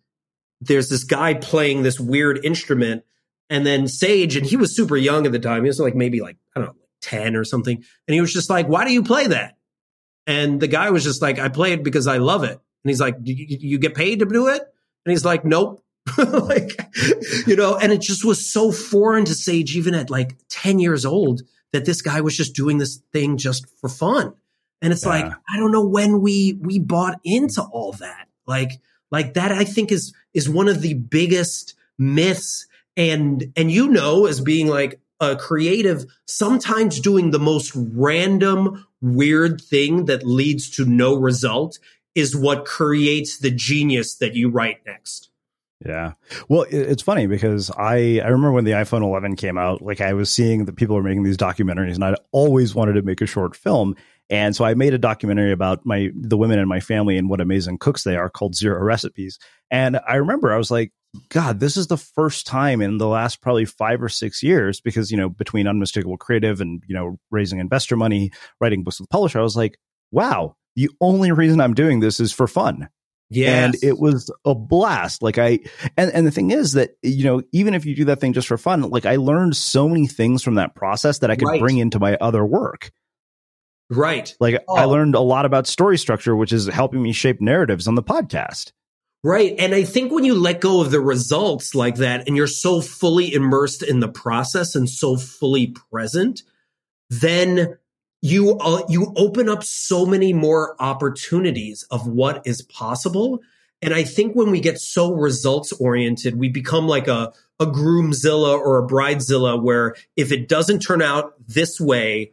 there's 0.60 0.90
this 0.90 1.06
guy 1.06 1.34
playing 1.34 1.84
this 1.84 1.98
weird 1.98 2.44
instrument, 2.44 3.06
and 3.50 3.66
then 3.66 3.88
Sage, 3.88 4.36
and 4.36 4.46
he 4.46 4.58
was 4.58 4.76
super 4.76 4.98
young 4.98 5.26
at 5.26 5.32
the 5.32 5.40
time. 5.40 5.64
He 5.64 5.70
was 5.70 5.80
like 5.80 5.96
maybe 5.96 6.20
like 6.20 6.36
I 6.54 6.60
don't 6.60 6.68
know, 6.68 6.76
ten 7.02 7.38
or 7.38 7.46
something, 7.46 7.78
and 7.78 8.14
he 8.14 8.20
was 8.20 8.34
just 8.34 8.50
like, 8.50 8.68
"Why 8.68 8.84
do 8.84 8.92
you 8.92 9.02
play 9.02 9.28
that?" 9.28 9.56
And 10.28 10.60
the 10.60 10.68
guy 10.68 10.90
was 10.90 11.06
just 11.06 11.22
like, 11.22 11.40
"I 11.40 11.48
play 11.48 11.72
it 11.72 11.86
because 11.86 12.06
I 12.06 12.18
love 12.18 12.44
it." 12.44 12.52
And 12.84 12.90
he's 12.90 13.00
like, 13.00 13.24
"Do 13.24 13.32
you 13.32 13.80
get 13.80 13.96
paid 13.96 14.20
to 14.20 14.26
do 14.26 14.50
it?" 14.50 14.62
And 15.06 15.12
he's 15.12 15.24
like, 15.24 15.46
"Nope." 15.46 15.82
like, 16.18 16.80
you 17.48 17.56
know, 17.56 17.76
and 17.78 17.92
it 17.92 18.02
just 18.02 18.26
was 18.26 18.52
so 18.52 18.72
foreign 18.72 19.26
to 19.26 19.34
Sage, 19.34 19.76
even 19.76 19.96
at 19.96 20.10
like 20.10 20.38
10 20.50 20.80
years 20.80 21.06
old, 21.06 21.42
that 21.72 21.86
this 21.86 22.02
guy 22.02 22.22
was 22.22 22.36
just 22.36 22.56
doing 22.56 22.78
this 22.78 22.98
thing 23.12 23.38
just 23.38 23.68
for 23.80 23.90
fun. 23.90 24.34
And 24.82 24.94
it's 24.94 25.04
yeah. 25.04 25.10
like, 25.10 25.26
I 25.26 25.58
don't 25.58 25.72
know 25.72 25.86
when 25.86 26.22
we, 26.22 26.58
we 26.62 26.80
bought 26.80 27.20
into 27.24 27.62
all 27.62 27.94
that. 27.94 28.28
Like, 28.48 28.72
like 29.12 29.34
that, 29.34 29.52
I 29.52 29.64
think 29.64 29.92
is, 29.92 30.14
is 30.34 30.50
one 30.50 30.68
of 30.68 30.82
the 30.82 30.94
biggest 30.94 31.76
myths. 31.98 32.68
And, 32.96 33.52
and 33.56 33.72
you 33.72 33.90
know, 33.90 34.26
as 34.26 34.42
being 34.42 34.68
like 34.68 35.00
a 35.20 35.36
creative, 35.36 36.06
sometimes 36.26 37.00
doing 37.00 37.32
the 37.32 37.40
most 37.40 37.74
random, 37.76 38.86
weird 39.02 39.62
thing 39.62 40.06
that 40.06 40.26
leads 40.26 40.70
to 40.72 40.86
no 40.86 41.16
result 41.16 41.80
is 42.16 42.36
what 42.36 42.66
creates 42.66 43.40
the 43.40 43.52
genius 43.52 44.16
that 44.16 44.36
you 44.36 44.50
write 44.50 44.86
next. 44.86 45.29
Yeah. 45.86 46.14
Well, 46.50 46.66
it's 46.70 47.04
funny 47.04 47.28
because 47.28 47.72
I, 47.72 48.20
I 48.20 48.28
remember 48.28 48.52
when 48.52 48.66
the 48.66 48.72
iPhone 48.72 49.02
11 49.02 49.38
came 49.38 49.58
out, 49.58 49.82
like 49.82 50.02
I 50.02 50.14
was 50.14 50.30
seeing 50.30 50.66
that 50.66 50.76
people 50.76 50.96
were 50.96 51.04
making 51.04 51.24
these 51.24 51.38
documentaries 51.38 51.96
and 51.96 52.04
I'd 52.04 52.20
always 52.32 52.76
wanted 52.76 52.94
to 52.94 53.02
make 53.02 53.22
a 53.22 53.26
short 53.26 53.56
film. 53.56 53.96
And 54.30 54.56
so 54.56 54.66
I 54.66 54.74
made 54.74 54.94
a 54.94 54.98
documentary 54.98 55.54
about 55.54 55.86
my, 55.86 56.10
the 56.14 56.38
women 56.38 56.60
in 56.60 56.68
my 56.68 56.82
family 56.82 57.18
and 57.18 57.30
what 57.30 57.40
amazing 57.40 57.78
cooks 57.78 58.04
they 58.04 58.18
are 58.18 58.30
called 58.30 58.56
Zero 58.56 58.82
Recipes. 58.84 59.40
And 59.72 60.00
I 60.06 60.16
remember 60.16 60.54
I 60.54 60.58
was 60.58 60.70
like, 60.70 60.92
God, 61.30 61.60
this 61.60 61.78
is 61.78 61.88
the 61.88 61.98
first 61.98 62.46
time 62.46 62.82
in 62.82 62.98
the 62.98 63.08
last 63.08 63.42
probably 63.42 63.66
five 63.66 64.04
or 64.04 64.10
six 64.10 64.44
years, 64.44 64.80
because, 64.80 65.10
you 65.10 65.18
know, 65.18 65.30
between 65.30 65.66
Unmistakable 65.66 66.18
Creative 66.18 66.62
and, 66.62 66.84
you 66.88 66.94
know, 66.94 67.18
raising 67.32 67.60
investor 67.60 67.96
money, 67.96 68.32
writing 68.60 68.84
books 68.84 69.00
with 69.00 69.10
publisher, 69.10 69.40
I 69.40 69.44
was 69.44 69.56
like, 69.56 69.80
wow, 70.12 70.56
the 70.76 70.90
only 71.02 71.32
reason 71.32 71.62
I'm 71.62 71.74
doing 71.74 72.00
this 72.00 72.20
is 72.20 72.32
for 72.32 72.48
fun. 72.48 72.90
Yeah. 73.30 73.66
And 73.66 73.76
it 73.84 74.00
was 74.00 74.32
a 74.44 74.56
blast. 74.56 75.22
Like 75.22 75.38
I, 75.38 75.60
and, 75.96 76.12
and 76.12 76.26
the 76.26 76.32
thing 76.32 76.50
is 76.52 76.74
that, 76.74 76.92
you 77.04 77.24
know, 77.24 77.44
even 77.52 77.74
if 77.76 77.86
you 77.86 77.96
do 77.96 78.06
that 78.06 78.20
thing 78.20 78.34
just 78.34 78.48
for 78.48 78.58
fun, 78.58 78.82
like 78.82 79.06
I 79.06 79.18
learned 79.18 79.56
so 79.56 79.88
many 79.88 80.08
things 80.08 80.42
from 80.44 80.56
that 80.56 80.74
process 80.76 81.20
that 81.20 81.30
I 81.30 81.36
could 81.36 81.48
Right. 81.48 81.60
bring 81.62 81.78
into 81.78 82.00
my 82.00 82.16
other 82.20 82.44
work. 82.44 82.92
Right. 83.92 84.36
Like 84.40 84.56
I 84.70 84.84
Oh. 84.84 84.90
learned 84.90 85.16
a 85.16 85.20
lot 85.20 85.46
about 85.46 85.68
story 85.68 85.98
structure, 85.98 86.36
which 86.36 86.54
is 86.54 86.68
helping 86.68 87.02
me 87.02 87.12
shape 87.12 87.40
narratives 87.42 87.88
on 87.88 87.96
the 87.96 88.04
podcast. 88.04 88.72
Right. 89.24 89.54
And 89.60 89.76
I 89.76 89.84
think 89.84 90.12
when 90.12 90.24
you 90.24 90.34
let 90.36 90.62
go 90.62 90.80
of 90.82 90.92
the 90.92 91.02
results 91.02 91.76
like 91.76 91.96
that 91.98 92.28
and 92.28 92.38
you're 92.38 92.48
so 92.48 92.82
fully 92.82 93.34
immersed 93.34 93.84
in 93.84 94.00
the 94.00 94.08
process 94.08 94.76
and 94.76 94.90
so 94.90 95.18
fully 95.18 95.76
present, 95.92 96.42
then 97.10 97.78
you 98.22 98.58
uh, 98.58 98.84
you 98.90 99.14
open 99.16 99.50
up 99.50 99.64
so 99.64 100.06
many 100.06 100.34
more 100.34 100.76
opportunities 100.80 101.84
of 101.90 102.08
what 102.08 102.42
is 102.46 102.62
possible. 102.62 103.40
And 103.82 103.94
I 103.94 104.04
think 104.04 104.36
when 104.36 104.52
we 104.52 104.60
get 104.60 104.80
so 104.80 105.14
results 105.14 105.72
oriented, 105.74 106.38
we 106.38 106.50
become 106.50 106.88
like 106.88 107.08
a 107.08 107.34
a 107.60 107.66
groomzilla 107.66 108.58
or 108.58 108.84
a 108.84 108.88
bridezilla 108.88 109.62
where 109.62 109.96
if 110.16 110.32
it 110.32 110.48
doesn't 110.48 110.80
turn 110.80 111.02
out 111.02 111.34
this 111.48 111.80
way 111.80 112.32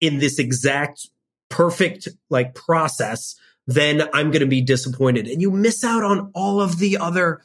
in 0.00 0.18
this 0.18 0.38
exact 0.38 1.08
perfect 1.48 2.08
like 2.28 2.54
process, 2.54 3.36
then 3.66 4.02
I'm 4.12 4.30
going 4.30 4.40
to 4.40 4.46
be 4.46 4.60
disappointed. 4.60 5.26
And 5.26 5.40
you 5.40 5.50
miss 5.50 5.82
out 5.82 6.04
on 6.04 6.30
all 6.34 6.60
of 6.60 6.78
the 6.78 6.98
other 6.98 7.42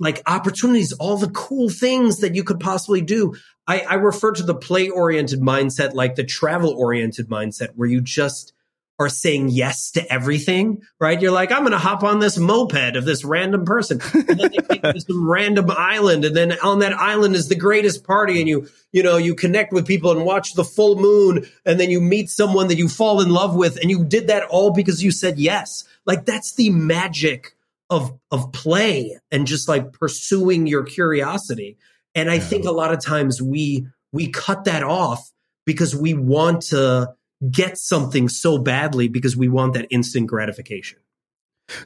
like 0.00 0.22
opportunities, 0.26 0.92
all 0.92 1.16
the 1.16 1.30
cool 1.30 1.68
things 1.68 2.18
that 2.18 2.34
you 2.34 2.44
could 2.44 2.60
possibly 2.60 3.00
do. 3.00 3.34
I, 3.68 3.80
I 3.80 3.94
refer 3.94 4.32
to 4.32 4.42
the 4.42 4.54
play 4.54 4.88
oriented 4.88 5.40
mindset 5.40 5.92
like 5.92 6.14
the 6.16 6.24
travel 6.24 6.70
oriented 6.70 7.28
mindset 7.28 7.74
where 7.76 7.88
you 7.88 8.00
just 8.00 8.54
are 8.98 9.08
saying 9.08 9.50
yes 9.50 9.92
to 9.92 10.12
everything, 10.12 10.82
right? 10.98 11.20
You're 11.20 11.30
like, 11.30 11.52
I'm 11.52 11.60
going 11.60 11.70
to 11.70 11.78
hop 11.78 12.02
on 12.02 12.18
this 12.18 12.36
moped 12.36 12.96
of 12.96 13.04
this 13.04 13.24
random 13.24 13.64
person. 13.64 14.00
And 14.12 14.26
then 14.26 14.50
they 14.50 14.56
take 14.56 14.84
you 14.84 14.92
to 14.92 15.00
some 15.00 15.30
random 15.30 15.66
island. 15.68 16.24
And 16.24 16.34
then 16.34 16.58
on 16.60 16.80
that 16.80 16.94
island 16.94 17.36
is 17.36 17.48
the 17.48 17.54
greatest 17.54 18.02
party. 18.02 18.40
And 18.40 18.48
you, 18.48 18.68
you 18.90 19.04
know, 19.04 19.16
you 19.16 19.36
connect 19.36 19.72
with 19.72 19.86
people 19.86 20.10
and 20.10 20.24
watch 20.24 20.54
the 20.54 20.64
full 20.64 20.96
moon. 20.96 21.46
And 21.64 21.78
then 21.78 21.90
you 21.90 22.00
meet 22.00 22.28
someone 22.28 22.68
that 22.68 22.78
you 22.78 22.88
fall 22.88 23.20
in 23.20 23.28
love 23.28 23.54
with. 23.54 23.76
And 23.80 23.88
you 23.88 24.04
did 24.04 24.28
that 24.28 24.48
all 24.48 24.72
because 24.72 25.04
you 25.04 25.12
said 25.12 25.38
yes. 25.38 25.84
Like 26.04 26.24
that's 26.24 26.54
the 26.54 26.70
magic 26.70 27.54
of, 27.90 28.18
of 28.32 28.50
play 28.50 29.20
and 29.30 29.46
just 29.46 29.68
like 29.68 29.92
pursuing 29.92 30.66
your 30.66 30.82
curiosity. 30.82 31.78
And 32.18 32.28
I 32.28 32.40
think 32.40 32.64
a 32.64 32.72
lot 32.72 32.92
of 32.92 33.00
times 33.00 33.40
we, 33.40 33.86
we 34.10 34.28
cut 34.28 34.64
that 34.64 34.82
off 34.82 35.30
because 35.64 35.94
we 35.94 36.14
want 36.14 36.62
to 36.62 37.14
get 37.48 37.78
something 37.78 38.28
so 38.28 38.58
badly 38.58 39.06
because 39.06 39.36
we 39.36 39.48
want 39.48 39.74
that 39.74 39.86
instant 39.90 40.26
gratification. 40.26 40.98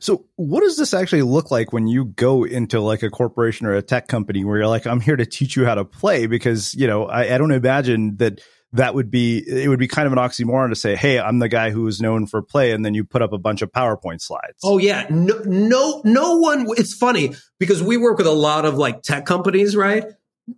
So, 0.01 0.25
what 0.37 0.61
does 0.61 0.79
this 0.79 0.95
actually 0.95 1.23
look 1.23 1.51
like 1.51 1.71
when 1.73 1.87
you 1.87 2.07
go 2.07 2.45
into 2.45 2.81
like 2.81 3.03
a 3.03 3.11
corporation 3.11 3.67
or 3.67 3.75
a 3.75 3.83
tech 3.83 4.09
company 4.09 4.43
where 4.43 4.57
you're 4.57 4.69
like, 4.69 4.87
I'm 4.87 5.01
here 5.01 5.17
to 5.17 5.27
teach 5.27 5.55
you 5.55 5.67
how 5.67 5.75
to 5.75 5.85
play? 5.85 6.27
Because, 6.27 6.73
you 6.75 6.87
know, 6.87 7.07
I, 7.07 7.35
I 7.35 7.39
don't 7.39 7.51
imagine 7.51 8.17
that 8.17 8.41
that 8.73 8.95
would 8.95 9.11
be, 9.11 9.39
it 9.47 9.69
would 9.69 9.79
be 9.79 9.89
kind 9.89 10.07
of 10.07 10.13
an 10.13 10.19
oxymoron 10.19 10.71
to 10.71 10.77
say, 10.77 10.97
Hey, 10.97 11.19
I'm 11.19 11.41
the 11.41 11.49
guy 11.49 11.71
who 11.71 11.87
is 11.89 12.01
known 12.01 12.27
for 12.27 12.41
play. 12.41 12.71
And 12.71 12.85
then 12.85 12.95
you 12.95 13.05
put 13.05 13.21
up 13.21 13.33
a 13.33 13.39
bunch 13.39 13.61
of 13.61 13.71
PowerPoint 13.71 14.23
slides. 14.23 14.59
Oh 14.65 14.79
yeah, 14.79 15.07
no, 15.11 15.39
no, 15.45 16.01
no 16.05 16.39
one. 16.39 16.67
It's 16.79 16.95
funny 16.95 17.35
because 17.59 17.83
we 17.83 17.97
work 17.97 18.19
with 18.19 18.29
a 18.29 18.33
lot 18.33 18.65
of 18.65 18.77
like 18.77 19.03
tech 19.03 19.27
companies, 19.27 19.77
right? 19.77 20.05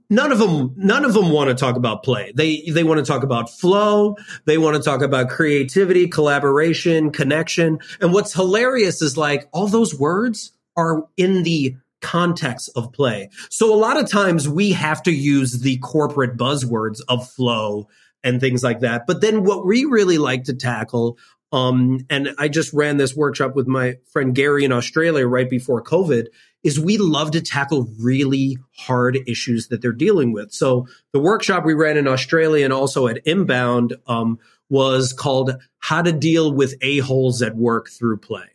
None 0.09 0.33
of 0.33 0.39
them, 0.39 0.73
none 0.77 1.05
of 1.05 1.13
them 1.13 1.31
want 1.31 1.49
to 1.49 1.55
talk 1.55 1.77
about 1.77 2.03
play. 2.03 2.33
They 2.35 2.63
they 2.63 2.85
want 2.85 3.05
to 3.05 3.05
talk 3.05 3.23
about 3.23 3.51
flow. 3.51 4.17
They 4.47 4.57
want 4.57 4.77
to 4.77 4.83
talk 4.83 5.03
about 5.03 5.29
creativity, 5.29 6.09
collaboration, 6.09 7.11
connection. 7.11 7.81
And 8.01 8.13
what's 8.13 8.33
hilarious 8.33 9.03
is 9.03 9.17
like 9.19 9.49
all 9.53 9.67
those 9.67 9.95
words 9.99 10.53
are 10.77 11.07
in 11.17 11.43
the 11.43 11.77
context 12.01 12.71
of 12.77 12.93
play. 12.93 13.29
So 13.51 13.75
a 13.75 13.77
lot 13.77 13.99
of 13.99 14.11
times 14.11 14.49
we 14.49 14.73
have 14.73 15.03
to 15.05 15.13
use 15.13 15.61
the 15.61 15.79
corporate 15.79 16.37
buzzwords 16.37 17.01
of 17.09 17.29
flow 17.31 17.89
and 18.23 18.41
things 18.41 18.63
like 18.63 18.81
that. 18.81 19.07
But 19.07 19.21
then 19.21 19.45
what 19.45 19.67
we 19.67 19.85
really 19.85 20.19
like 20.19 20.45
to 20.45 20.55
tackle 20.55 21.19
um, 21.55 22.01
and 22.11 22.35
I 22.37 22.49
just 22.49 22.73
ran 22.73 22.97
this 22.97 23.15
workshop 23.15 23.55
with 23.55 23.69
my 23.69 23.99
friend 24.13 24.35
Gary 24.35 24.65
in 24.65 24.73
Australia 24.73 25.25
right 25.25 25.49
before 25.49 25.85
COVID. 25.85 26.27
Is 26.65 26.81
we 26.81 26.99
love 26.99 27.31
to 27.33 27.41
tackle 27.41 27.89
really 28.01 28.59
hard 28.77 29.19
issues 29.27 29.69
that 29.69 29.83
they're 29.83 29.93
dealing 29.93 30.33
with. 30.33 30.53
So 30.53 30.89
the 31.13 31.21
workshop 31.21 31.65
we 31.65 31.75
ran 31.75 31.97
in 31.97 32.09
Australia 32.09 32.65
and 32.65 32.73
also 32.73 33.07
at 33.07 33.27
Inbound 33.27 33.95
um, 34.07 34.39
was 34.69 35.13
called 35.13 35.53
"How 35.79 36.03
to 36.03 36.13
Deal 36.13 36.53
with 36.53 36.75
A 36.81 36.99
Holes 36.99 37.43
at 37.43 37.55
Work 37.55 37.91
Through 37.91 38.19
Play," 38.19 38.49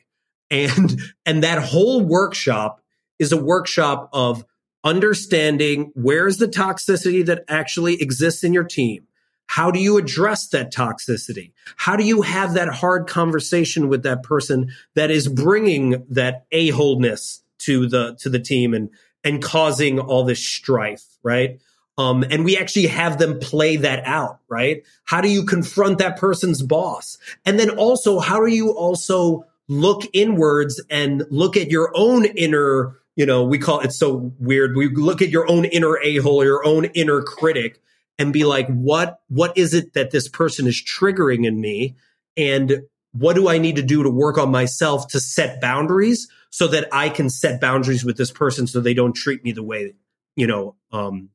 and 0.50 1.00
and 1.26 1.44
that 1.44 1.64
whole 1.64 2.02
workshop 2.02 2.82
is 3.20 3.32
a 3.32 3.38
workshop 3.38 4.10
of 4.12 4.44
understanding 4.84 5.92
where's 5.94 6.38
the 6.38 6.48
toxicity 6.48 7.26
that 7.26 7.44
actually 7.48 8.02
exists 8.02 8.44
in 8.44 8.54
your 8.54 8.64
team 8.64 9.06
how 9.50 9.72
do 9.72 9.80
you 9.80 9.98
address 9.98 10.48
that 10.50 10.72
toxicity? 10.72 11.54
How 11.76 11.96
do 11.96 12.04
you 12.04 12.22
have 12.22 12.54
that 12.54 12.70
hard 12.70 13.08
conversation 13.08 13.90
with 13.90 14.04
that 14.04 14.22
person 14.22 14.72
that 14.94 15.10
is 15.10 15.28
bringing 15.28 16.06
that 16.10 16.46
a-holeness 16.52 17.42
to 17.60 17.88
the 17.88 18.16
to 18.20 18.30
the 18.30 18.40
team 18.40 18.74
and 18.74 18.90
and 19.24 19.42
causing 19.42 20.00
all 20.00 20.24
this 20.24 20.46
strife, 20.46 21.04
right? 21.24 21.60
Um, 21.98 22.24
and 22.30 22.46
we 22.46 22.58
actually 22.58 22.88
have 22.88 23.18
them 23.18 23.40
play 23.40 23.76
that 23.76 24.06
out, 24.06 24.40
right? 24.48 24.84
How 25.04 25.20
do 25.20 25.28
you 25.28 25.44
confront 25.44 25.98
that 25.98 26.18
person's 26.18 26.62
boss? 26.62 27.18
And 27.46 27.60
then 27.60 27.72
also, 27.72 28.20
how 28.20 28.40
do 28.40 28.54
you 28.54 28.72
also 28.72 29.46
look 29.68 30.04
inwards 30.14 30.82
and 30.90 31.26
look 31.30 31.58
at 31.58 31.70
your 31.70 31.92
own 31.96 32.24
inner, 32.24 32.98
you 33.18 33.26
know, 33.26 33.44
we 33.44 33.60
call 33.60 33.82
it 33.82 33.92
so 33.92 34.32
weird. 34.40 34.78
We 34.78 34.88
look 34.88 35.22
at 35.22 35.30
your 35.30 35.50
own 35.52 35.66
inner 35.66 36.00
a-hole, 36.02 36.46
your 36.46 36.66
own 36.66 36.86
inner 36.86 37.22
critic 37.22 37.82
and 38.18 38.32
be 38.32 38.46
like, 38.46 38.68
what, 38.68 39.20
what 39.28 39.58
is 39.58 39.74
it 39.74 39.94
that 39.94 40.12
this 40.12 40.30
person 40.30 40.68
is 40.68 40.82
triggering 40.82 41.46
in 41.46 41.60
me? 41.60 41.96
And 42.38 42.84
what 43.12 43.36
do 43.36 43.50
I 43.50 43.58
need 43.58 43.76
to 43.76 43.82
do 43.82 44.04
to 44.04 44.10
work 44.10 44.38
on 44.38 44.52
myself 44.52 45.08
to 45.10 45.20
set 45.20 45.60
boundaries 45.60 46.30
so 46.50 46.68
that 46.68 46.88
I 46.92 47.10
can 47.10 47.30
set 47.30 47.62
boundaries 47.62 48.04
with 48.04 48.18
this 48.18 48.32
person 48.32 48.68
so 48.68 48.80
they 48.80 48.94
don't 48.94 49.16
treat 49.16 49.44
me 49.44 49.52
the 49.52 49.64
way, 49.64 49.94
you 50.36 50.48
know, 50.48 50.76
um, 50.92 51.30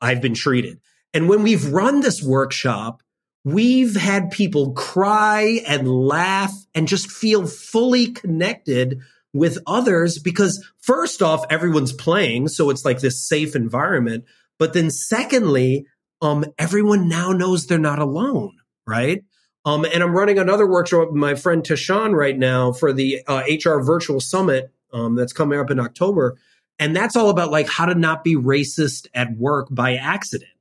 I've 0.00 0.22
been 0.22 0.34
treated. 0.34 0.80
And 1.14 1.28
when 1.28 1.42
we've 1.42 1.72
run 1.72 2.00
this 2.00 2.22
workshop, 2.22 3.02
we've 3.44 3.96
had 3.96 4.30
people 4.30 4.72
cry 4.72 5.60
and 5.66 5.88
laugh 5.88 6.52
and 6.74 6.88
just 6.88 7.10
feel 7.10 7.46
fully 7.46 8.08
connected 8.08 9.00
with 9.32 9.58
others 9.66 10.18
because 10.18 10.66
first 10.80 11.22
off, 11.22 11.44
everyone's 11.50 11.92
playing. 11.92 12.48
So 12.48 12.70
it's 12.70 12.84
like 12.84 13.00
this 13.00 13.26
safe 13.26 13.54
environment. 13.54 14.24
But 14.58 14.72
then 14.72 14.90
secondly, 14.90 15.86
um, 16.22 16.44
everyone 16.58 17.08
now 17.08 17.32
knows 17.32 17.66
they're 17.66 17.78
not 17.78 17.98
alone, 17.98 18.52
right? 18.86 19.22
Um, 19.66 19.84
and 19.84 20.00
I'm 20.02 20.12
running 20.12 20.38
another 20.38 20.66
workshop 20.66 21.08
with 21.08 21.16
my 21.16 21.34
friend 21.34 21.64
Tashan 21.64 22.14
right 22.14 22.38
now 22.38 22.70
for 22.70 22.92
the 22.92 23.20
uh, 23.26 23.42
HR 23.48 23.80
Virtual 23.80 24.20
Summit 24.20 24.72
um, 24.92 25.16
that's 25.16 25.32
coming 25.32 25.58
up 25.58 25.72
in 25.72 25.80
October. 25.80 26.38
And 26.78 26.94
that's 26.94 27.16
all 27.16 27.30
about 27.30 27.50
like 27.50 27.68
how 27.68 27.86
to 27.86 27.96
not 27.96 28.22
be 28.22 28.36
racist 28.36 29.08
at 29.12 29.36
work 29.36 29.66
by 29.68 29.96
accident. 29.96 30.52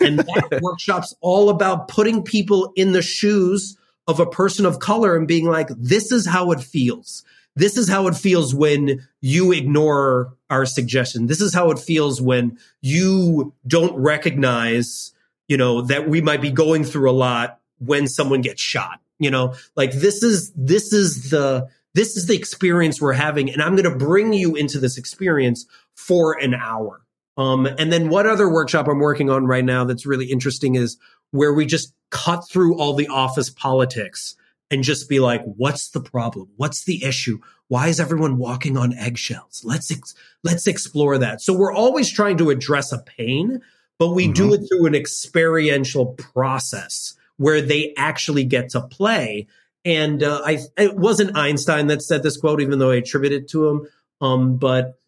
And 0.00 0.20
that 0.20 0.58
workshop's 0.62 1.14
all 1.20 1.50
about 1.50 1.88
putting 1.88 2.22
people 2.22 2.72
in 2.76 2.92
the 2.92 3.02
shoes 3.02 3.76
of 4.08 4.20
a 4.20 4.26
person 4.26 4.64
of 4.64 4.78
color 4.78 5.16
and 5.16 5.28
being 5.28 5.46
like, 5.46 5.68
this 5.76 6.10
is 6.10 6.26
how 6.26 6.50
it 6.52 6.60
feels. 6.60 7.24
This 7.56 7.76
is 7.76 7.88
how 7.88 8.06
it 8.06 8.14
feels 8.14 8.54
when 8.54 9.06
you 9.20 9.52
ignore 9.52 10.34
our 10.48 10.64
suggestion. 10.64 11.26
This 11.26 11.42
is 11.42 11.52
how 11.52 11.70
it 11.72 11.78
feels 11.78 12.22
when 12.22 12.58
you 12.80 13.52
don't 13.66 13.96
recognize, 13.96 15.12
you 15.46 15.58
know, 15.58 15.82
that 15.82 16.08
we 16.08 16.22
might 16.22 16.40
be 16.40 16.50
going 16.50 16.84
through 16.84 17.10
a 17.10 17.12
lot 17.12 17.60
when 17.78 18.06
someone 18.06 18.40
gets 18.40 18.60
shot. 18.60 19.00
You 19.18 19.30
know, 19.30 19.54
like 19.76 19.92
this 19.92 20.22
is 20.22 20.52
this 20.54 20.92
is 20.92 21.30
the 21.30 21.68
this 21.94 22.16
is 22.16 22.26
the 22.26 22.36
experience 22.36 23.00
we're 23.00 23.14
having, 23.14 23.50
and 23.50 23.62
I'm 23.62 23.74
going 23.74 23.90
to 23.90 23.96
bring 23.96 24.34
you 24.34 24.54
into 24.54 24.78
this 24.78 24.98
experience 24.98 25.64
for 25.94 26.38
an 26.38 26.54
hour. 26.54 27.00
Um, 27.38 27.66
and 27.66 27.92
then 27.92 28.08
what 28.08 28.26
other 28.26 28.50
workshop 28.50 28.88
I'm 28.88 28.98
working 28.98 29.30
on 29.30 29.46
right 29.46 29.64
now 29.64 29.84
that's 29.84 30.06
really 30.06 30.26
interesting 30.26 30.74
is 30.74 30.98
where 31.30 31.52
we 31.52 31.66
just 31.66 31.92
cut 32.10 32.48
through 32.48 32.78
all 32.78 32.94
the 32.94 33.08
office 33.08 33.50
politics 33.50 34.36
and 34.70 34.82
just 34.82 35.08
be 35.08 35.20
like, 35.20 35.42
what's 35.44 35.90
the 35.90 36.00
problem? 36.00 36.48
What's 36.56 36.84
the 36.84 37.04
issue? 37.04 37.38
Why 37.68 37.88
is 37.88 38.00
everyone 38.00 38.38
walking 38.38 38.76
on 38.76 38.94
eggshells? 38.94 39.62
Let's 39.64 39.90
ex- 39.90 40.14
let's 40.44 40.66
explore 40.66 41.18
that. 41.18 41.40
So 41.40 41.52
we're 41.52 41.72
always 41.72 42.10
trying 42.12 42.38
to 42.38 42.50
address 42.50 42.92
a 42.92 42.98
pain, 42.98 43.60
but 43.98 44.08
we 44.08 44.24
mm-hmm. 44.24 44.32
do 44.32 44.54
it 44.54 44.68
through 44.68 44.86
an 44.86 44.94
experiential 44.94 46.06
process 46.14 47.14
where 47.36 47.60
they 47.60 47.94
actually 47.96 48.44
get 48.44 48.70
to 48.70 48.80
play. 48.80 49.46
And 49.84 50.22
uh, 50.22 50.42
I 50.44 50.58
it 50.76 50.96
wasn't 50.96 51.36
Einstein 51.36 51.86
that 51.88 52.02
said 52.02 52.22
this 52.22 52.36
quote, 52.36 52.60
even 52.60 52.78
though 52.78 52.90
I 52.90 52.96
attribute 52.96 53.32
it 53.32 53.48
to 53.50 53.68
him. 53.68 53.88
Um, 54.20 54.56
but 54.56 54.98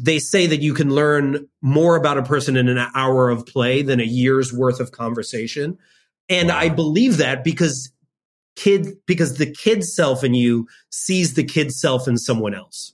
they 0.00 0.18
say 0.18 0.46
that 0.46 0.62
you 0.62 0.74
can 0.74 0.94
learn 0.94 1.48
more 1.60 1.96
about 1.96 2.18
a 2.18 2.22
person 2.22 2.56
in 2.56 2.68
an 2.68 2.78
hour 2.94 3.30
of 3.30 3.46
play 3.46 3.82
than 3.82 4.00
a 4.00 4.04
year's 4.04 4.52
worth 4.52 4.80
of 4.80 4.92
conversation. 4.92 5.78
And 6.28 6.48
wow. 6.48 6.58
I 6.58 6.68
believe 6.68 7.16
that 7.16 7.42
because 7.42 7.90
kid 8.56 8.96
because 9.06 9.38
the 9.38 9.50
kid 9.50 9.84
self 9.84 10.24
in 10.24 10.34
you 10.34 10.66
sees 10.90 11.34
the 11.34 11.44
kid 11.44 11.72
self 11.72 12.08
in 12.08 12.18
someone 12.18 12.54
else. 12.54 12.92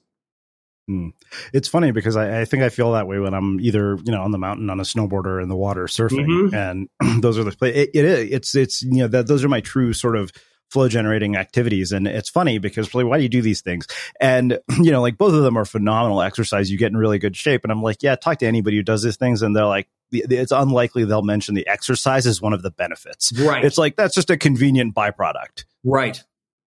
Hmm. 0.86 1.08
It's 1.54 1.68
funny 1.68 1.92
because 1.92 2.14
I, 2.14 2.42
I, 2.42 2.44
think 2.44 2.62
I 2.62 2.68
feel 2.68 2.92
that 2.92 3.06
way 3.06 3.18
when 3.18 3.32
I'm 3.32 3.58
either 3.60 3.96
you 4.04 4.12
know 4.12 4.22
on 4.22 4.32
the 4.32 4.38
mountain 4.38 4.68
on 4.68 4.80
a 4.80 4.82
snowboarder 4.82 5.42
in 5.42 5.48
the 5.48 5.56
water 5.56 5.84
surfing, 5.84 6.26
mm-hmm. 6.26 6.54
and 6.54 6.88
those 7.22 7.38
are 7.38 7.44
the 7.44 7.52
play. 7.52 7.74
It, 7.74 7.90
it 7.94 8.04
is. 8.04 8.30
It's 8.30 8.54
it's 8.54 8.82
you 8.82 8.98
know 8.98 9.08
that 9.08 9.26
those 9.26 9.44
are 9.44 9.48
my 9.48 9.60
true 9.60 9.94
sort 9.94 10.16
of 10.16 10.30
flow 10.74 10.88
generating 10.88 11.36
activities. 11.36 11.92
And 11.92 12.08
it's 12.08 12.28
funny 12.28 12.58
because 12.58 12.92
really, 12.92 13.04
why 13.04 13.16
do 13.16 13.22
you 13.22 13.28
do 13.28 13.42
these 13.42 13.60
things? 13.60 13.86
And, 14.20 14.58
you 14.80 14.90
know, 14.90 15.00
like 15.00 15.16
both 15.16 15.32
of 15.32 15.42
them 15.42 15.56
are 15.56 15.64
phenomenal 15.64 16.20
exercise. 16.20 16.70
You 16.70 16.76
get 16.76 16.90
in 16.90 16.96
really 16.96 17.18
good 17.18 17.36
shape. 17.36 17.62
And 17.64 17.72
I'm 17.72 17.82
like, 17.82 18.02
yeah, 18.02 18.16
talk 18.16 18.38
to 18.38 18.46
anybody 18.46 18.76
who 18.76 18.82
does 18.82 19.02
these 19.02 19.16
things. 19.16 19.40
And 19.42 19.54
they're 19.54 19.66
like, 19.66 19.88
it's 20.10 20.52
unlikely 20.52 21.04
they'll 21.04 21.22
mention 21.22 21.54
the 21.54 21.66
exercise 21.66 22.26
is 22.26 22.42
one 22.42 22.52
of 22.52 22.62
the 22.62 22.70
benefits. 22.70 23.32
Right. 23.38 23.64
It's 23.64 23.78
like, 23.78 23.96
that's 23.96 24.14
just 24.14 24.30
a 24.30 24.36
convenient 24.36 24.94
byproduct. 24.94 25.64
Right. 25.84 26.22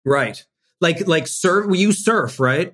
Right. 0.04 0.44
Like, 0.80 1.08
like 1.08 1.28
surf, 1.28 1.68
you 1.76 1.92
surf, 1.92 2.40
right? 2.40 2.74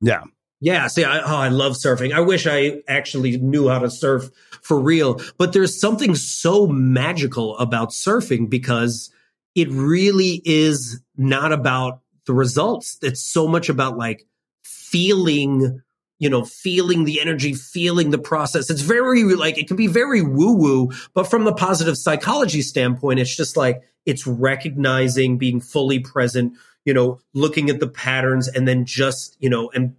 Yeah. 0.00 0.22
Yeah, 0.60 0.86
see, 0.86 1.04
I, 1.04 1.20
oh, 1.20 1.36
I 1.36 1.48
love 1.48 1.74
surfing. 1.74 2.12
I 2.14 2.20
wish 2.20 2.46
I 2.46 2.82
actually 2.88 3.36
knew 3.36 3.68
how 3.68 3.80
to 3.80 3.90
surf 3.90 4.30
for 4.62 4.80
real. 4.80 5.20
But 5.36 5.52
there's 5.52 5.78
something 5.78 6.14
so 6.14 6.66
magical 6.66 7.58
about 7.58 7.90
surfing 7.90 8.48
because 8.48 9.10
it 9.54 9.68
really 9.70 10.40
is 10.44 11.00
not 11.16 11.52
about 11.52 12.00
the 12.26 12.32
results. 12.32 12.98
It's 13.02 13.22
so 13.22 13.46
much 13.46 13.68
about 13.68 13.98
like 13.98 14.26
feeling, 14.64 15.82
you 16.18 16.30
know, 16.30 16.44
feeling 16.44 17.04
the 17.04 17.20
energy, 17.20 17.52
feeling 17.52 18.10
the 18.10 18.18
process. 18.18 18.70
It's 18.70 18.80
very 18.80 19.24
like, 19.24 19.58
it 19.58 19.68
can 19.68 19.76
be 19.76 19.88
very 19.88 20.22
woo 20.22 20.54
woo, 20.56 20.90
but 21.12 21.24
from 21.24 21.44
the 21.44 21.52
positive 21.52 21.98
psychology 21.98 22.62
standpoint, 22.62 23.20
it's 23.20 23.36
just 23.36 23.56
like, 23.56 23.82
it's 24.06 24.26
recognizing, 24.26 25.36
being 25.36 25.60
fully 25.60 25.98
present, 25.98 26.54
you 26.84 26.94
know, 26.94 27.20
looking 27.34 27.68
at 27.68 27.80
the 27.80 27.88
patterns 27.88 28.48
and 28.48 28.66
then 28.66 28.86
just, 28.86 29.36
you 29.40 29.50
know, 29.50 29.70
and 29.74 29.96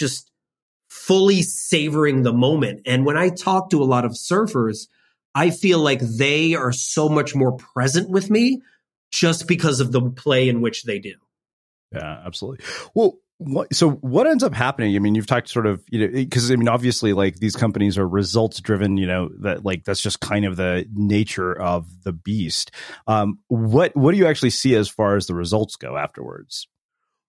just 0.00 0.30
fully 0.88 1.42
savoring 1.42 2.22
the 2.22 2.32
moment. 2.32 2.82
And 2.86 3.06
when 3.06 3.16
I 3.16 3.28
talk 3.28 3.70
to 3.70 3.82
a 3.82 3.84
lot 3.84 4.04
of 4.04 4.12
surfers, 4.12 4.88
I 5.34 5.50
feel 5.50 5.78
like 5.78 6.00
they 6.00 6.54
are 6.54 6.72
so 6.72 7.08
much 7.08 7.36
more 7.36 7.52
present 7.52 8.10
with 8.10 8.28
me 8.28 8.60
just 9.12 9.46
because 9.46 9.78
of 9.78 9.92
the 9.92 10.10
play 10.10 10.48
in 10.48 10.60
which 10.60 10.82
they 10.82 10.98
do. 10.98 11.14
Yeah, 11.92 12.22
absolutely. 12.24 12.64
Well, 12.94 13.18
what, 13.38 13.72
so 13.74 13.90
what 13.90 14.26
ends 14.26 14.42
up 14.42 14.52
happening? 14.52 14.94
I 14.94 14.98
mean, 14.98 15.14
you've 15.14 15.26
talked 15.26 15.48
sort 15.48 15.66
of, 15.66 15.82
you 15.88 16.00
know, 16.00 16.12
because 16.12 16.50
I 16.50 16.56
mean, 16.56 16.68
obviously, 16.68 17.14
like 17.14 17.36
these 17.36 17.56
companies 17.56 17.96
are 17.96 18.06
results 18.06 18.60
driven. 18.60 18.98
You 18.98 19.06
know 19.06 19.30
that 19.40 19.64
like 19.64 19.84
that's 19.84 20.02
just 20.02 20.20
kind 20.20 20.44
of 20.44 20.56
the 20.56 20.86
nature 20.92 21.58
of 21.58 22.02
the 22.04 22.12
beast. 22.12 22.70
Um, 23.06 23.38
what 23.48 23.96
what 23.96 24.12
do 24.12 24.18
you 24.18 24.26
actually 24.26 24.50
see 24.50 24.74
as 24.74 24.90
far 24.90 25.16
as 25.16 25.26
the 25.26 25.34
results 25.34 25.76
go 25.76 25.96
afterwards? 25.96 26.68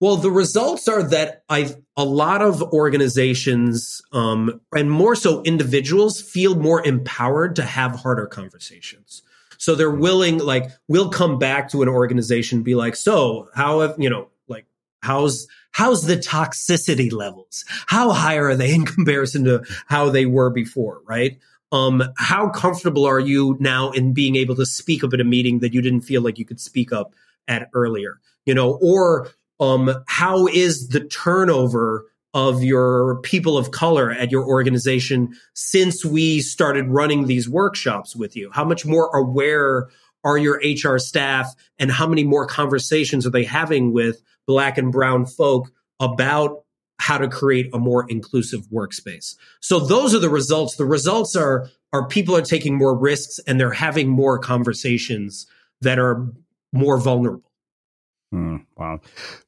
Well, 0.02 0.18
the 0.18 0.32
results 0.32 0.88
are 0.88 1.04
that 1.04 1.44
I 1.48 1.76
a 1.96 2.04
lot 2.04 2.42
of 2.42 2.64
organizations, 2.74 4.02
um, 4.12 4.60
and 4.76 4.90
more 4.90 5.16
so 5.16 5.44
individuals, 5.44 6.20
feel 6.20 6.56
more 6.56 6.84
empowered 6.84 7.56
to 7.58 7.64
have 7.64 7.92
harder 7.92 8.26
conversations. 8.26 9.22
So 9.60 9.76
they're 9.76 9.92
willing, 9.92 10.40
like, 10.40 10.72
we'll 10.88 11.12
come 11.12 11.38
back 11.38 11.70
to 11.70 11.84
an 11.84 11.88
organization, 11.88 12.64
be 12.64 12.74
like, 12.74 12.96
so 12.96 13.50
how 13.54 13.82
have, 13.82 13.96
you 14.00 14.10
know, 14.10 14.30
like, 14.48 14.66
how's, 15.04 15.48
how's 15.72 16.08
the 16.08 16.18
toxicity 16.18 17.12
levels? 17.14 17.64
How 17.86 18.10
high 18.10 18.38
are 18.38 18.56
they 18.56 18.74
in 18.74 18.86
comparison 18.96 19.44
to 19.44 19.64
how 19.86 20.10
they 20.10 20.26
were 20.26 20.50
before, 20.50 21.04
right? 21.06 21.38
Um, 21.72 22.02
how 22.18 22.50
comfortable 22.50 23.06
are 23.06 23.20
you 23.20 23.56
now 23.60 23.92
in 23.92 24.14
being 24.14 24.36
able 24.36 24.56
to 24.56 24.66
speak 24.66 25.04
up 25.04 25.14
at 25.14 25.22
a 25.22 25.24
meeting 25.24 25.60
that 25.60 25.76
you 25.76 25.82
didn't 25.84 26.02
feel 26.02 26.24
like 26.24 26.40
you 26.40 26.46
could 26.46 26.60
speak 26.60 26.92
up 26.92 27.14
at 27.48 27.70
earlier? 27.76 28.20
You 28.48 28.56
know, 28.56 28.80
or 28.82 29.30
um, 29.62 30.04
how 30.08 30.48
is 30.48 30.90
the 30.90 31.00
turnover 31.00 32.08
of 32.34 32.64
your 32.64 33.20
people 33.22 33.58
of 33.58 33.72
color 33.72 34.12
at 34.12 34.32
your 34.32 34.46
organization 34.46 35.36
since 35.54 36.04
we 36.04 36.42
started 36.42 36.88
running 36.88 37.28
these 37.28 37.48
workshops 37.48 38.16
with 38.16 38.36
you? 38.36 38.50
How 38.52 38.66
much 38.66 38.86
more 38.86 39.16
aware 39.16 39.90
are 40.24 40.38
your 40.38 40.62
HR 40.64 40.98
staff 40.98 41.54
and 41.78 41.92
how 41.92 42.08
many 42.08 42.24
more 42.24 42.46
conversations 42.46 43.26
are 43.26 43.32
they 43.32 43.44
having 43.44 43.94
with 43.94 44.22
black 44.48 44.78
and 44.78 44.92
brown 44.92 45.26
folk 45.26 45.72
about 46.00 46.64
how 47.00 47.18
to 47.18 47.28
create 47.28 47.70
a 47.74 47.80
more 47.80 48.06
inclusive 48.10 48.68
workspace? 48.68 49.36
So 49.60 49.80
those 49.80 50.16
are 50.16 50.20
the 50.20 50.30
results. 50.30 50.76
The 50.76 50.86
results 50.86 51.36
are, 51.36 51.70
are 51.94 52.08
people 52.08 52.36
are 52.36 52.42
taking 52.42 52.78
more 52.78 52.98
risks 52.98 53.40
and 53.46 53.60
they're 53.60 53.72
having 53.72 54.10
more 54.10 54.40
conversations 54.40 55.48
that 55.82 56.00
are 56.00 56.28
more 56.72 56.98
vulnerable. 56.98 57.52
Hmm, 58.32 58.58
wow. 58.82 59.00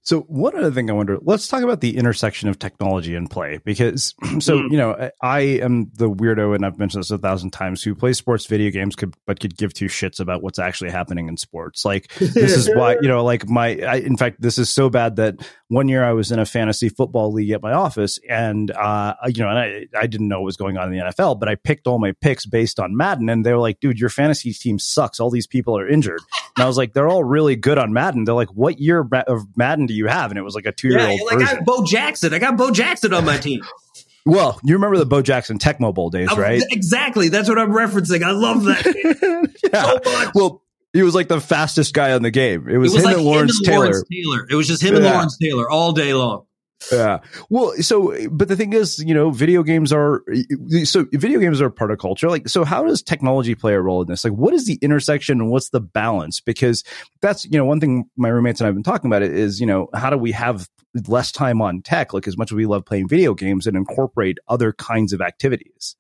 So 0.02 0.22
one 0.22 0.56
other 0.56 0.72
thing 0.72 0.90
I 0.90 0.94
wonder, 0.94 1.18
let's 1.22 1.48
talk 1.48 1.64
about 1.64 1.82
the 1.82 1.98
intersection 1.98 2.50
of 2.50 2.60
technology 2.60 3.16
and 3.16 3.30
play 3.30 3.60
because 3.64 4.14
so, 4.40 4.58
mm. 4.60 4.72
you 4.72 4.78
know, 4.78 5.10
I 5.22 5.40
am 5.40 5.92
the 5.96 6.10
weirdo 6.10 6.54
and 6.54 6.66
I've 6.66 6.78
mentioned 6.78 7.04
this 7.04 7.12
a 7.12 7.18
thousand 7.18 7.52
times 7.52 7.82
who 7.82 7.96
plays 7.96 8.18
sports 8.18 8.46
video 8.46 8.70
games 8.70 8.96
could, 8.96 9.16
but 9.26 9.40
could 9.40 9.58
give 9.58 9.74
two 9.74 9.88
shits 9.88 10.20
about 10.20 10.44
what's 10.44 10.60
actually 10.60 10.92
happening 10.92 11.28
in 11.28 11.38
sports. 11.38 11.84
Like 11.84 12.14
this 12.16 12.56
is 12.56 12.70
why, 12.76 12.98
you 13.02 13.08
know, 13.08 13.24
like 13.24 13.50
my, 13.50 13.80
I, 13.80 13.96
in 13.96 14.18
fact, 14.18 14.40
this 14.40 14.58
is 14.58 14.70
so 14.70 14.90
bad 14.90 15.16
that 15.16 15.36
one 15.70 15.88
year 15.88 16.04
I 16.04 16.12
was 16.14 16.32
in 16.32 16.38
a 16.38 16.46
fantasy 16.46 16.90
football 16.90 17.32
league 17.32 17.52
at 17.52 17.62
my 17.62 17.74
office 17.74 18.20
and, 18.30 18.70
uh, 18.72 19.16
you 19.28 19.42
know, 19.42 19.50
and 19.50 19.58
I, 19.58 19.86
I 19.98 20.08
didn't 20.08 20.28
know 20.28 20.42
what 20.42 20.46
was 20.46 20.58
going 20.58 20.78
on 20.78 20.94
in 20.94 21.00
the 21.00 21.06
NFL, 21.06 21.40
but 21.40 21.50
I 21.50 21.56
picked 21.56 21.88
all 21.88 21.98
my 21.98 22.12
picks 22.12 22.46
based 22.46 22.80
on 22.80 22.96
Madden 22.96 23.30
and 23.30 23.46
they 23.46 23.54
were 23.54 23.60
like, 23.60 23.80
dude, 23.80 24.00
your 24.00 24.10
fantasy 24.10 24.54
team 24.54 24.78
sucks. 24.78 25.20
All 25.20 25.32
these 25.32 25.48
people 25.48 25.78
are 25.78 25.88
injured. 25.88 26.22
And 26.56 26.64
I 26.64 26.68
was 26.68 26.78
like, 26.78 26.94
they're 26.94 27.08
all 27.08 27.24
really 27.24 27.56
good 27.56 27.78
on 27.80 27.94
Madden. 27.94 28.26
They're 28.26 28.36
like, 28.36 28.54
what 28.54 28.80
year 28.80 29.04
of 29.28 29.46
Madden 29.56 29.86
do 29.86 29.94
you 29.94 30.08
have? 30.08 30.32
And 30.32 30.38
it 30.38 30.44
was 30.44 30.56
like 30.56 30.66
a 30.66 30.72
two 30.72 30.90
year 30.90 31.00
old. 31.00 31.20
Yeah, 31.20 31.26
like 31.26 31.48
I 31.48 31.56
got 31.56 31.66
Bo 31.66 31.84
Jackson. 31.84 32.34
I 32.34 32.40
got 32.40 32.58
Bo 32.58 32.72
Jackson 32.72 33.14
on 33.14 33.26
my 33.26 33.38
team. 33.38 33.62
Well, 34.26 34.58
you 34.64 34.76
remember 34.76 34.98
the 34.98 35.06
Bo 35.06 35.22
Jackson 35.22 35.60
Tecmo 35.60 35.94
Bowl 35.94 36.10
days, 36.10 36.30
right? 36.38 36.64
Exactly. 36.72 37.28
That's 37.28 37.50
what 37.50 37.60
I'm 37.60 37.72
referencing. 37.72 38.24
I 38.24 38.32
love 38.32 38.64
that 38.64 38.86
yeah. 39.74 39.84
so 39.84 40.00
much. 40.12 40.34
Well, 40.34 40.64
he 40.94 41.02
was 41.02 41.14
like 41.14 41.28
the 41.28 41.42
fastest 41.42 41.94
guy 41.94 42.14
on 42.14 42.22
the 42.22 42.32
game. 42.32 42.70
It 42.70 42.78
was, 42.78 42.94
it 42.94 42.98
was 42.98 43.04
him 43.04 43.10
like 43.10 43.18
and 43.18 43.26
Lawrence, 43.26 43.52
him 43.52 43.74
and 43.74 43.84
Taylor. 43.84 44.04
Taylor. 44.10 44.48
It 44.50 44.56
was 44.56 44.68
just 44.68 44.82
him 44.82 44.94
yeah. 44.94 45.02
and 45.02 45.06
Lawrence 45.10 45.38
Taylor 45.38 45.70
all 45.70 45.92
day 45.92 46.14
long. 46.14 46.46
Yeah. 46.92 47.20
Well, 47.50 47.74
so, 47.82 48.16
but 48.30 48.48
the 48.48 48.56
thing 48.56 48.74
is, 48.74 49.00
you 49.00 49.14
know, 49.14 49.32
video 49.32 49.64
games 49.64 49.94
are, 49.94 50.24
so 50.84 51.06
video 51.14 51.40
games 51.40 51.62
are 51.62 51.70
part 51.70 51.92
of 51.92 52.00
culture. 52.00 52.30
Like, 52.30 52.50
so 52.50 52.64
how 52.64 52.84
does 52.84 53.02
technology 53.02 53.56
play 53.56 53.74
a 53.74 53.82
role 53.82 54.02
in 54.02 54.08
this? 54.08 54.24
Like, 54.24 54.34
what 54.34 54.54
is 54.54 54.66
the 54.66 54.80
intersection 54.82 55.40
and 55.40 55.50
what's 55.50 55.70
the 55.70 55.80
balance? 55.80 56.40
Because 56.40 56.84
that's, 57.22 57.46
you 57.46 57.58
know, 57.58 57.66
one 57.66 57.80
thing 57.80 58.10
my 58.18 58.30
roommates 58.30 58.60
and 58.60 58.66
I 58.66 58.70
have 58.70 58.76
been 58.76 58.84
talking 58.84 59.10
about 59.10 59.22
it 59.22 59.34
is, 59.34 59.60
you 59.60 59.66
know, 59.66 59.90
how 59.94 60.10
do 60.10 60.18
we 60.18 60.32
have 60.34 60.68
less 61.08 61.32
time 61.32 61.62
on 61.62 61.82
tech? 61.82 62.14
Like, 62.14 62.28
as 62.28 62.38
much 62.38 62.52
as 62.52 62.56
we 62.56 62.66
love 62.66 62.86
playing 62.86 63.08
video 63.08 63.34
games 63.34 63.68
and 63.68 63.78
incorporate 63.78 64.38
other 64.48 64.74
kinds 64.74 65.14
of 65.14 65.22
activities. 65.22 65.96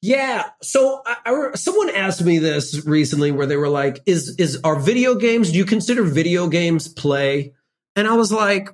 Yeah. 0.00 0.50
So 0.62 1.02
I, 1.04 1.16
I, 1.26 1.56
someone 1.56 1.90
asked 1.90 2.22
me 2.22 2.38
this 2.38 2.86
recently 2.86 3.32
where 3.32 3.46
they 3.46 3.56
were 3.56 3.68
like, 3.68 4.00
is, 4.06 4.36
is, 4.38 4.60
are 4.62 4.78
video 4.78 5.16
games, 5.16 5.50
do 5.50 5.58
you 5.58 5.64
consider 5.64 6.04
video 6.04 6.48
games 6.48 6.86
play? 6.86 7.54
And 7.96 8.06
I 8.06 8.14
was 8.14 8.30
like, 8.30 8.70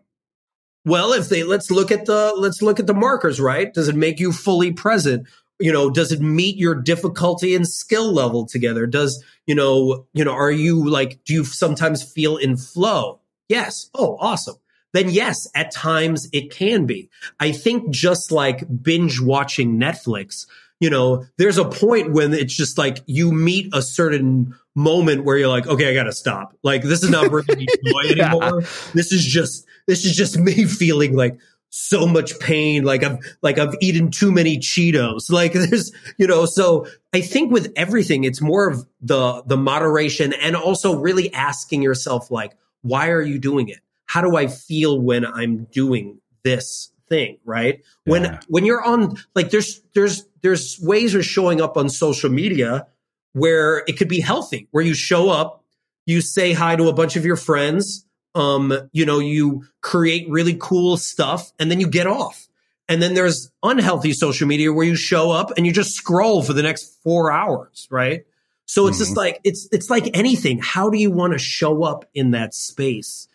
well, 0.84 1.12
if 1.12 1.28
they 1.28 1.44
let's 1.44 1.70
look 1.70 1.90
at 1.90 2.06
the 2.06 2.34
let's 2.36 2.62
look 2.62 2.78
at 2.78 2.86
the 2.86 2.94
markers, 2.94 3.40
right? 3.40 3.72
Does 3.72 3.88
it 3.88 3.96
make 3.96 4.20
you 4.20 4.32
fully 4.32 4.72
present? 4.72 5.26
You 5.58 5.72
know, 5.72 5.88
does 5.88 6.12
it 6.12 6.20
meet 6.20 6.56
your 6.56 6.74
difficulty 6.74 7.54
and 7.54 7.66
skill 7.66 8.12
level 8.12 8.46
together? 8.46 8.86
Does, 8.86 9.22
you 9.46 9.54
know, 9.54 10.06
you 10.12 10.24
know, 10.24 10.32
are 10.32 10.50
you 10.50 10.88
like 10.88 11.24
do 11.24 11.32
you 11.32 11.44
sometimes 11.44 12.02
feel 12.02 12.36
in 12.36 12.56
flow? 12.56 13.20
Yes. 13.48 13.88
Oh, 13.94 14.16
awesome. 14.20 14.56
Then 14.92 15.10
yes, 15.10 15.48
at 15.54 15.72
times 15.72 16.28
it 16.32 16.52
can 16.52 16.86
be. 16.86 17.10
I 17.40 17.52
think 17.52 17.90
just 17.90 18.30
like 18.30 18.64
binge 18.82 19.20
watching 19.20 19.78
Netflix, 19.78 20.46
you 20.80 20.90
know, 20.90 21.26
there's 21.36 21.58
a 21.58 21.64
point 21.64 22.12
when 22.12 22.32
it's 22.34 22.54
just 22.54 22.78
like 22.78 22.98
you 23.06 23.32
meet 23.32 23.70
a 23.72 23.82
certain 23.82 24.54
moment 24.74 25.24
where 25.24 25.36
you're 25.36 25.48
like, 25.48 25.66
okay, 25.66 25.90
I 25.90 25.94
got 25.94 26.04
to 26.04 26.12
stop. 26.12 26.56
Like 26.62 26.82
this 26.82 27.02
is 27.02 27.10
not 27.10 27.30
bringing 27.30 27.58
me 27.58 27.66
joy 27.84 28.10
anymore. 28.10 28.62
This 28.92 29.10
is 29.10 29.24
just 29.24 29.66
this 29.86 30.04
is 30.04 30.16
just 30.16 30.38
me 30.38 30.64
feeling 30.64 31.14
like 31.16 31.38
so 31.76 32.06
much 32.06 32.38
pain 32.38 32.84
like 32.84 33.02
i've 33.02 33.18
like 33.42 33.58
i've 33.58 33.74
eaten 33.80 34.08
too 34.08 34.30
many 34.30 34.58
cheetos. 34.58 35.28
Like 35.34 35.54
there's 35.54 35.90
you 36.16 36.28
know 36.28 36.46
so 36.46 36.86
i 37.12 37.20
think 37.20 37.50
with 37.50 37.72
everything 37.74 38.22
it's 38.22 38.40
more 38.40 38.68
of 38.68 38.86
the 39.00 39.42
the 39.44 39.56
moderation 39.56 40.32
and 40.34 40.54
also 40.54 40.94
really 41.00 41.34
asking 41.34 41.82
yourself 41.82 42.30
like 42.30 42.56
why 42.82 43.08
are 43.08 43.22
you 43.22 43.40
doing 43.40 43.68
it? 43.70 43.78
How 44.06 44.20
do 44.20 44.36
i 44.36 44.46
feel 44.46 45.00
when 45.00 45.26
i'm 45.26 45.64
doing 45.64 46.20
this 46.44 46.92
thing 47.08 47.38
right? 47.44 47.82
Yeah. 48.06 48.12
when 48.12 48.38
when 48.46 48.64
you're 48.64 48.84
on 48.84 49.16
like 49.34 49.50
there's 49.50 49.80
there's 49.94 50.24
there's 50.42 50.78
ways 50.80 51.16
of 51.16 51.24
showing 51.24 51.60
up 51.60 51.76
on 51.76 51.88
social 51.88 52.30
media 52.30 52.86
where 53.32 53.78
it 53.88 53.98
could 53.98 54.08
be 54.08 54.20
healthy 54.20 54.68
where 54.70 54.84
you 54.84 54.94
show 54.94 55.28
up 55.28 55.64
you 56.06 56.20
say 56.20 56.52
hi 56.52 56.76
to 56.76 56.86
a 56.88 56.92
bunch 56.92 57.16
of 57.16 57.24
your 57.24 57.36
friends 57.36 58.06
um, 58.34 58.88
you 58.92 59.06
know, 59.06 59.18
you 59.18 59.64
create 59.80 60.28
really 60.28 60.56
cool 60.60 60.96
stuff 60.96 61.52
and 61.58 61.70
then 61.70 61.80
you 61.80 61.88
get 61.88 62.06
off. 62.06 62.48
And 62.88 63.00
then 63.00 63.14
there's 63.14 63.50
unhealthy 63.62 64.12
social 64.12 64.46
media 64.46 64.72
where 64.72 64.84
you 64.84 64.96
show 64.96 65.30
up 65.30 65.52
and 65.56 65.64
you 65.66 65.72
just 65.72 65.94
scroll 65.94 66.42
for 66.42 66.52
the 66.52 66.62
next 66.62 67.00
four 67.02 67.32
hours, 67.32 67.88
right? 67.90 68.24
So 68.66 68.86
it's 68.86 68.96
mm-hmm. 68.96 69.04
just 69.04 69.16
like 69.16 69.40
it's 69.44 69.68
it's 69.72 69.90
like 69.90 70.16
anything. 70.16 70.58
How 70.58 70.90
do 70.90 70.98
you 70.98 71.10
want 71.10 71.32
to 71.32 71.38
show 71.38 71.82
up 71.82 72.04
in 72.14 72.32
that 72.32 72.54
space? 72.54 73.28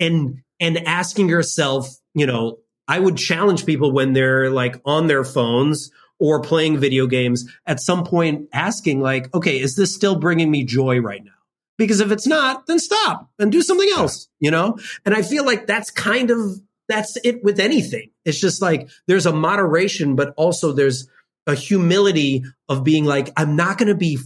And 0.00 0.42
and 0.58 0.78
asking 0.86 1.28
yourself, 1.28 1.88
you 2.14 2.26
know, 2.26 2.58
I 2.88 2.98
would 2.98 3.16
challenge 3.16 3.66
people 3.66 3.92
when 3.92 4.12
they're 4.12 4.50
like 4.50 4.80
on 4.84 5.06
their 5.06 5.24
phones 5.24 5.90
or 6.18 6.40
playing 6.40 6.78
video 6.78 7.06
games 7.06 7.44
at 7.66 7.80
some 7.80 8.04
point 8.04 8.48
asking 8.52 9.00
like, 9.00 9.32
okay, 9.34 9.60
is 9.60 9.76
this 9.76 9.94
still 9.94 10.16
bringing 10.16 10.50
me 10.50 10.64
joy 10.64 10.98
right 11.00 11.24
now? 11.24 11.32
Because 11.78 12.00
if 12.00 12.10
it's 12.10 12.26
not, 12.26 12.66
then 12.66 12.78
stop 12.78 13.30
and 13.38 13.52
do 13.52 13.62
something 13.62 13.88
else, 13.96 14.28
you 14.40 14.50
know? 14.50 14.78
And 15.04 15.14
I 15.14 15.22
feel 15.22 15.44
like 15.44 15.66
that's 15.66 15.90
kind 15.90 16.30
of, 16.30 16.38
that's 16.88 17.16
it 17.22 17.44
with 17.44 17.60
anything. 17.60 18.10
It's 18.24 18.40
just 18.40 18.62
like 18.62 18.88
there's 19.06 19.26
a 19.26 19.32
moderation, 19.32 20.16
but 20.16 20.32
also 20.36 20.72
there's 20.72 21.08
a 21.46 21.54
humility 21.54 22.44
of 22.68 22.84
being 22.84 23.04
like, 23.04 23.32
I'm 23.36 23.56
not 23.56 23.78
going 23.78 23.88
to 23.88 23.94
be 23.94 24.18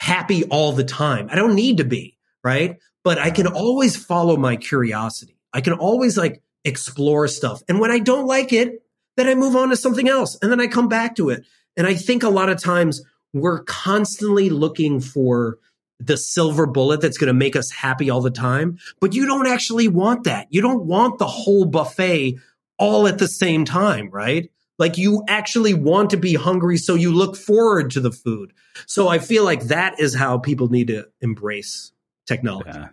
happy 0.00 0.44
all 0.44 0.72
the 0.72 0.84
time. 0.84 1.28
I 1.30 1.34
don't 1.36 1.54
need 1.54 1.78
to 1.78 1.84
be, 1.84 2.16
right? 2.42 2.78
But 3.04 3.18
I 3.18 3.30
can 3.30 3.46
always 3.46 3.96
follow 3.96 4.36
my 4.36 4.56
curiosity. 4.56 5.38
I 5.52 5.60
can 5.60 5.74
always 5.74 6.16
like 6.16 6.42
explore 6.64 7.28
stuff. 7.28 7.62
And 7.68 7.80
when 7.80 7.90
I 7.90 7.98
don't 7.98 8.26
like 8.26 8.52
it, 8.52 8.82
then 9.16 9.28
I 9.28 9.34
move 9.34 9.56
on 9.56 9.70
to 9.70 9.76
something 9.76 10.08
else 10.08 10.38
and 10.40 10.50
then 10.50 10.60
I 10.60 10.66
come 10.68 10.88
back 10.88 11.16
to 11.16 11.30
it. 11.30 11.44
And 11.76 11.86
I 11.86 11.94
think 11.94 12.22
a 12.22 12.28
lot 12.28 12.48
of 12.48 12.62
times 12.62 13.02
we're 13.32 13.62
constantly 13.64 14.50
looking 14.50 15.00
for 15.00 15.58
the 16.00 16.16
silver 16.16 16.66
bullet 16.66 17.00
that's 17.00 17.18
going 17.18 17.28
to 17.28 17.34
make 17.34 17.56
us 17.56 17.70
happy 17.70 18.10
all 18.10 18.20
the 18.20 18.30
time. 18.30 18.78
But 19.00 19.14
you 19.14 19.26
don't 19.26 19.46
actually 19.46 19.88
want 19.88 20.24
that. 20.24 20.46
You 20.50 20.62
don't 20.62 20.86
want 20.86 21.18
the 21.18 21.26
whole 21.26 21.64
buffet 21.64 22.36
all 22.78 23.06
at 23.06 23.18
the 23.18 23.28
same 23.28 23.64
time, 23.64 24.08
right? 24.10 24.50
Like 24.78 24.96
you 24.96 25.24
actually 25.28 25.74
want 25.74 26.10
to 26.10 26.16
be 26.16 26.34
hungry. 26.34 26.76
So 26.76 26.94
you 26.94 27.12
look 27.12 27.36
forward 27.36 27.90
to 27.92 28.00
the 28.00 28.12
food. 28.12 28.52
So 28.86 29.08
I 29.08 29.18
feel 29.18 29.44
like 29.44 29.64
that 29.64 29.98
is 29.98 30.14
how 30.14 30.38
people 30.38 30.68
need 30.68 30.86
to 30.86 31.08
embrace 31.20 31.92
technology. 32.26 32.70
Yeah. 32.72 32.88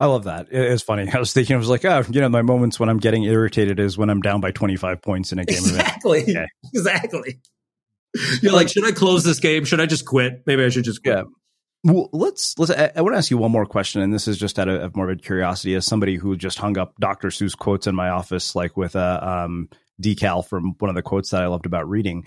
I 0.00 0.06
love 0.06 0.24
that. 0.24 0.48
It's 0.50 0.82
funny. 0.82 1.10
I 1.12 1.18
was 1.18 1.32
thinking, 1.32 1.54
I 1.54 1.58
was 1.58 1.68
like, 1.68 1.84
oh, 1.84 2.04
you 2.10 2.20
know, 2.20 2.28
my 2.28 2.42
moments 2.42 2.78
when 2.78 2.88
I'm 2.88 2.98
getting 2.98 3.24
irritated 3.24 3.80
is 3.80 3.98
when 3.98 4.10
I'm 4.10 4.20
down 4.20 4.40
by 4.40 4.52
25 4.52 5.02
points 5.02 5.32
in 5.32 5.38
a 5.38 5.44
game. 5.44 5.58
Exactly. 5.58 6.22
Okay. 6.22 6.46
Exactly. 6.74 7.40
You're 8.42 8.52
like, 8.52 8.68
should 8.68 8.84
I 8.84 8.92
close 8.92 9.24
this 9.24 9.40
game? 9.40 9.64
Should 9.64 9.80
I 9.80 9.86
just 9.86 10.04
quit? 10.04 10.42
Maybe 10.46 10.64
I 10.64 10.68
should 10.68 10.84
just 10.84 11.02
quit. 11.02 11.16
Yeah. 11.16 11.24
Well, 11.84 12.08
let's 12.12 12.58
let's. 12.58 12.70
I, 12.70 12.90
I, 12.96 13.02
want 13.02 13.12
to 13.12 13.18
ask 13.18 13.30
you 13.30 13.36
one 13.36 13.52
more 13.52 13.66
question, 13.66 14.00
and 14.00 14.12
this 14.12 14.26
is 14.26 14.38
just 14.38 14.58
out 14.58 14.68
of, 14.68 14.80
of 14.80 14.96
morbid 14.96 15.22
curiosity. 15.22 15.74
As 15.74 15.84
somebody 15.84 16.16
who 16.16 16.34
just 16.34 16.58
hung 16.58 16.78
up 16.78 16.94
Dr. 16.98 17.28
Seuss 17.28 17.56
quotes 17.56 17.86
in 17.86 17.94
my 17.94 18.08
office, 18.08 18.56
like 18.56 18.74
with 18.74 18.96
a 18.96 19.28
um, 19.28 19.68
decal 20.02 20.46
from 20.46 20.74
one 20.78 20.88
of 20.88 20.94
the 20.94 21.02
quotes 21.02 21.30
that 21.30 21.42
I 21.42 21.46
loved 21.46 21.66
about 21.66 21.86
reading, 21.86 22.24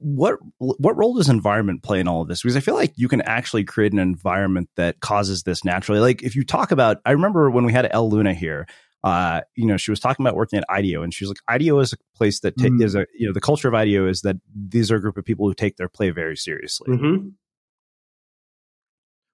what 0.00 0.38
what 0.56 0.96
role 0.96 1.14
does 1.14 1.28
environment 1.28 1.82
play 1.82 2.00
in 2.00 2.08
all 2.08 2.22
of 2.22 2.28
this? 2.28 2.40
Because 2.40 2.56
I 2.56 2.60
feel 2.60 2.74
like 2.74 2.94
you 2.96 3.08
can 3.08 3.20
actually 3.20 3.64
create 3.64 3.92
an 3.92 3.98
environment 3.98 4.70
that 4.76 5.00
causes 5.00 5.42
this 5.42 5.66
naturally. 5.66 6.00
Like 6.00 6.22
if 6.22 6.34
you 6.34 6.42
talk 6.42 6.70
about, 6.70 6.96
I 7.04 7.10
remember 7.10 7.50
when 7.50 7.66
we 7.66 7.72
had 7.72 7.88
Elle 7.90 8.08
Luna 8.08 8.32
here. 8.32 8.66
Uh, 9.04 9.42
you 9.54 9.64
know, 9.64 9.76
she 9.76 9.92
was 9.92 10.00
talking 10.00 10.26
about 10.26 10.34
working 10.34 10.58
at 10.58 10.64
IDEO, 10.68 11.02
and 11.02 11.14
she 11.14 11.24
was 11.24 11.30
like, 11.30 11.38
IDEO 11.46 11.78
is 11.78 11.92
a 11.92 11.96
place 12.16 12.40
that 12.40 12.58
ta- 12.58 12.64
mm. 12.64 12.82
is 12.82 12.96
a 12.96 13.06
you 13.16 13.28
know 13.28 13.32
the 13.32 13.40
culture 13.40 13.68
of 13.68 13.74
IDEO 13.74 14.08
is 14.08 14.22
that 14.22 14.36
these 14.52 14.90
are 14.90 14.96
a 14.96 15.00
group 15.00 15.16
of 15.16 15.24
people 15.24 15.46
who 15.46 15.54
take 15.54 15.76
their 15.76 15.88
play 15.88 16.10
very 16.10 16.36
seriously. 16.36 16.88
Mm-hmm. 16.90 17.28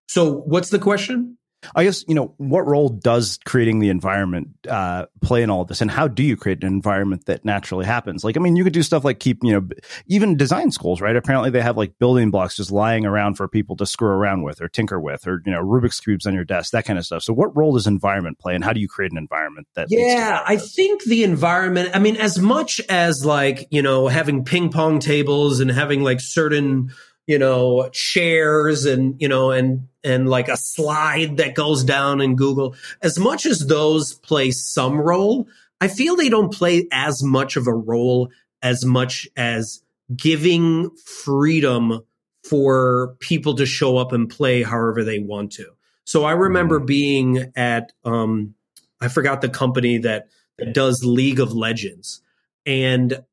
So, 0.09 0.43
what's 0.43 0.71
the 0.71 0.79
question? 0.79 1.39
I 1.75 1.85
guess 1.85 2.05
you 2.09 2.15
know 2.15 2.35
what 2.39 2.67
role 2.67 2.89
does 2.89 3.39
creating 3.45 3.79
the 3.79 3.89
environment 3.89 4.49
uh, 4.69 5.07
play 5.23 5.43
in 5.43 5.51
all 5.51 5.63
of 5.63 5.69
this, 5.69 5.81
and 5.81 5.91
how 5.91 6.09
do 6.09 6.23
you 6.23 6.37
create 6.37 6.63
an 6.63 6.69
environment 6.69 7.27
that 7.27 7.45
naturally 7.45 7.87
happens? 7.87 8.25
Like, 8.25 8.37
I 8.37 8.41
mean, 8.41 8.57
you 8.57 8.65
could 8.65 8.73
do 8.73 8.83
stuff 8.83 9.05
like 9.05 9.21
keep 9.21 9.39
you 9.43 9.53
know 9.53 9.69
even 10.07 10.37
design 10.37 10.71
schools, 10.71 11.01
right? 11.01 11.17
Apparently, 11.17 11.51
they 11.51 11.63
have 11.63 11.77
like 11.77 11.99
building 11.99 12.31
blocks 12.31 12.57
just 12.57 12.71
lying 12.71 13.07
around 13.07 13.35
for 13.35 13.49
people 13.49 13.77
to 13.77 13.87
screw 13.87 14.09
around 14.09 14.43
with 14.43 14.61
or 14.61 14.69
tinker 14.69 15.01
with, 15.01 15.27
or 15.27 15.43
you 15.45 15.53
know 15.53 15.63
Rubik's 15.63 16.01
cubes 16.01 16.27
on 16.27 16.35
your 16.35 16.45
desk, 16.45 16.73
that 16.73 16.85
kind 16.85 16.99
of 16.99 17.07
stuff. 17.07 17.23
So, 17.23 17.33
what 17.33 17.57
role 17.57 17.73
does 17.75 17.87
environment 17.87 18.39
play, 18.39 18.55
and 18.55 18.65
how 18.65 18.73
do 18.73 18.81
you 18.81 18.89
create 18.89 19.13
an 19.13 19.19
environment 19.19 19.67
that? 19.75 19.89
Yeah, 19.91 20.43
I 20.45 20.57
think 20.57 21.05
the 21.05 21.25
environment. 21.25 21.91
I 21.95 21.99
mean, 21.99 22.17
as 22.17 22.39
much 22.39 22.81
as 22.89 23.25
like 23.25 23.67
you 23.71 23.83
know 23.83 24.09
having 24.09 24.45
ping 24.45 24.71
pong 24.71 24.99
tables 24.99 25.61
and 25.61 25.71
having 25.71 26.03
like 26.03 26.21
certain 26.21 26.91
you 27.27 27.39
know, 27.39 27.89
chairs 27.91 28.85
and, 28.85 29.19
you 29.19 29.29
know, 29.29 29.51
and, 29.51 29.89
and 30.05 30.29
like 30.29 30.49
a 30.49 30.57
slide 30.57 31.39
that 31.39 31.55
goes 31.55 31.83
down 31.83 32.21
in 32.21 32.37
Google. 32.37 32.77
As 33.03 33.19
much 33.19 33.47
as 33.47 33.67
those 33.67 34.13
play 34.13 34.51
some 34.51 35.01
role, 35.01 35.49
I 35.81 35.89
feel 35.89 36.17
they 36.17 36.29
don't 36.29 36.53
play 36.53 36.87
as 36.93 37.23
much 37.23 37.57
of 37.57 37.67
a 37.67 37.75
role 37.75 38.31
as 38.63 38.85
much 38.85 39.29
as 39.37 39.83
giving 40.15 40.91
freedom 40.97 42.01
for 42.49 43.17
people 43.21 43.55
to 43.57 43.67
show 43.67 43.97
up 43.97 44.13
and 44.13 44.29
play 44.29 44.63
however 44.63 45.03
they 45.03 45.19
want 45.19 45.53
to. 45.53 45.67
So 46.05 46.25
I 46.25 46.33
remember 46.33 46.79
mm-hmm. 46.79 46.87
being 46.87 47.53
at, 47.57 47.93
um, 48.05 48.55
I 49.01 49.09
forgot 49.09 49.41
the 49.41 49.49
company 49.49 49.99
that, 49.99 50.29
that 50.59 50.75
does 50.75 51.05
League 51.05 51.41
of 51.41 51.53
Legends. 51.53 52.23
And 52.67 53.25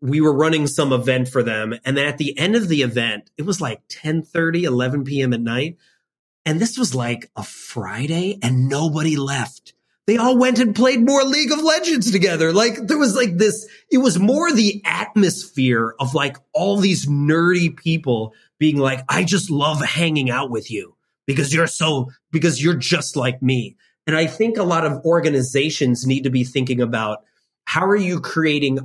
we 0.00 0.20
were 0.20 0.32
running 0.32 0.66
some 0.66 0.92
event 0.92 1.28
for 1.28 1.42
them. 1.42 1.74
And 1.84 1.96
then 1.96 2.06
at 2.06 2.18
the 2.18 2.38
end 2.38 2.54
of 2.56 2.68
the 2.68 2.82
event, 2.82 3.30
it 3.36 3.42
was 3.42 3.60
like 3.60 3.82
10 3.88 4.22
30, 4.22 4.64
11 4.64 5.04
p.m. 5.04 5.32
at 5.32 5.40
night. 5.40 5.76
And 6.48 6.58
this 6.58 6.78
was 6.78 6.94
like 6.94 7.30
a 7.36 7.42
Friday 7.42 8.38
and 8.40 8.70
nobody 8.70 9.16
left. 9.16 9.74
They 10.06 10.16
all 10.16 10.38
went 10.38 10.58
and 10.58 10.74
played 10.74 11.04
more 11.04 11.22
League 11.22 11.52
of 11.52 11.62
Legends 11.62 12.10
together. 12.10 12.54
Like 12.54 12.86
there 12.86 12.96
was 12.96 13.14
like 13.14 13.36
this, 13.36 13.68
it 13.92 13.98
was 13.98 14.18
more 14.18 14.50
the 14.50 14.80
atmosphere 14.86 15.94
of 16.00 16.14
like 16.14 16.38
all 16.54 16.78
these 16.78 17.04
nerdy 17.04 17.76
people 17.76 18.32
being 18.58 18.78
like, 18.78 19.04
I 19.10 19.24
just 19.24 19.50
love 19.50 19.84
hanging 19.84 20.30
out 20.30 20.50
with 20.50 20.70
you 20.70 20.96
because 21.26 21.52
you're 21.52 21.66
so, 21.66 22.12
because 22.30 22.64
you're 22.64 22.76
just 22.76 23.14
like 23.14 23.42
me. 23.42 23.76
And 24.06 24.16
I 24.16 24.26
think 24.26 24.56
a 24.56 24.62
lot 24.62 24.86
of 24.86 25.04
organizations 25.04 26.06
need 26.06 26.24
to 26.24 26.30
be 26.30 26.44
thinking 26.44 26.80
about 26.80 27.24
how 27.66 27.84
are 27.84 27.94
you 27.94 28.20
creating 28.20 28.78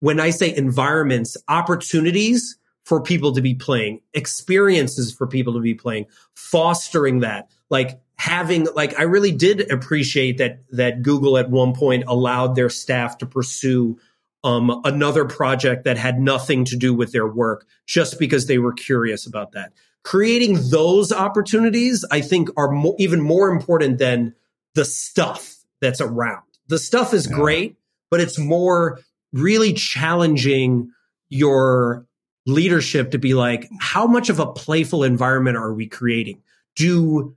when 0.00 0.18
I 0.18 0.30
say 0.30 0.52
environments, 0.52 1.36
opportunities 1.46 2.58
for 2.84 3.02
people 3.02 3.32
to 3.32 3.40
be 3.40 3.54
playing, 3.54 4.00
experiences 4.12 5.12
for 5.12 5.26
people 5.26 5.54
to 5.54 5.60
be 5.60 5.74
playing, 5.74 6.06
fostering 6.34 7.20
that, 7.20 7.50
like 7.70 8.00
having, 8.16 8.66
like, 8.74 8.98
I 8.98 9.04
really 9.04 9.32
did 9.32 9.72
appreciate 9.72 10.38
that, 10.38 10.60
that 10.70 11.02
Google 11.02 11.38
at 11.38 11.50
one 11.50 11.74
point 11.74 12.04
allowed 12.06 12.54
their 12.54 12.68
staff 12.68 13.18
to 13.18 13.26
pursue 13.26 13.98
um, 14.44 14.82
another 14.84 15.24
project 15.24 15.84
that 15.84 15.96
had 15.96 16.20
nothing 16.20 16.66
to 16.66 16.76
do 16.76 16.92
with 16.92 17.12
their 17.12 17.26
work 17.26 17.66
just 17.86 18.18
because 18.18 18.46
they 18.46 18.58
were 18.58 18.74
curious 18.74 19.26
about 19.26 19.52
that. 19.52 19.72
Creating 20.02 20.58
those 20.68 21.10
opportunities, 21.10 22.04
I 22.10 22.20
think, 22.20 22.50
are 22.58 22.70
mo- 22.70 22.94
even 22.98 23.22
more 23.22 23.48
important 23.48 23.98
than 23.98 24.34
the 24.74 24.84
stuff 24.84 25.56
that's 25.80 26.02
around. 26.02 26.42
The 26.68 26.78
stuff 26.78 27.14
is 27.14 27.26
yeah. 27.28 27.36
great, 27.36 27.76
but 28.10 28.20
it's 28.20 28.38
more 28.38 29.00
really 29.32 29.72
challenging 29.72 30.90
your 31.30 32.06
leadership 32.46 33.10
to 33.12 33.18
be 33.18 33.34
like, 33.34 33.68
how 33.80 34.06
much 34.06 34.28
of 34.28 34.38
a 34.38 34.52
playful 34.52 35.04
environment 35.04 35.56
are 35.56 35.72
we 35.72 35.86
creating? 35.86 36.42
Do 36.76 37.36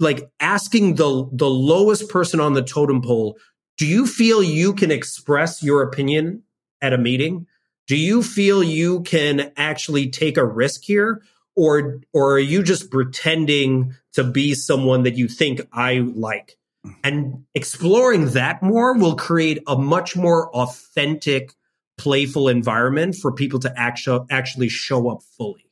like 0.00 0.30
asking 0.40 0.96
the 0.96 1.28
the 1.32 1.48
lowest 1.48 2.08
person 2.08 2.40
on 2.40 2.54
the 2.54 2.62
totem 2.62 3.02
pole, 3.02 3.38
do 3.78 3.86
you 3.86 4.06
feel 4.06 4.42
you 4.42 4.72
can 4.72 4.90
express 4.90 5.62
your 5.62 5.82
opinion 5.82 6.42
at 6.80 6.92
a 6.92 6.98
meeting? 6.98 7.46
Do 7.86 7.96
you 7.96 8.22
feel 8.22 8.62
you 8.62 9.02
can 9.02 9.52
actually 9.56 10.10
take 10.10 10.36
a 10.36 10.44
risk 10.44 10.82
here? 10.84 11.22
Or 11.56 12.00
or 12.12 12.34
are 12.34 12.40
you 12.40 12.62
just 12.62 12.90
pretending 12.90 13.94
to 14.14 14.24
be 14.24 14.54
someone 14.54 15.04
that 15.04 15.16
you 15.16 15.28
think 15.28 15.60
I 15.72 15.98
like? 15.98 16.56
Hmm. 16.84 16.90
And 17.02 17.44
exploring 17.54 18.30
that 18.30 18.62
more 18.62 18.94
will 18.94 19.16
create 19.16 19.62
a 19.66 19.76
much 19.76 20.16
more 20.16 20.54
authentic, 20.54 21.54
playful 21.96 22.48
environment 22.48 23.14
for 23.14 23.32
people 23.32 23.60
to 23.60 23.72
actually 23.78 24.26
actually 24.30 24.68
show 24.68 25.08
up 25.08 25.22
fully. 25.36 25.70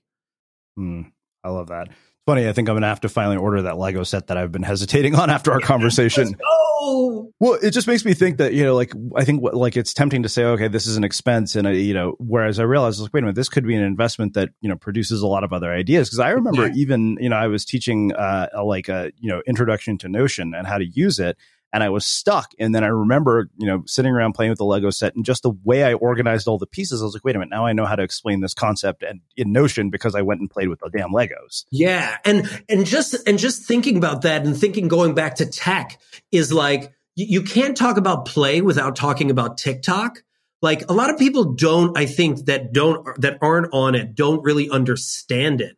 Mm, 0.79 1.13
I 1.45 1.51
love 1.51 1.69
that. 1.69 1.89
It's 1.89 2.27
funny. 2.27 2.49
I 2.49 2.53
think 2.53 2.69
I'm 2.69 2.75
going 2.75 2.83
to 2.83 2.89
have 2.89 3.01
to 3.01 3.09
finally 3.09 3.37
order 3.37 3.63
that 3.63 3.77
Lego 3.77 4.05
set 4.05 4.29
that 4.29 4.37
I've 4.37 4.53
been 4.53 4.63
hesitating 4.63 5.15
on 5.15 5.31
after 5.31 5.53
our 5.53 5.61
yeah, 5.61 5.67
conversation. 5.67 6.37
Well, 6.85 7.59
it 7.63 7.71
just 7.71 7.87
makes 7.87 8.05
me 8.05 8.13
think 8.15 8.39
that 8.39 8.55
you 8.55 8.65
know, 8.65 8.75
like 8.75 8.93
I 9.17 9.25
think 9.25 9.43
like 9.43 9.77
it's 9.77 9.95
tempting 9.95 10.25
to 10.25 10.29
say, 10.29 10.45
okay, 10.45 10.69
this 10.69 10.87
is 10.87 10.97
an 10.97 11.05
expense, 11.05 11.55
and 11.55 11.69
I, 11.69 11.73
you 11.73 11.95
know, 11.95 12.17
whereas 12.19 12.59
I 12.59 12.65
realized, 12.65 13.01
like, 13.01 13.13
wait 13.13 13.21
a 13.21 13.23
minute, 13.23 13.37
this 13.37 13.49
could 13.49 13.65
be 13.65 13.77
an 13.77 13.83
investment 13.83 14.35
that 14.35 14.51
you 14.61 14.69
know 14.69 14.77
produces 14.77 15.23
a 15.23 15.27
lot 15.27 15.45
of 15.45 15.53
other 15.53 15.73
ideas. 15.73 16.09
Because 16.09 16.19
I 16.19 16.31
remember 16.31 16.69
even 16.75 17.19
you 17.21 17.29
know 17.29 17.37
I 17.37 17.47
was 17.47 17.65
teaching 17.65 18.13
uh, 18.13 18.49
a, 18.53 18.65
like 18.65 18.89
a 18.89 19.13
you 19.19 19.29
know 19.29 19.43
introduction 19.47 19.99
to 19.99 20.09
Notion 20.09 20.55
and 20.55 20.67
how 20.67 20.79
to 20.79 20.85
use 20.85 21.21
it, 21.21 21.37
and 21.73 21.83
I 21.83 21.89
was 21.89 22.05
stuck. 22.05 22.53
And 22.59 22.75
then 22.75 22.85
I 22.85 22.89
remember, 22.89 23.49
you 23.57 23.67
know, 23.67 23.83
sitting 23.87 24.13
around 24.13 24.35
playing 24.35 24.51
with 24.51 24.59
the 24.59 24.65
Lego 24.65 24.91
set 24.91 25.15
and 25.15 25.25
just 25.25 25.43
the 25.43 25.53
way 25.65 25.85
I 25.85 25.95
organized 25.95 26.47
all 26.47 26.59
the 26.59 26.67
pieces, 26.67 27.01
I 27.01 27.05
was 27.05 27.15
like, 27.15 27.25
wait 27.25 27.35
a 27.35 27.39
minute, 27.39 27.51
now 27.51 27.65
I 27.65 27.73
know 27.73 27.87
how 27.87 27.97
to 27.97 28.03
explain 28.03 28.41
this 28.41 28.55
concept 28.55 29.03
and 29.03 29.21
in 29.37 29.53
Notion 29.53 29.91
because 29.91 30.15
I 30.15 30.23
went 30.23 30.41
and 30.41 30.51
played 30.51 30.69
with 30.69 30.81
the 30.81 30.91
damn 30.91 31.11
Legos. 31.11 31.65
Yeah. 31.71 32.17
And 32.25 32.49
and 32.69 32.85
just 32.85 33.17
and 33.27 33.39
just 33.39 33.65
thinking 33.65 33.97
about 33.97 34.23
that 34.23 34.45
and 34.45 34.57
thinking 34.57 34.89
going 34.89 35.15
back 35.15 35.37
to 35.37 35.47
tech 35.47 35.99
is 36.31 36.53
like 36.53 36.93
you, 37.15 37.43
can't 37.43 37.77
talk 37.77 37.99
about 37.99 38.25
play 38.25 38.63
without 38.63 38.97
talking 38.97 39.31
about 39.31 39.59
TikTok. 39.59 40.23
like 40.63 40.89
a 40.89 40.93
lot 40.95 41.11
of 41.11 41.19
people 41.19 41.53
don't, 41.55 41.99
I 41.99 42.07
think 42.07 42.47
that 42.47 42.73
don't, 42.73 43.21
that 43.21 43.39
aren't 43.43 43.75
on 43.75 43.95
it 43.95 44.15
don't 44.15 44.43
really 44.45 44.71
understand 44.71 45.61
it. 45.61 45.77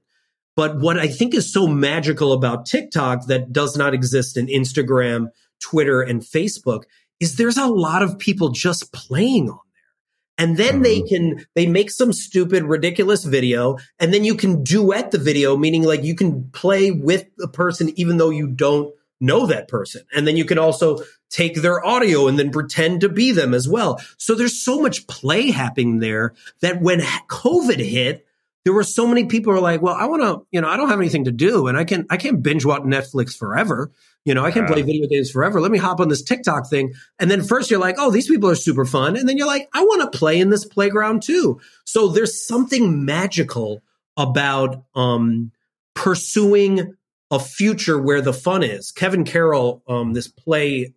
But 0.56 0.78
what 0.78 0.98
I 0.98 1.08
think 1.08 1.34
is 1.34 1.52
so 1.52 1.66
magical 1.66 2.32
about 2.32 2.66
TikTok 2.66 3.26
that 3.26 3.52
does 3.52 3.76
not 3.76 3.94
exist 3.94 4.36
in 4.36 4.46
Instagram, 4.46 5.28
Twitter, 5.64 6.02
and 6.02 6.20
Facebook 6.20 6.84
is 7.20 7.36
there's 7.36 7.56
a 7.56 7.66
lot 7.66 8.02
of 8.02 8.18
people 8.18 8.50
just 8.50 8.92
playing 8.92 9.48
on 9.48 9.58
there. 9.72 10.46
And 10.46 10.56
then 10.56 10.74
mm-hmm. 10.74 10.82
they 10.82 11.02
can, 11.02 11.46
they 11.54 11.66
make 11.66 11.90
some 11.90 12.12
stupid, 12.12 12.64
ridiculous 12.64 13.24
video 13.24 13.78
and 13.98 14.12
then 14.12 14.24
you 14.24 14.34
can 14.34 14.62
duet 14.62 15.10
the 15.10 15.18
video, 15.18 15.56
meaning 15.56 15.84
like 15.84 16.02
you 16.02 16.14
can 16.14 16.50
play 16.50 16.90
with 16.90 17.26
the 17.36 17.48
person 17.48 17.92
even 17.96 18.18
though 18.18 18.30
you 18.30 18.48
don't 18.48 18.94
know 19.20 19.46
that 19.46 19.68
person. 19.68 20.02
And 20.14 20.26
then 20.26 20.36
you 20.36 20.44
can 20.44 20.58
also 20.58 20.98
take 21.30 21.62
their 21.62 21.84
audio 21.84 22.28
and 22.28 22.38
then 22.38 22.50
pretend 22.50 23.00
to 23.00 23.08
be 23.08 23.32
them 23.32 23.54
as 23.54 23.68
well. 23.68 24.00
So 24.18 24.34
there's 24.34 24.62
so 24.62 24.80
much 24.82 25.06
play 25.06 25.50
happening 25.50 26.00
there 26.00 26.34
that 26.60 26.82
when 26.82 27.00
COVID 27.00 27.78
hit, 27.78 28.26
there 28.64 28.74
were 28.74 28.84
so 28.84 29.06
many 29.06 29.26
people 29.26 29.52
who 29.52 29.58
are 29.58 29.62
like, 29.62 29.82
well, 29.82 29.94
I 29.94 30.06
want 30.06 30.22
to, 30.22 30.46
you 30.50 30.60
know, 30.60 30.68
I 30.68 30.76
don't 30.76 30.88
have 30.88 30.98
anything 30.98 31.24
to 31.24 31.32
do 31.32 31.68
and 31.68 31.76
I 31.78 31.84
can, 31.84 32.06
I 32.10 32.16
can't 32.16 32.42
binge 32.42 32.64
watch 32.64 32.82
Netflix 32.82 33.36
forever. 33.36 33.92
You 34.24 34.32
know, 34.32 34.44
I 34.44 34.52
can 34.52 34.64
play 34.64 34.80
video 34.80 35.06
games 35.06 35.30
forever. 35.30 35.60
Let 35.60 35.70
me 35.70 35.76
hop 35.76 36.00
on 36.00 36.08
this 36.08 36.22
TikTok 36.22 36.68
thing. 36.68 36.94
And 37.18 37.30
then 37.30 37.42
first 37.42 37.70
you're 37.70 37.80
like, 37.80 37.96
oh, 37.98 38.10
these 38.10 38.26
people 38.26 38.48
are 38.48 38.54
super 38.54 38.86
fun. 38.86 39.16
And 39.16 39.28
then 39.28 39.36
you're 39.36 39.46
like, 39.46 39.68
I 39.74 39.82
want 39.82 40.10
to 40.10 40.18
play 40.18 40.40
in 40.40 40.48
this 40.48 40.64
playground 40.64 41.22
too. 41.22 41.60
So 41.84 42.08
there's 42.08 42.46
something 42.46 43.04
magical 43.04 43.82
about, 44.16 44.82
um, 44.94 45.52
pursuing 45.94 46.94
a 47.30 47.38
future 47.38 48.00
where 48.00 48.22
the 48.22 48.32
fun 48.32 48.62
is. 48.62 48.92
Kevin 48.92 49.24
Carroll, 49.24 49.82
um, 49.88 50.14
this 50.14 50.28
play, 50.28 50.94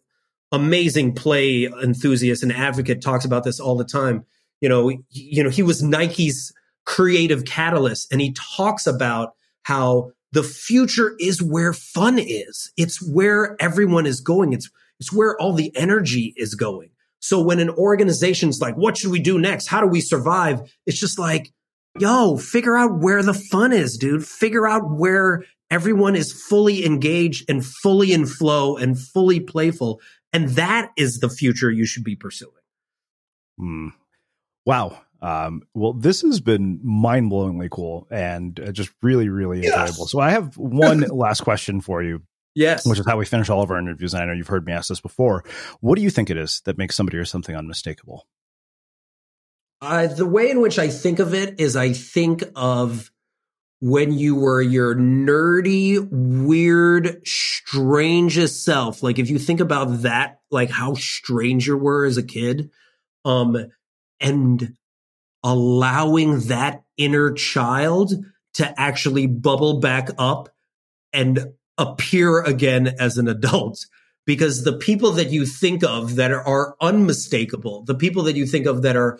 amazing 0.51 1.13
play 1.13 1.65
enthusiast 1.65 2.43
and 2.43 2.53
advocate 2.53 3.01
talks 3.01 3.25
about 3.25 3.43
this 3.43 3.59
all 3.59 3.75
the 3.75 3.83
time. 3.83 4.25
You 4.61 4.69
know, 4.69 4.87
he, 4.87 5.03
you 5.09 5.43
know, 5.43 5.49
he 5.49 5.63
was 5.63 5.83
Nike's 5.83 6.53
creative 6.85 7.43
catalyst 7.43 8.11
and 8.11 8.21
he 8.21 8.33
talks 8.33 8.87
about 8.87 9.33
how 9.63 10.11
the 10.31 10.43
future 10.43 11.15
is 11.19 11.41
where 11.41 11.73
fun 11.73 12.19
is. 12.19 12.71
It's 12.77 13.01
where 13.01 13.55
everyone 13.59 14.05
is 14.05 14.21
going. 14.21 14.53
It's, 14.53 14.69
it's 14.99 15.13
where 15.13 15.39
all 15.39 15.53
the 15.53 15.75
energy 15.75 16.33
is 16.37 16.55
going. 16.55 16.89
So 17.19 17.41
when 17.41 17.59
an 17.59 17.69
organization's 17.69 18.59
like, 18.61 18.75
what 18.75 18.97
should 18.97 19.11
we 19.11 19.19
do 19.19 19.39
next? 19.39 19.67
How 19.67 19.81
do 19.81 19.87
we 19.87 20.01
survive? 20.01 20.61
It's 20.85 20.99
just 20.99 21.17
like, 21.17 21.51
yo, 21.97 22.37
figure 22.37 22.77
out 22.77 22.99
where 22.99 23.23
the 23.23 23.33
fun 23.33 23.73
is, 23.73 23.97
dude. 23.97 24.25
Figure 24.25 24.67
out 24.67 24.83
where 24.89 25.43
everyone 25.71 26.15
is 26.15 26.31
fully 26.31 26.85
engaged 26.85 27.49
and 27.49 27.65
fully 27.65 28.13
in 28.13 28.25
flow 28.25 28.77
and 28.77 28.99
fully 28.99 29.39
playful. 29.39 29.99
And 30.33 30.49
that 30.49 30.91
is 30.97 31.19
the 31.19 31.29
future 31.29 31.71
you 31.71 31.85
should 31.85 32.03
be 32.03 32.15
pursuing. 32.15 32.53
Mm. 33.59 33.93
Wow. 34.65 34.99
Um, 35.21 35.63
well, 35.73 35.93
this 35.93 36.21
has 36.21 36.39
been 36.39 36.79
mind 36.83 37.31
blowingly 37.31 37.69
cool 37.69 38.07
and 38.11 38.59
uh, 38.59 38.71
just 38.71 38.91
really, 39.01 39.29
really 39.29 39.61
yes. 39.61 39.73
enjoyable. 39.73 40.07
So 40.07 40.19
I 40.19 40.31
have 40.31 40.57
one 40.57 40.99
last 41.09 41.41
question 41.41 41.81
for 41.81 42.03
you. 42.03 42.21
Yes. 42.55 42.87
Which 42.87 42.99
is 42.99 43.05
how 43.05 43.17
we 43.17 43.25
finish 43.25 43.49
all 43.49 43.61
of 43.61 43.69
our 43.69 43.77
interviews. 43.77 44.13
And 44.13 44.23
I 44.23 44.25
know 44.25 44.33
you've 44.33 44.47
heard 44.47 44.65
me 44.65 44.73
ask 44.73 44.89
this 44.89 44.99
before. 44.99 45.43
What 45.79 45.95
do 45.95 46.01
you 46.01 46.09
think 46.09 46.31
it 46.31 46.37
is 46.37 46.61
that 46.65 46.77
makes 46.77 46.95
somebody 46.95 47.17
or 47.17 47.25
something 47.25 47.55
unmistakable? 47.55 48.27
Uh, 49.79 50.07
the 50.07 50.25
way 50.25 50.49
in 50.49 50.59
which 50.59 50.79
I 50.79 50.87
think 50.87 51.19
of 51.19 51.35
it 51.35 51.59
is 51.59 51.75
I 51.75 51.93
think 51.93 52.43
of 52.55 53.11
when 53.79 54.11
you 54.11 54.35
were 54.35 54.61
your 54.61 54.95
nerdy, 54.95 56.07
weird, 56.09 57.27
strangest 57.27 58.65
self. 58.65 59.03
Like 59.03 59.19
if 59.19 59.29
you 59.29 59.37
think 59.37 59.59
about 59.59 60.01
that, 60.01 60.39
like 60.49 60.71
how 60.71 60.95
strange 60.95 61.67
you 61.67 61.77
were 61.77 62.05
as 62.05 62.17
a 62.17 62.23
kid, 62.23 62.71
um, 63.23 63.55
and 64.19 64.75
allowing 65.43 66.41
that 66.47 66.83
inner 66.97 67.31
child 67.31 68.13
to 68.55 68.79
actually 68.79 69.27
bubble 69.27 69.79
back 69.79 70.09
up 70.17 70.49
and 71.13 71.53
appear 71.77 72.41
again 72.41 72.95
as 72.99 73.17
an 73.17 73.27
adult. 73.27 73.85
Because 74.25 74.63
the 74.63 74.77
people 74.77 75.13
that 75.13 75.29
you 75.29 75.45
think 75.45 75.83
of 75.83 76.15
that 76.15 76.31
are 76.31 76.75
unmistakable, 76.81 77.83
the 77.85 77.95
people 77.95 78.23
that 78.23 78.35
you 78.35 78.45
think 78.45 78.65
of 78.65 78.81
that 78.81 78.97
are 78.97 79.19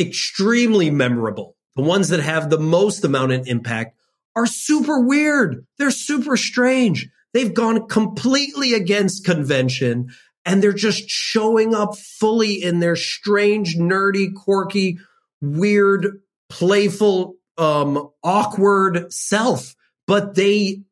extremely 0.00 0.90
memorable, 0.90 1.56
the 1.76 1.82
ones 1.82 2.08
that 2.08 2.20
have 2.20 2.50
the 2.50 2.58
most 2.58 3.04
amount 3.04 3.32
of 3.32 3.46
impact 3.46 3.96
are 4.34 4.46
super 4.46 5.00
weird. 5.00 5.64
They're 5.78 5.92
super 5.92 6.36
strange. 6.36 7.08
They've 7.34 7.54
gone 7.54 7.86
completely 7.86 8.74
against 8.74 9.24
convention 9.24 10.10
and 10.44 10.62
they're 10.62 10.72
just 10.72 11.08
showing 11.08 11.74
up 11.74 11.96
fully 11.96 12.62
in 12.62 12.80
their 12.80 12.96
strange, 12.96 13.76
nerdy, 13.76 14.34
quirky, 14.34 14.98
weird, 15.42 16.22
playful, 16.48 17.34
um, 17.58 18.08
awkward 18.24 19.12
self, 19.12 19.74
but 20.06 20.34
they 20.34 20.82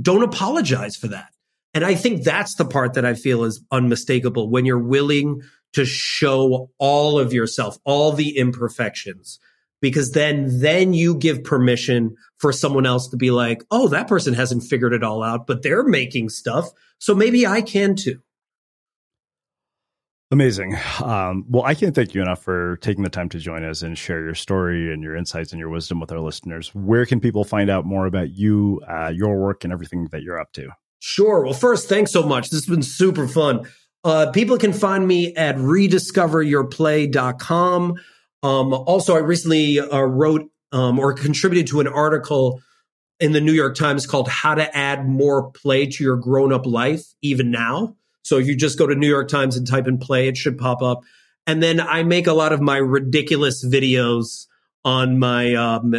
don't 0.00 0.22
apologize 0.22 0.96
for 0.96 1.08
that. 1.08 1.28
And 1.74 1.84
I 1.84 1.94
think 1.94 2.22
that's 2.24 2.54
the 2.54 2.64
part 2.64 2.94
that 2.94 3.04
I 3.04 3.12
feel 3.12 3.44
is 3.44 3.62
unmistakable 3.70 4.48
when 4.48 4.64
you're 4.64 4.78
willing 4.78 5.42
to 5.74 5.84
show 5.84 6.70
all 6.78 7.18
of 7.18 7.34
yourself, 7.34 7.76
all 7.84 8.12
the 8.12 8.38
imperfections, 8.38 9.38
because 9.82 10.12
then, 10.12 10.60
then 10.60 10.94
you 10.94 11.16
give 11.16 11.44
permission 11.44 12.16
for 12.38 12.50
someone 12.50 12.86
else 12.86 13.08
to 13.08 13.16
be 13.18 13.30
like, 13.30 13.62
Oh, 13.70 13.88
that 13.88 14.08
person 14.08 14.32
hasn't 14.32 14.62
figured 14.62 14.94
it 14.94 15.04
all 15.04 15.22
out, 15.22 15.46
but 15.46 15.62
they're 15.62 15.84
making 15.84 16.30
stuff. 16.30 16.70
So 16.98 17.14
maybe 17.14 17.46
I 17.46 17.60
can 17.60 17.94
too. 17.94 18.22
Amazing. 20.32 20.76
Um, 21.04 21.44
well, 21.48 21.62
I 21.62 21.74
can't 21.74 21.94
thank 21.94 22.12
you 22.12 22.20
enough 22.20 22.42
for 22.42 22.78
taking 22.78 23.04
the 23.04 23.10
time 23.10 23.28
to 23.28 23.38
join 23.38 23.64
us 23.64 23.82
and 23.82 23.96
share 23.96 24.24
your 24.24 24.34
story 24.34 24.92
and 24.92 25.00
your 25.00 25.14
insights 25.14 25.52
and 25.52 25.60
your 25.60 25.68
wisdom 25.68 26.00
with 26.00 26.10
our 26.10 26.18
listeners. 26.18 26.74
Where 26.74 27.06
can 27.06 27.20
people 27.20 27.44
find 27.44 27.70
out 27.70 27.84
more 27.84 28.06
about 28.06 28.30
you, 28.30 28.80
uh, 28.88 29.12
your 29.14 29.38
work, 29.38 29.62
and 29.62 29.72
everything 29.72 30.08
that 30.10 30.22
you're 30.22 30.40
up 30.40 30.50
to? 30.54 30.70
Sure. 30.98 31.44
Well, 31.44 31.54
first, 31.54 31.88
thanks 31.88 32.10
so 32.10 32.24
much. 32.24 32.50
This 32.50 32.64
has 32.64 32.66
been 32.66 32.82
super 32.82 33.28
fun. 33.28 33.68
Uh, 34.02 34.32
people 34.32 34.58
can 34.58 34.72
find 34.72 35.06
me 35.06 35.32
at 35.36 35.54
rediscoveryourplay.com. 35.56 37.94
Um, 38.42 38.74
also, 38.74 39.14
I 39.14 39.18
recently 39.18 39.78
uh, 39.78 40.00
wrote 40.00 40.50
um, 40.72 40.98
or 40.98 41.12
contributed 41.12 41.68
to 41.68 41.78
an 41.80 41.86
article 41.86 42.60
in 43.20 43.30
the 43.32 43.40
New 43.40 43.52
York 43.52 43.76
Times 43.76 44.06
called 44.06 44.28
How 44.28 44.56
to 44.56 44.76
Add 44.76 45.08
More 45.08 45.52
Play 45.52 45.86
to 45.86 46.04
Your 46.04 46.16
Grown 46.16 46.52
Up 46.52 46.66
Life, 46.66 47.04
Even 47.22 47.52
Now. 47.52 47.94
So 48.26 48.38
if 48.38 48.46
you 48.46 48.56
just 48.56 48.78
go 48.78 48.86
to 48.86 48.94
New 48.94 49.08
York 49.08 49.28
Times 49.28 49.56
and 49.56 49.66
type 49.66 49.86
in 49.86 49.98
play, 49.98 50.28
it 50.28 50.36
should 50.36 50.58
pop 50.58 50.82
up. 50.82 51.02
And 51.46 51.62
then 51.62 51.80
I 51.80 52.02
make 52.02 52.26
a 52.26 52.32
lot 52.32 52.52
of 52.52 52.60
my 52.60 52.76
ridiculous 52.76 53.64
videos 53.64 54.46
on 54.84 55.18
my 55.18 55.54
um, 55.54 55.94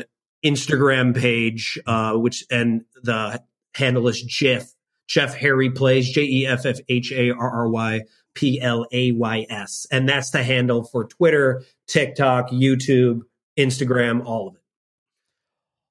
Instagram 0.46 1.16
page, 1.16 1.80
uh, 1.88 2.14
which 2.14 2.44
and 2.52 2.84
the 3.02 3.42
handle 3.74 4.08
is 4.08 4.22
Jeff 4.22 4.74
Jeff 5.08 5.36
Harry 5.36 5.70
plays 5.70 6.10
J 6.10 6.24
E 6.24 6.48
F 6.48 6.66
F 6.66 6.80
H 6.90 7.12
A 7.12 7.32
R 7.32 7.50
R 7.50 7.70
Y 7.70 8.02
P 8.36 8.60
L 8.62 8.86
A 8.92 9.12
Y 9.14 9.46
S, 9.50 9.88
and 9.90 10.08
that's 10.08 10.32
the 10.32 10.44
handle 10.44 10.84
for 10.84 11.06
Twitter, 11.06 11.64
TikTok, 11.88 12.50
YouTube, 12.50 13.22
Instagram, 13.58 14.26
all 14.26 14.50
of 14.50 14.56
it. 14.56 14.62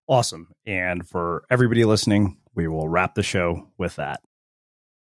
Awesome. 0.06 0.52
And 0.66 1.08
for 1.08 1.44
everybody 1.50 1.84
listening, 1.84 2.36
we 2.54 2.68
will 2.68 2.88
wrap 2.88 3.14
the 3.14 3.22
show 3.22 3.68
with 3.78 3.96
that. 3.96 4.20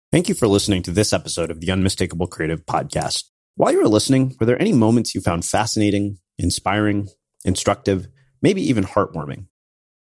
Thank 0.09 0.29
you 0.29 0.35
for 0.35 0.47
listening 0.47 0.83
to 0.83 0.91
this 0.91 1.11
episode 1.11 1.51
of 1.51 1.59
the 1.59 1.69
Unmistakable 1.69 2.27
Creative 2.27 2.65
Podcast. 2.65 3.25
While 3.55 3.73
you 3.73 3.81
were 3.81 3.89
listening, 3.89 4.37
were 4.39 4.45
there 4.45 4.61
any 4.61 4.71
moments 4.71 5.13
you 5.13 5.19
found 5.19 5.43
fascinating, 5.43 6.19
inspiring, 6.39 7.09
instructive, 7.43 8.07
maybe 8.41 8.61
even 8.61 8.85
heartwarming? 8.85 9.47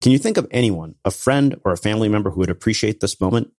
Can 0.00 0.10
you 0.10 0.18
think 0.18 0.38
of 0.38 0.48
anyone, 0.50 0.96
a 1.04 1.12
friend 1.12 1.54
or 1.64 1.70
a 1.70 1.76
family 1.76 2.08
member 2.08 2.30
who 2.30 2.40
would 2.40 2.50
appreciate 2.50 2.98
this 2.98 3.20
moment? 3.20 3.52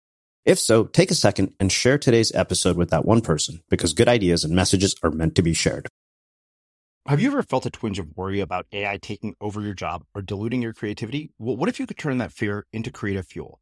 If 0.43 0.59
so, 0.59 0.83
take 0.83 1.11
a 1.11 1.15
second 1.15 1.53
and 1.61 1.71
share 1.71 1.97
today's 1.97 2.35
episode 2.35 2.75
with 2.75 2.89
that 2.89 3.05
one 3.05 3.21
person 3.21 3.61
because 3.69 3.93
good 3.93 4.09
ideas 4.09 4.43
and 4.43 4.53
messages 4.53 4.97
are 5.01 5.11
meant 5.11 5.35
to 5.35 5.41
be 5.41 5.53
shared. 5.53 5.87
Have 7.07 7.21
you 7.21 7.29
ever 7.29 7.41
felt 7.41 7.65
a 7.65 7.69
twinge 7.69 7.99
of 7.99 8.17
worry 8.17 8.41
about 8.41 8.67
AI 8.73 8.97
taking 8.97 9.33
over 9.39 9.61
your 9.61 9.73
job 9.73 10.03
or 10.13 10.21
diluting 10.21 10.61
your 10.61 10.73
creativity? 10.73 11.31
Well, 11.39 11.55
what 11.55 11.69
if 11.69 11.79
you 11.79 11.87
could 11.87 11.97
turn 11.97 12.17
that 12.17 12.33
fear 12.33 12.65
into 12.73 12.91
creative 12.91 13.27
fuel? 13.27 13.61